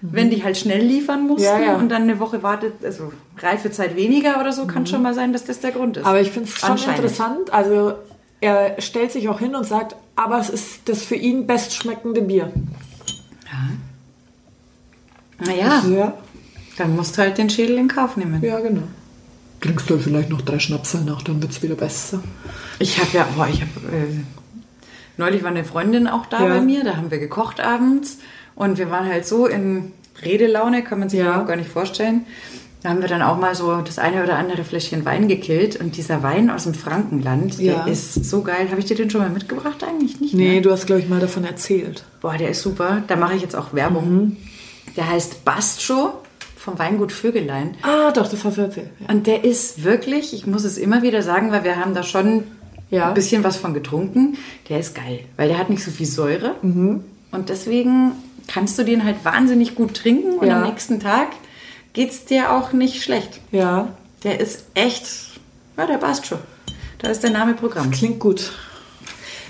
wenn 0.00 0.30
die 0.30 0.42
halt 0.42 0.56
schnell 0.56 0.82
liefern 0.82 1.26
mussten 1.26 1.42
Mhm. 1.56 1.62
Ja, 1.62 1.72
ja. 1.72 1.76
und 1.76 1.90
dann 1.90 2.02
eine 2.02 2.18
Woche 2.18 2.42
wartet, 2.42 2.84
also 2.84 3.12
Reifezeit 3.38 3.94
weniger 3.96 4.40
oder 4.40 4.52
so, 4.52 4.66
kann 4.66 4.86
schon 4.86 5.02
mal 5.02 5.12
sein, 5.14 5.32
dass 5.34 5.44
das 5.44 5.60
der 5.60 5.72
Grund 5.72 5.96
ist. 5.98 6.04
Mhm. 6.04 6.08
Aber 6.08 6.20
ich 6.20 6.30
finde 6.30 6.48
es 6.48 6.58
schon 6.58 6.76
interessant. 6.94 7.52
Also 7.52 7.94
er 8.40 8.80
stellt 8.80 9.12
sich 9.12 9.28
auch 9.28 9.38
hin 9.38 9.54
und 9.54 9.64
sagt, 9.64 9.94
aber 10.16 10.38
es 10.40 10.48
ist 10.50 10.88
das 10.88 11.02
für 11.02 11.14
ihn 11.16 11.46
bestschmeckende 11.46 12.22
Bier. 12.22 12.50
Naja, 15.38 15.82
Ja, 15.88 16.14
dann 16.78 16.94
musst 16.96 17.16
du 17.18 17.22
halt 17.22 17.36
den 17.38 17.50
Schädel 17.50 17.76
in 17.78 17.88
Kauf 17.88 18.16
nehmen. 18.16 18.42
ja 18.42 18.58
genau. 18.60 18.82
Trinkst 19.62 19.88
du 19.88 19.98
vielleicht 19.98 20.28
noch 20.28 20.40
drei 20.42 20.58
Schnapsel 20.58 21.02
nach, 21.02 21.22
dann 21.22 21.40
wird 21.40 21.52
es 21.52 21.62
wieder 21.62 21.74
besser. 21.76 22.22
Ich 22.78 22.98
habe 22.98 23.08
ja, 23.12 23.26
boah, 23.36 23.48
ich 23.48 23.60
habe 23.60 23.70
äh, 23.96 24.20
neulich 25.16 25.42
war 25.42 25.50
eine 25.50 25.64
Freundin 25.64 26.08
auch 26.08 26.26
da 26.26 26.40
Ja. 26.42 26.48
bei 26.48 26.60
mir, 26.60 26.84
da 26.84 26.96
haben 26.96 27.10
wir 27.10 27.18
gekocht 27.18 27.60
abends 27.60 28.18
und 28.54 28.78
wir 28.78 28.90
waren 28.90 29.06
halt 29.06 29.26
so 29.26 29.46
in 29.46 29.92
Redelaune, 30.24 30.82
kann 30.84 30.98
man 30.98 31.08
sich 31.08 31.20
Ja. 31.20 31.26
überhaupt 31.26 31.48
gar 31.48 31.56
nicht 31.56 31.70
vorstellen. 31.70 32.26
Da 32.82 32.88
haben 32.88 33.00
wir 33.00 33.08
dann 33.08 33.22
auch 33.22 33.38
mal 33.38 33.54
so 33.54 33.76
das 33.76 34.00
eine 34.00 34.24
oder 34.24 34.36
andere 34.36 34.64
Fläschchen 34.64 35.04
Wein 35.04 35.28
gekillt 35.28 35.76
und 35.76 35.96
dieser 35.96 36.24
Wein 36.24 36.50
aus 36.50 36.64
dem 36.64 36.74
Frankenland, 36.74 37.56
Ja. 37.60 37.84
der 37.84 37.92
ist 37.92 38.24
so 38.24 38.42
geil. 38.42 38.66
Habe 38.70 38.80
ich 38.80 38.86
dir 38.86 38.96
den 38.96 39.08
schon 39.08 39.20
mal 39.20 39.30
mitgebracht 39.30 39.84
eigentlich 39.84 40.20
nicht? 40.20 40.34
Nee, 40.34 40.56
ne? 40.56 40.62
du 40.62 40.72
hast, 40.72 40.86
glaube 40.86 41.00
ich, 41.00 41.08
mal 41.08 41.20
davon 41.20 41.44
erzählt. 41.44 42.02
Boah, 42.20 42.36
der 42.36 42.48
ist 42.50 42.62
super. 42.62 43.04
Da 43.06 43.14
mache 43.14 43.36
ich 43.36 43.42
jetzt 43.42 43.54
auch 43.54 43.72
Werbung. 43.72 44.12
Mhm. 44.12 44.36
Der 44.96 45.08
heißt 45.08 45.44
Bastro 45.44 46.21
vom 46.62 46.78
Weingut 46.78 47.10
Vögelein. 47.12 47.76
Ah, 47.82 48.12
doch, 48.12 48.28
das 48.28 48.44
hast 48.44 48.56
du 48.56 48.62
erzählt. 48.62 48.90
Ja. 49.00 49.12
Und 49.12 49.26
der 49.26 49.44
ist 49.44 49.82
wirklich, 49.84 50.32
ich 50.32 50.46
muss 50.46 50.64
es 50.64 50.78
immer 50.78 51.02
wieder 51.02 51.22
sagen, 51.22 51.50
weil 51.50 51.64
wir 51.64 51.76
haben 51.76 51.94
da 51.94 52.02
schon 52.02 52.44
Ja. 52.90 53.08
ein 53.08 53.14
bisschen 53.14 53.42
was 53.42 53.56
von 53.56 53.74
getrunken. 53.74 54.36
Der 54.68 54.78
ist 54.78 54.94
geil, 54.94 55.20
weil 55.36 55.48
der 55.48 55.58
hat 55.58 55.70
nicht 55.70 55.82
so 55.82 55.90
viel 55.90 56.06
Säure. 56.06 56.54
Mhm. 56.62 57.02
Und 57.32 57.48
deswegen 57.48 58.12
kannst 58.46 58.78
du 58.78 58.84
den 58.84 59.04
halt 59.04 59.24
wahnsinnig 59.24 59.74
gut 59.74 59.94
trinken 59.94 60.38
und 60.38 60.46
Ja. 60.46 60.62
am 60.62 60.68
nächsten 60.68 61.00
Tag 61.00 61.28
geht's 61.94 62.24
dir 62.26 62.52
auch 62.52 62.72
nicht 62.72 63.02
schlecht. 63.02 63.40
Ja, 63.50 63.88
Der 64.24 64.38
ist 64.38 64.66
echt, 64.74 65.04
ja, 65.76 65.84
der 65.86 65.98
passt 65.98 66.26
schon. 66.26 66.38
Da 67.00 67.08
ist 67.08 67.24
der 67.24 67.30
Name 67.30 67.54
Programm. 67.54 67.90
klingt 67.90 68.20
gut. 68.20 68.52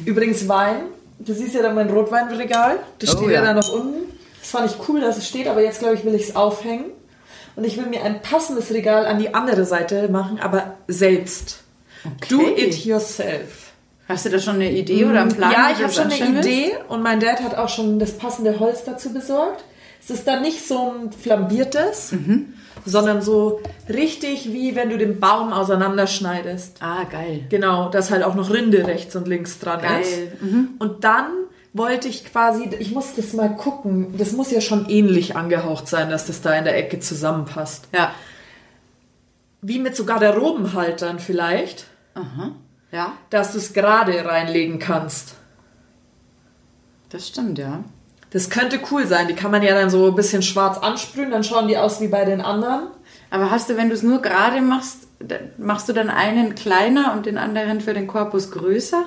Übrigens 0.06 0.48
Wein. 0.48 0.76
Du 1.18 1.34
siehst 1.34 1.54
ja 1.54 1.62
da 1.62 1.72
mein 1.72 1.90
Rotweinregal. 1.90 2.78
Das 2.98 3.14
Oh, 3.14 3.18
steht 3.18 3.32
ja. 3.32 3.44
ja. 3.44 3.52
da 3.52 3.54
noch 3.54 3.70
unten. 3.72 4.10
Das 4.40 4.50
fand 4.50 4.70
ich 4.70 4.88
cool, 4.88 5.00
dass 5.00 5.18
es 5.18 5.28
steht, 5.28 5.46
aber 5.46 5.62
jetzt, 5.62 5.78
glaube 5.80 5.94
ich, 5.94 6.04
will 6.04 6.14
ich 6.14 6.22
es 6.28 6.34
aufhängen. 6.36 6.86
Und 7.56 7.64
ich 7.64 7.76
will 7.76 7.86
mir 7.86 8.02
ein 8.02 8.22
passendes 8.22 8.70
Regal 8.72 9.06
an 9.06 9.18
die 9.18 9.34
andere 9.34 9.64
Seite 9.64 10.08
machen, 10.08 10.38
aber 10.40 10.74
selbst. 10.88 11.62
Do 12.28 12.38
Okay. 12.40 12.64
it 12.66 12.84
yourself. 12.84 13.72
Hast 14.08 14.24
du 14.26 14.30
da 14.30 14.38
schon 14.38 14.56
eine 14.56 14.70
Idee 14.72 15.04
oder 15.04 15.20
einen 15.22 15.32
Plan? 15.34 15.50
Mhm. 15.50 15.54
Ja, 15.54 15.70
ich 15.72 15.82
habe 15.82 15.92
schon 15.92 16.10
eine? 16.10 16.40
Idee 16.40 16.72
und 16.88 17.02
mein 17.02 17.20
Dad 17.20 17.40
hat 17.42 17.54
auch 17.56 17.68
schon 17.68 17.98
das 17.98 18.12
passende 18.18 18.58
Holz 18.58 18.84
dazu 18.84 19.12
besorgt. 19.12 19.64
Es 20.02 20.10
ist 20.10 20.26
dann 20.26 20.42
nicht 20.42 20.66
so 20.66 20.90
ein 20.92 21.12
flambiertes, 21.12 22.10
Mhm. 22.12 22.54
sondern 22.84 23.22
so 23.22 23.60
Richtig 23.88 24.52
wie 24.52 24.74
wenn 24.74 24.90
du 24.90 24.98
den 24.98 25.20
Baum 25.20 25.52
auseinanderschneidest. 25.52 26.78
Ah, 26.80 27.04
geil. 27.04 27.44
Genau, 27.50 27.88
dass 27.90 28.10
halt 28.10 28.22
auch 28.24 28.34
noch 28.34 28.50
Rinde 28.50 28.86
rechts 28.86 29.14
und 29.14 29.28
links 29.28 29.58
dran 29.58 29.80
Geil. 29.82 30.00
ist. 30.02 30.42
Mhm. 30.42 30.70
Und 30.78 31.04
dann 31.04 31.26
wollte 31.72 32.08
ich 32.08 32.24
quasi, 32.24 32.68
ich 32.78 32.92
muss 32.92 33.14
das 33.14 33.32
mal 33.32 33.56
gucken, 33.56 34.16
das 34.18 34.32
muss 34.32 34.50
ja 34.50 34.60
schon 34.60 34.88
ähnlich 34.88 35.36
angehaucht 35.36 35.88
sein, 35.88 36.10
dass 36.10 36.26
das 36.26 36.42
da 36.42 36.54
in 36.54 36.64
der 36.64 36.76
Ecke 36.76 37.00
zusammenpasst. 37.00 37.88
Ja. 37.94 38.14
Wie 39.62 39.78
mit 39.78 39.96
so 39.96 40.04
Garderobenhaltern 40.04 41.18
vielleicht, 41.18 41.86
Aha. 42.14 42.52
Ja, 42.90 43.14
dass 43.30 43.52
du 43.52 43.58
es 43.58 43.72
gerade 43.72 44.24
reinlegen 44.24 44.78
kannst. 44.78 45.34
das 47.08 47.28
stimmt, 47.28 47.58
ja. 47.58 47.84
Das 48.30 48.48
könnte 48.48 48.80
cool 48.90 49.06
sein. 49.06 49.28
Die 49.28 49.34
kann 49.34 49.50
man 49.50 49.62
ja 49.62 49.74
dann 49.74 49.90
so 49.90 50.06
ein 50.06 50.14
bisschen 50.14 50.42
schwarz 50.42 50.78
ansprühen, 50.78 51.30
dann 51.30 51.44
schauen 51.44 51.68
die 51.68 51.76
aus 51.76 52.00
wie 52.00 52.08
bei 52.08 52.24
den 52.24 52.40
anderen. 52.40 52.88
Aber 53.30 53.50
hast 53.50 53.68
du, 53.68 53.76
wenn 53.76 53.88
du 53.88 53.94
es 53.94 54.02
nur 54.02 54.22
gerade 54.22 54.62
machst, 54.62 55.06
machst 55.58 55.88
du 55.88 55.92
dann 55.92 56.10
einen 56.10 56.54
kleiner 56.54 57.12
und 57.12 57.26
den 57.26 57.38
anderen 57.38 57.80
für 57.80 57.94
den 57.94 58.06
Korpus 58.06 58.50
größer? 58.50 59.04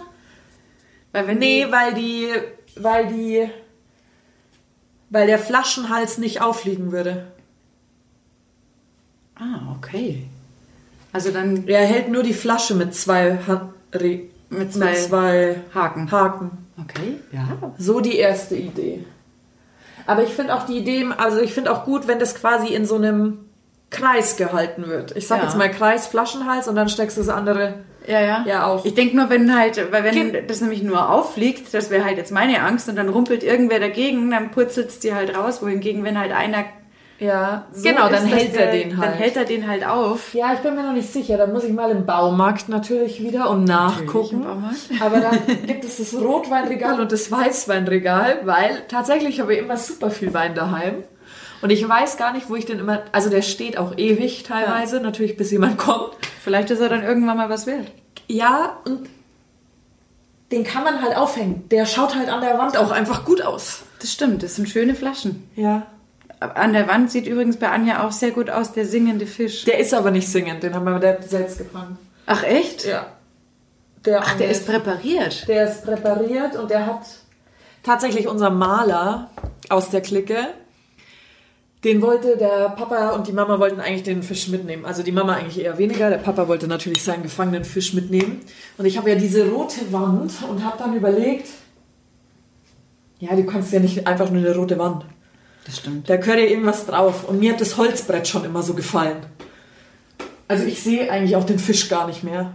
Weil 1.11 1.27
wenn 1.27 1.39
Nee, 1.39 1.67
weil 1.69 1.93
die, 1.93 2.27
weil 2.75 3.07
die, 3.07 3.49
weil 5.09 5.27
der 5.27 5.39
Flaschenhals 5.39 6.17
nicht 6.17 6.41
aufliegen 6.41 6.91
würde. 6.91 7.27
Ah, 9.35 9.75
okay. 9.77 10.25
Also 11.13 11.31
dann 11.31 11.67
Er 11.67 11.85
hält 11.85 12.09
nur 12.09 12.23
die 12.23 12.33
Flasche 12.33 12.75
mit 12.75 12.93
zwei, 12.95 13.37
Han 13.47 13.69
Re 13.93 14.21
Mit 14.49 14.73
zwei 14.73 14.85
mit 14.91 14.97
zwei 14.97 15.61
Haken. 15.73 16.11
Haken. 16.11 16.51
Okay, 16.81 17.15
ja. 17.31 17.47
So 17.77 18.01
die 18.01 18.17
erste 18.17 18.55
Idee. 18.55 19.05
Aber 20.07 20.23
ich 20.23 20.29
finde 20.33 20.53
auch 20.55 20.65
die 20.65 20.77
Idee, 20.77 21.05
also 21.17 21.39
ich 21.39 21.53
finde 21.53 21.71
auch 21.71 21.85
gut, 21.85 22.07
wenn 22.07 22.19
das 22.19 22.35
quasi 22.35 22.67
in 22.73 22.85
so 22.85 22.95
einem 22.95 23.39
Kreis 23.89 24.35
gehalten 24.35 24.87
wird. 24.87 25.15
Ich 25.15 25.27
sag 25.27 25.37
Ja. 25.39 25.45
jetzt 25.45 25.57
mal 25.57 25.71
Kreis, 25.71 26.07
Flaschenhals 26.07 26.67
und 26.67 26.75
dann 26.75 26.89
steckst 26.89 27.17
du 27.17 27.21
das 27.21 27.29
andere. 27.29 27.75
Ja, 28.07 28.21
ja. 28.21 28.43
Ja, 28.47 28.65
auch. 28.67 28.85
Ich 28.85 28.93
denke 28.93 29.15
nur, 29.15 29.29
wenn 29.29 29.57
halt, 29.57 29.91
weil 29.91 30.03
wenn 30.03 30.13
Kind- 30.13 30.37
das 30.49 30.61
nämlich 30.61 30.83
nur 30.83 31.09
auffliegt, 31.09 31.73
das 31.73 31.89
wäre 31.89 32.05
halt 32.05 32.17
jetzt 32.17 32.31
meine 32.31 32.61
Angst 32.61 32.87
und 32.89 32.95
dann 32.95 33.09
rumpelt 33.09 33.43
irgendwer 33.43 33.79
dagegen, 33.79 34.29
dann 34.31 34.51
purzelt 34.51 34.89
es 34.89 34.99
dir 34.99 35.15
halt 35.15 35.35
raus, 35.37 35.61
wohingegen, 35.61 36.03
wenn 36.03 36.19
halt 36.19 36.31
einer 36.31 36.65
Ja, 37.19 37.65
so 37.71 37.87
genau, 37.87 38.09
dann 38.09 38.25
hält 38.25 38.55
er 38.57 38.71
den 38.71 38.97
halt. 38.97 39.09
Dann 39.11 39.17
hält 39.17 39.37
er 39.37 39.45
den 39.45 39.67
halt 39.67 39.87
auf. 39.87 40.33
ja, 40.33 40.53
ich 40.53 40.59
bin 40.59 40.75
mir 40.75 40.83
noch 40.83 40.93
nicht 40.93 41.11
sicher. 41.11 41.37
Da 41.37 41.47
muss 41.47 41.63
ich 41.63 41.71
mal 41.73 41.89
im 41.89 42.05
Baumarkt 42.05 42.67
natürlich 42.69 43.23
wieder 43.23 43.49
und 43.49 43.63
nachgucken. 43.63 44.45
Aber 45.01 45.19
dann 45.19 45.39
gibt 45.65 45.85
es 45.85 45.97
das 45.97 46.13
Rotweinregal 46.13 46.99
und 46.99 47.11
das 47.11 47.31
Weißweinregal, 47.31 48.39
weil 48.43 48.83
tatsächlich 48.87 49.39
habe 49.39 49.53
ich 49.53 49.59
immer 49.61 49.77
super 49.77 50.11
viel 50.11 50.33
Wein 50.33 50.53
daheim. 50.55 51.03
Und 51.65 51.71
ich 51.71 51.89
weiß 51.89 52.17
gar 52.17 52.31
nicht, 52.31 52.47
wo 52.47 52.55
ich 52.55 52.67
den 52.67 52.77
immer. 52.77 53.01
Also 53.11 53.31
der 53.31 53.41
steht 53.41 53.79
auch 53.79 53.97
ewig 53.97 54.43
teilweise, 54.43 54.99
natürlich 54.99 55.35
bis 55.35 55.49
jemand 55.49 55.79
kommt. 55.79 56.11
Vielleicht 56.43 56.69
ist 56.69 56.79
er 56.79 56.89
dann 56.89 57.01
irgendwann 57.01 57.37
mal 57.37 57.49
was 57.49 57.65
wert. 57.65 57.87
Ja, 58.27 58.77
und 58.85 59.09
den 60.51 60.63
kann 60.63 60.83
man 60.83 61.01
halt 61.01 61.17
aufhängen. 61.17 61.67
Der 61.69 61.87
schaut 61.87 62.13
halt 62.13 62.29
an 62.29 62.41
der 62.41 62.59
Wand 62.59 62.77
auch 62.77 62.91
einfach 62.91 63.25
gut 63.25 63.41
aus. 63.41 63.81
Das 63.99 64.11
stimmt, 64.11 64.43
das 64.43 64.57
sind 64.57 64.69
schöne 64.69 64.93
Flaschen. 64.93 65.49
Ja. 65.55 65.87
An 66.39 66.73
der 66.73 66.87
Wand 66.87 67.09
sieht 67.09 67.25
übrigens 67.25 67.57
bei 67.57 67.69
Anja 67.69 68.05
auch 68.05 68.11
sehr 68.11 68.29
gut 68.29 68.51
aus, 68.51 68.71
der 68.73 68.85
singende 68.85 69.25
Fisch. 69.25 69.65
Der 69.65 69.79
ist 69.79 69.95
aber 69.95 70.11
nicht 70.11 70.27
singend, 70.27 70.61
den 70.61 70.75
haben 70.75 70.85
wir 70.85 71.17
selbst 71.23 71.57
gefangen. 71.57 71.97
Ach 72.27 72.43
echt? 72.43 72.85
Ja. 72.85 73.07
Der, 74.05 74.19
Ach, 74.21 74.37
der 74.37 74.51
ist 74.51 74.67
präpariert. 74.67 75.47
Der 75.47 75.67
ist 75.67 75.83
präpariert 75.83 76.57
und 76.57 76.69
der 76.69 76.85
hat 76.85 77.07
tatsächlich 77.81 78.27
unser 78.27 78.51
Maler 78.51 79.31
aus 79.69 79.89
der 79.89 80.01
Clique. 80.01 80.37
Den 81.85 82.01
wollte 82.01 82.35
der 82.35 82.69
Papa 82.69 83.11
und 83.11 83.27
die 83.27 83.31
Mama 83.31 83.59
wollten 83.59 83.79
eigentlich 83.79 84.01
den 84.01 84.23
Fisch 84.23 84.47
mitnehmen. 84.47 84.85
Also 84.85 85.03
die 85.03 85.11
Mama 85.11 85.33
eigentlich 85.35 85.63
eher 85.63 85.77
weniger. 85.77 86.09
Der 86.09 86.17
Papa 86.17 86.47
wollte 86.47 86.67
natürlich 86.67 87.03
seinen 87.03 87.21
gefangenen 87.21 87.63
Fisch 87.63 87.93
mitnehmen. 87.93 88.41
Und 88.79 88.87
ich 88.87 88.97
habe 88.97 89.11
ja 89.11 89.15
diese 89.15 89.47
rote 89.51 89.93
Wand 89.93 90.31
und 90.49 90.65
habe 90.65 90.79
dann 90.79 90.95
überlegt, 90.95 91.47
ja, 93.19 93.35
du 93.35 93.45
kannst 93.45 93.71
ja 93.71 93.79
nicht 93.79 94.07
einfach 94.07 94.31
nur 94.31 94.43
eine 94.43 94.55
rote 94.55 94.79
Wand. 94.79 95.05
Das 95.65 95.77
stimmt. 95.77 96.09
Da 96.09 96.17
gehört 96.17 96.39
ja 96.39 96.45
irgendwas 96.45 96.87
drauf. 96.87 97.29
Und 97.29 97.39
mir 97.39 97.53
hat 97.53 97.61
das 97.61 97.77
Holzbrett 97.77 98.27
schon 98.27 98.45
immer 98.45 98.63
so 98.63 98.73
gefallen. 98.73 99.17
Also 100.47 100.65
ich 100.65 100.81
sehe 100.81 101.11
eigentlich 101.11 101.35
auch 101.35 101.45
den 101.45 101.59
Fisch 101.59 101.87
gar 101.87 102.07
nicht 102.07 102.23
mehr. 102.23 102.53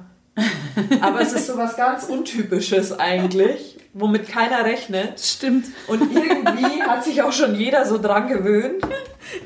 Aber 1.01 1.21
es 1.21 1.33
ist 1.33 1.47
so 1.47 1.57
was 1.57 1.77
ganz 1.77 2.05
Untypisches 2.05 2.99
eigentlich, 2.99 3.79
womit 3.93 4.29
keiner 4.29 4.65
rechnet. 4.65 5.21
Stimmt. 5.21 5.67
Und 5.87 6.03
irgendwie 6.15 6.83
hat 6.83 7.05
sich 7.05 7.23
auch 7.23 7.33
schon 7.33 7.55
jeder 7.55 7.87
so 7.87 7.99
dran 7.99 8.29
gewöhnt, 8.29 8.83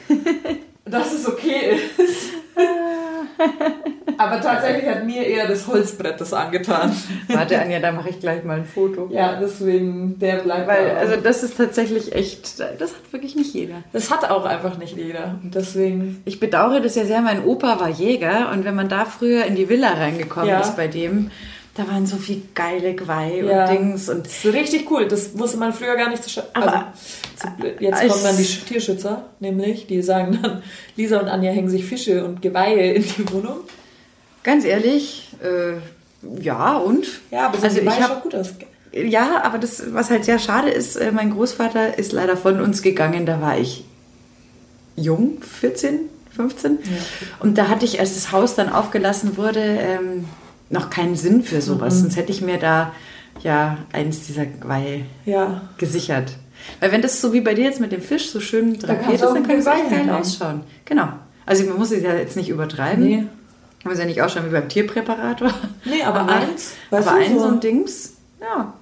dass 0.84 1.12
es 1.12 1.26
okay 1.26 1.78
ist. 1.96 2.30
Aber 4.18 4.40
tatsächlich 4.40 4.88
hat 4.88 5.04
mir 5.04 5.24
eher 5.26 5.48
das 5.48 5.66
Holzbrett 5.66 6.20
das 6.20 6.32
angetan. 6.32 6.94
Warte, 7.28 7.60
Anja, 7.60 7.80
da 7.80 7.90
mache 7.92 8.10
ich 8.10 8.20
gleich 8.20 8.44
mal 8.44 8.58
ein 8.58 8.64
Foto. 8.64 9.08
Ja, 9.10 9.38
deswegen, 9.40 10.18
der 10.18 10.36
bleibt 10.36 10.68
Weil, 10.68 10.90
da 10.90 10.96
also 10.96 11.16
das 11.16 11.42
ist 11.42 11.56
tatsächlich 11.56 12.14
echt, 12.14 12.60
das 12.60 12.92
hat 12.92 13.12
wirklich 13.12 13.34
nicht 13.34 13.52
jeder. 13.54 13.76
Das 13.92 14.10
hat 14.10 14.30
auch 14.30 14.44
einfach 14.44 14.78
nicht 14.78 14.96
jeder. 14.96 15.38
Und 15.42 15.54
deswegen, 15.54 16.22
Ich 16.24 16.38
bedauere 16.38 16.80
das 16.80 16.94
ja 16.94 17.04
sehr, 17.04 17.20
mein 17.22 17.44
Opa 17.44 17.80
war 17.80 17.88
Jäger 17.88 18.50
und 18.52 18.64
wenn 18.64 18.74
man 18.76 18.88
da 18.88 19.04
früher 19.04 19.44
in 19.46 19.56
die 19.56 19.68
Villa 19.68 19.92
reingekommen 19.94 20.48
Ja. 20.48 20.60
ist 20.60 20.76
bei 20.76 20.86
dem, 20.86 21.30
da 21.74 21.88
waren 21.88 22.06
so 22.06 22.16
viel 22.16 22.42
geile 22.54 22.94
Geweih 22.94 23.42
Ja. 23.42 23.64
und 23.64 23.70
Dings 23.72 24.08
und 24.08 24.26
das 24.26 24.44
ist 24.44 24.52
richtig 24.54 24.90
cool. 24.90 25.08
Das 25.08 25.36
wusste 25.38 25.56
man 25.56 25.72
früher 25.72 25.96
gar 25.96 26.08
nicht 26.08 26.22
zu 26.22 26.30
schätzen. 26.30 26.50
Aber- 26.54 26.92
Also, 27.42 27.68
jetzt 27.80 28.00
kommen 28.08 28.22
dann 28.22 28.36
die 28.36 28.44
Tierschützer, 28.44 29.24
nämlich, 29.40 29.86
die 29.86 30.00
sagen 30.02 30.38
dann, 30.40 30.62
Lisa 30.96 31.18
und 31.20 31.28
Anja 31.28 31.50
hängen 31.50 31.68
sich 31.68 31.84
Fische 31.84 32.24
und 32.24 32.40
Geweihe 32.42 32.92
in 32.94 33.02
die 33.02 33.32
Wohnung. 33.32 33.56
ganz 34.44 34.64
ehrlich, 34.64 35.30
äh, 35.42 35.74
ja 36.42 36.76
und? 36.76 37.06
Ja, 37.30 37.46
aber 37.48 37.58
so 37.58 37.64
also 37.64 37.80
ich 37.80 37.92
schaut 37.94 38.22
gut 38.22 38.34
aus. 38.34 38.54
Ja, 38.92 39.42
aber 39.42 39.58
das, 39.58 39.82
was 39.92 40.10
halt 40.10 40.24
sehr 40.24 40.38
schade 40.38 40.70
ist, 40.70 40.94
äh, 40.96 41.10
mein 41.10 41.32
Großvater 41.32 41.98
ist 41.98 42.12
leider 42.12 42.36
von 42.36 42.60
uns 42.60 42.80
gegangen, 42.82 43.26
da 43.26 43.40
war 43.40 43.58
ich 43.58 43.84
jung, 44.96 45.38
14, 45.42 46.00
15. 46.36 46.78
Und 47.40 47.58
da 47.58 47.68
hatte 47.68 47.84
ich, 47.84 47.98
als 48.00 48.14
das 48.14 48.30
Haus 48.32 48.54
dann 48.54 48.68
aufgelassen 48.72 49.36
wurde, 49.36 49.60
ähm, 49.60 50.26
noch 50.70 50.90
keinen 50.90 51.16
Sinn 51.16 51.42
für 51.42 51.60
sowas. 51.60 52.00
Sonst 52.00 52.16
hätte 52.16 52.32
ich 52.32 52.40
mir 52.40 52.58
da 52.58 52.92
ja 53.42 53.78
eins 53.92 54.26
dieser 54.26 54.46
Geweih 54.46 55.04
Ja. 55.26 55.62
gesichert. 55.78 56.32
Weil 56.80 56.92
wenn 56.92 57.02
das 57.02 57.20
so 57.20 57.32
wie 57.32 57.40
bei 57.40 57.54
dir 57.54 57.64
jetzt 57.64 57.80
mit 57.80 57.92
dem 57.92 58.00
Fisch 58.00 58.30
so 58.30 58.40
schön 58.40 58.78
drapiert 58.78 59.20
kannst 59.20 59.24
ist, 59.24 59.34
dann 59.34 59.46
kann 59.46 59.58
es 59.58 59.66
echt 59.66 59.90
geil 59.90 60.10
ausschauen. 60.10 60.60
Genau. 60.84 61.08
Also 61.46 61.64
man 61.64 61.76
muss 61.78 61.90
es 61.90 62.02
ja 62.02 62.14
jetzt 62.14 62.36
nicht 62.36 62.48
übertreiben. 62.48 63.04
Nee. 63.04 63.24
Muss 63.84 63.98
ja 63.98 64.06
nicht 64.06 64.22
ausschauen 64.22 64.46
wie 64.46 64.50
beim 64.52 64.68
Tierpräparator. 64.68 65.52
Nee, 65.84 66.02
aber 66.02 66.26
eins, 66.26 66.72
weißt 66.88 67.06
aber 67.08 67.18
du, 67.18 67.24
ein 67.24 67.32
so- 67.34 67.38
so 67.40 67.48
ein 67.48 67.60
Dings, 67.60 68.14
ja, 68.40 68.72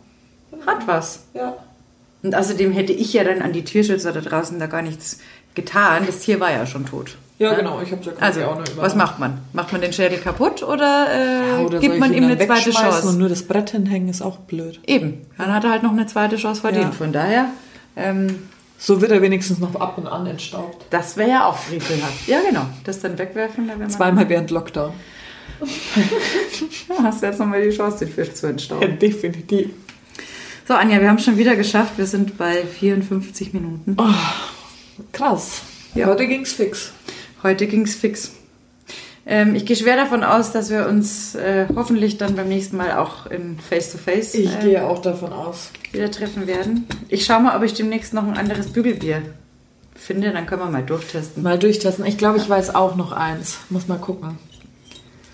hat 0.64 0.86
was. 0.86 1.24
Ja. 1.34 1.56
Und 2.22 2.36
außerdem 2.36 2.70
hätte 2.70 2.92
ich 2.92 3.12
ja 3.12 3.24
dann 3.24 3.42
an 3.42 3.52
die 3.52 3.64
Tierschützer 3.64 4.12
da 4.12 4.20
draußen 4.20 4.60
da 4.60 4.66
gar 4.66 4.82
nichts 4.82 5.18
getan. 5.54 6.04
Das 6.06 6.20
Tier 6.20 6.40
war 6.40 6.50
ja 6.50 6.66
schon 6.66 6.86
tot. 6.86 7.16
Ja, 7.38 7.54
genau. 7.54 7.80
Ich 7.82 7.90
hab's 7.90 8.06
ja 8.06 8.12
quasi 8.12 8.40
Also, 8.40 8.50
auch 8.52 8.56
nur 8.56 8.68
über. 8.70 8.82
was 8.82 8.94
macht 8.94 9.18
man? 9.18 9.38
Macht 9.52 9.72
man 9.72 9.80
den 9.80 9.92
Schädel 9.92 10.18
kaputt 10.18 10.62
oder, 10.62 11.08
äh, 11.12 11.48
Ja, 11.48 11.58
oder 11.60 11.78
gibt 11.80 11.98
man 11.98 12.12
ihm 12.14 12.24
eine 12.24 12.38
zweite 12.38 12.70
Chance? 12.70 13.08
Und 13.08 13.18
nur 13.18 13.28
das 13.28 13.42
Brett 13.42 13.70
hinhängen 13.70 14.08
ist 14.08 14.22
auch 14.22 14.36
blöd. 14.38 14.78
Eben, 14.86 15.22
dann 15.38 15.52
hat 15.52 15.64
er 15.64 15.70
halt 15.70 15.82
noch 15.82 15.90
eine 15.90 16.06
zweite 16.06 16.36
Chance 16.36 16.60
verdient. 16.60 16.84
Ja. 16.84 16.90
Von 16.92 17.12
daher, 17.12 17.46
ähm, 17.96 18.38
So 18.78 19.00
wird 19.00 19.10
er 19.10 19.22
wenigstens 19.22 19.58
noch 19.58 19.74
ab 19.76 19.98
und 19.98 20.06
an 20.06 20.26
entstaubt. 20.26 20.86
das 20.90 21.16
wäre 21.16 21.30
ja 21.30 21.46
auch 21.46 21.56
frevelhaft. 21.56 22.28
Ja, 22.28 22.38
genau. 22.48 22.66
Das 22.84 23.00
dann 23.00 23.18
wegwerfen, 23.18 23.68
da. 23.68 23.88
Zweimal 23.88 24.28
während 24.28 24.50
Lockdown. 24.52 24.92
Ja, 26.88 26.94
hast 27.04 27.22
du 27.22 27.26
jetzt 27.26 27.38
nochmal 27.40 27.62
die 27.62 27.70
Chance, 27.76 28.04
den 28.04 28.14
Fisch 28.14 28.34
zu 28.34 28.46
entstauben. 28.48 28.98
definitiv. 29.00 29.70
So, 30.68 30.74
Anja, 30.74 31.00
wir 31.00 31.08
haben 31.08 31.18
schon 31.18 31.38
wieder 31.38 31.56
geschafft. 31.56 31.94
Wir 31.98 32.06
sind 32.06 32.38
bei 32.38 32.64
54 32.64 33.52
Minuten. 33.52 33.96
Krass. 35.12 35.62
Ja. 35.94 36.06
Heute 36.06 36.26
ging's 36.26 36.52
fix. 36.52 36.92
Heute 37.42 37.66
ging's 37.66 37.94
fix. 37.94 38.32
Ähm, 39.24 39.54
ich 39.54 39.66
gehe 39.66 39.76
schwer 39.76 39.96
davon 39.96 40.24
aus, 40.24 40.50
dass 40.52 40.70
wir 40.70 40.88
uns 40.88 41.34
äh, 41.34 41.66
hoffentlich 41.76 42.18
dann 42.18 42.34
beim 42.34 42.48
nächsten 42.48 42.76
Mal 42.76 42.96
auch 42.98 43.26
in 43.26 43.58
Face-to-Face 43.58 44.34
Ich 44.34 44.52
äh, 44.56 44.60
gehe 44.62 44.84
auch 44.86 45.00
davon 45.00 45.32
aus. 45.32 45.70
wieder 45.92 46.10
treffen 46.10 46.46
werden. 46.46 46.86
Ich 47.08 47.24
schaue 47.24 47.40
mal, 47.40 47.56
ob 47.56 47.62
ich 47.62 47.74
demnächst 47.74 48.14
noch 48.14 48.26
ein 48.26 48.36
anderes 48.36 48.72
Bügelbier 48.72 49.22
finde. 49.94 50.32
Dann 50.32 50.46
können 50.46 50.62
wir 50.62 50.70
mal 50.70 50.82
durchtesten. 50.82 51.42
Mal 51.42 51.58
durchtesten. 51.58 52.04
Ich 52.04 52.18
glaube, 52.18 52.38
ich 52.38 52.48
weiß 52.48 52.74
auch 52.74 52.96
noch 52.96 53.12
eins. 53.12 53.58
Muss 53.70 53.86
mal 53.86 53.98
gucken. 53.98 54.38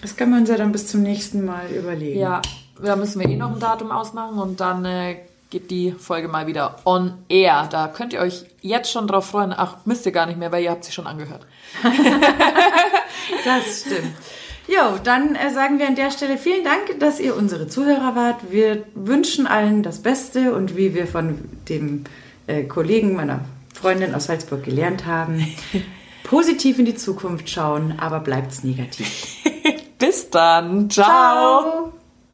Das 0.02 0.16
können 0.16 0.32
wir 0.32 0.38
uns 0.40 0.50
ja 0.50 0.56
dann 0.56 0.70
bis 0.72 0.86
zum 0.86 1.02
nächsten 1.02 1.44
Mal 1.44 1.70
überlegen. 1.70 2.20
Ja, 2.20 2.42
da 2.82 2.94
müssen 2.94 3.20
wir 3.20 3.28
eh 3.28 3.36
noch 3.36 3.52
ein 3.54 3.58
Datum 3.60 3.90
ausmachen 3.90 4.38
und 4.38 4.60
dann 4.60 4.84
äh, 4.84 5.16
geht 5.50 5.70
die 5.70 5.92
Folge 5.92 6.28
mal 6.28 6.46
wieder 6.46 6.76
on 6.84 7.18
air. 7.28 7.68
Da 7.70 7.88
könnt 7.88 8.12
ihr 8.12 8.20
euch 8.20 8.44
jetzt 8.60 8.90
schon 8.90 9.06
drauf 9.06 9.26
freuen. 9.26 9.54
Ach, 9.56 9.76
müsst 9.84 10.06
ihr 10.06 10.12
gar 10.12 10.26
nicht 10.26 10.38
mehr, 10.38 10.52
weil 10.52 10.64
ihr 10.64 10.70
habt 10.70 10.84
sie 10.84 10.92
schon 10.92 11.06
angehört. 11.06 11.46
Das 13.44 13.80
stimmt. 13.80 14.14
Jo, 14.66 14.98
dann 15.02 15.34
äh, 15.34 15.50
sagen 15.50 15.78
wir 15.78 15.86
an 15.86 15.94
der 15.94 16.10
Stelle 16.10 16.36
vielen 16.36 16.62
Dank, 16.62 17.00
dass 17.00 17.20
ihr 17.20 17.34
unsere 17.34 17.68
Zuhörer 17.68 18.14
wart. 18.14 18.50
Wir 18.50 18.84
wünschen 18.94 19.46
allen 19.46 19.82
das 19.82 20.02
Beste 20.02 20.54
und 20.54 20.76
wie 20.76 20.94
wir 20.94 21.06
von 21.06 21.38
dem 21.68 22.04
äh, 22.46 22.64
Kollegen 22.64 23.14
meiner 23.14 23.40
Freundin 23.74 24.14
aus 24.14 24.26
Salzburg 24.26 24.62
gelernt 24.62 25.06
haben, 25.06 25.46
Positiv 26.24 26.78
in 26.78 26.84
die 26.84 26.96
Zukunft 26.96 27.48
schauen, 27.48 27.94
aber 27.98 28.20
bleibt's 28.20 28.62
negativ. 28.62 29.38
Bis 29.98 30.28
dann. 30.28 30.90
Ciao. 30.90 31.06
Ciao. 31.06 31.97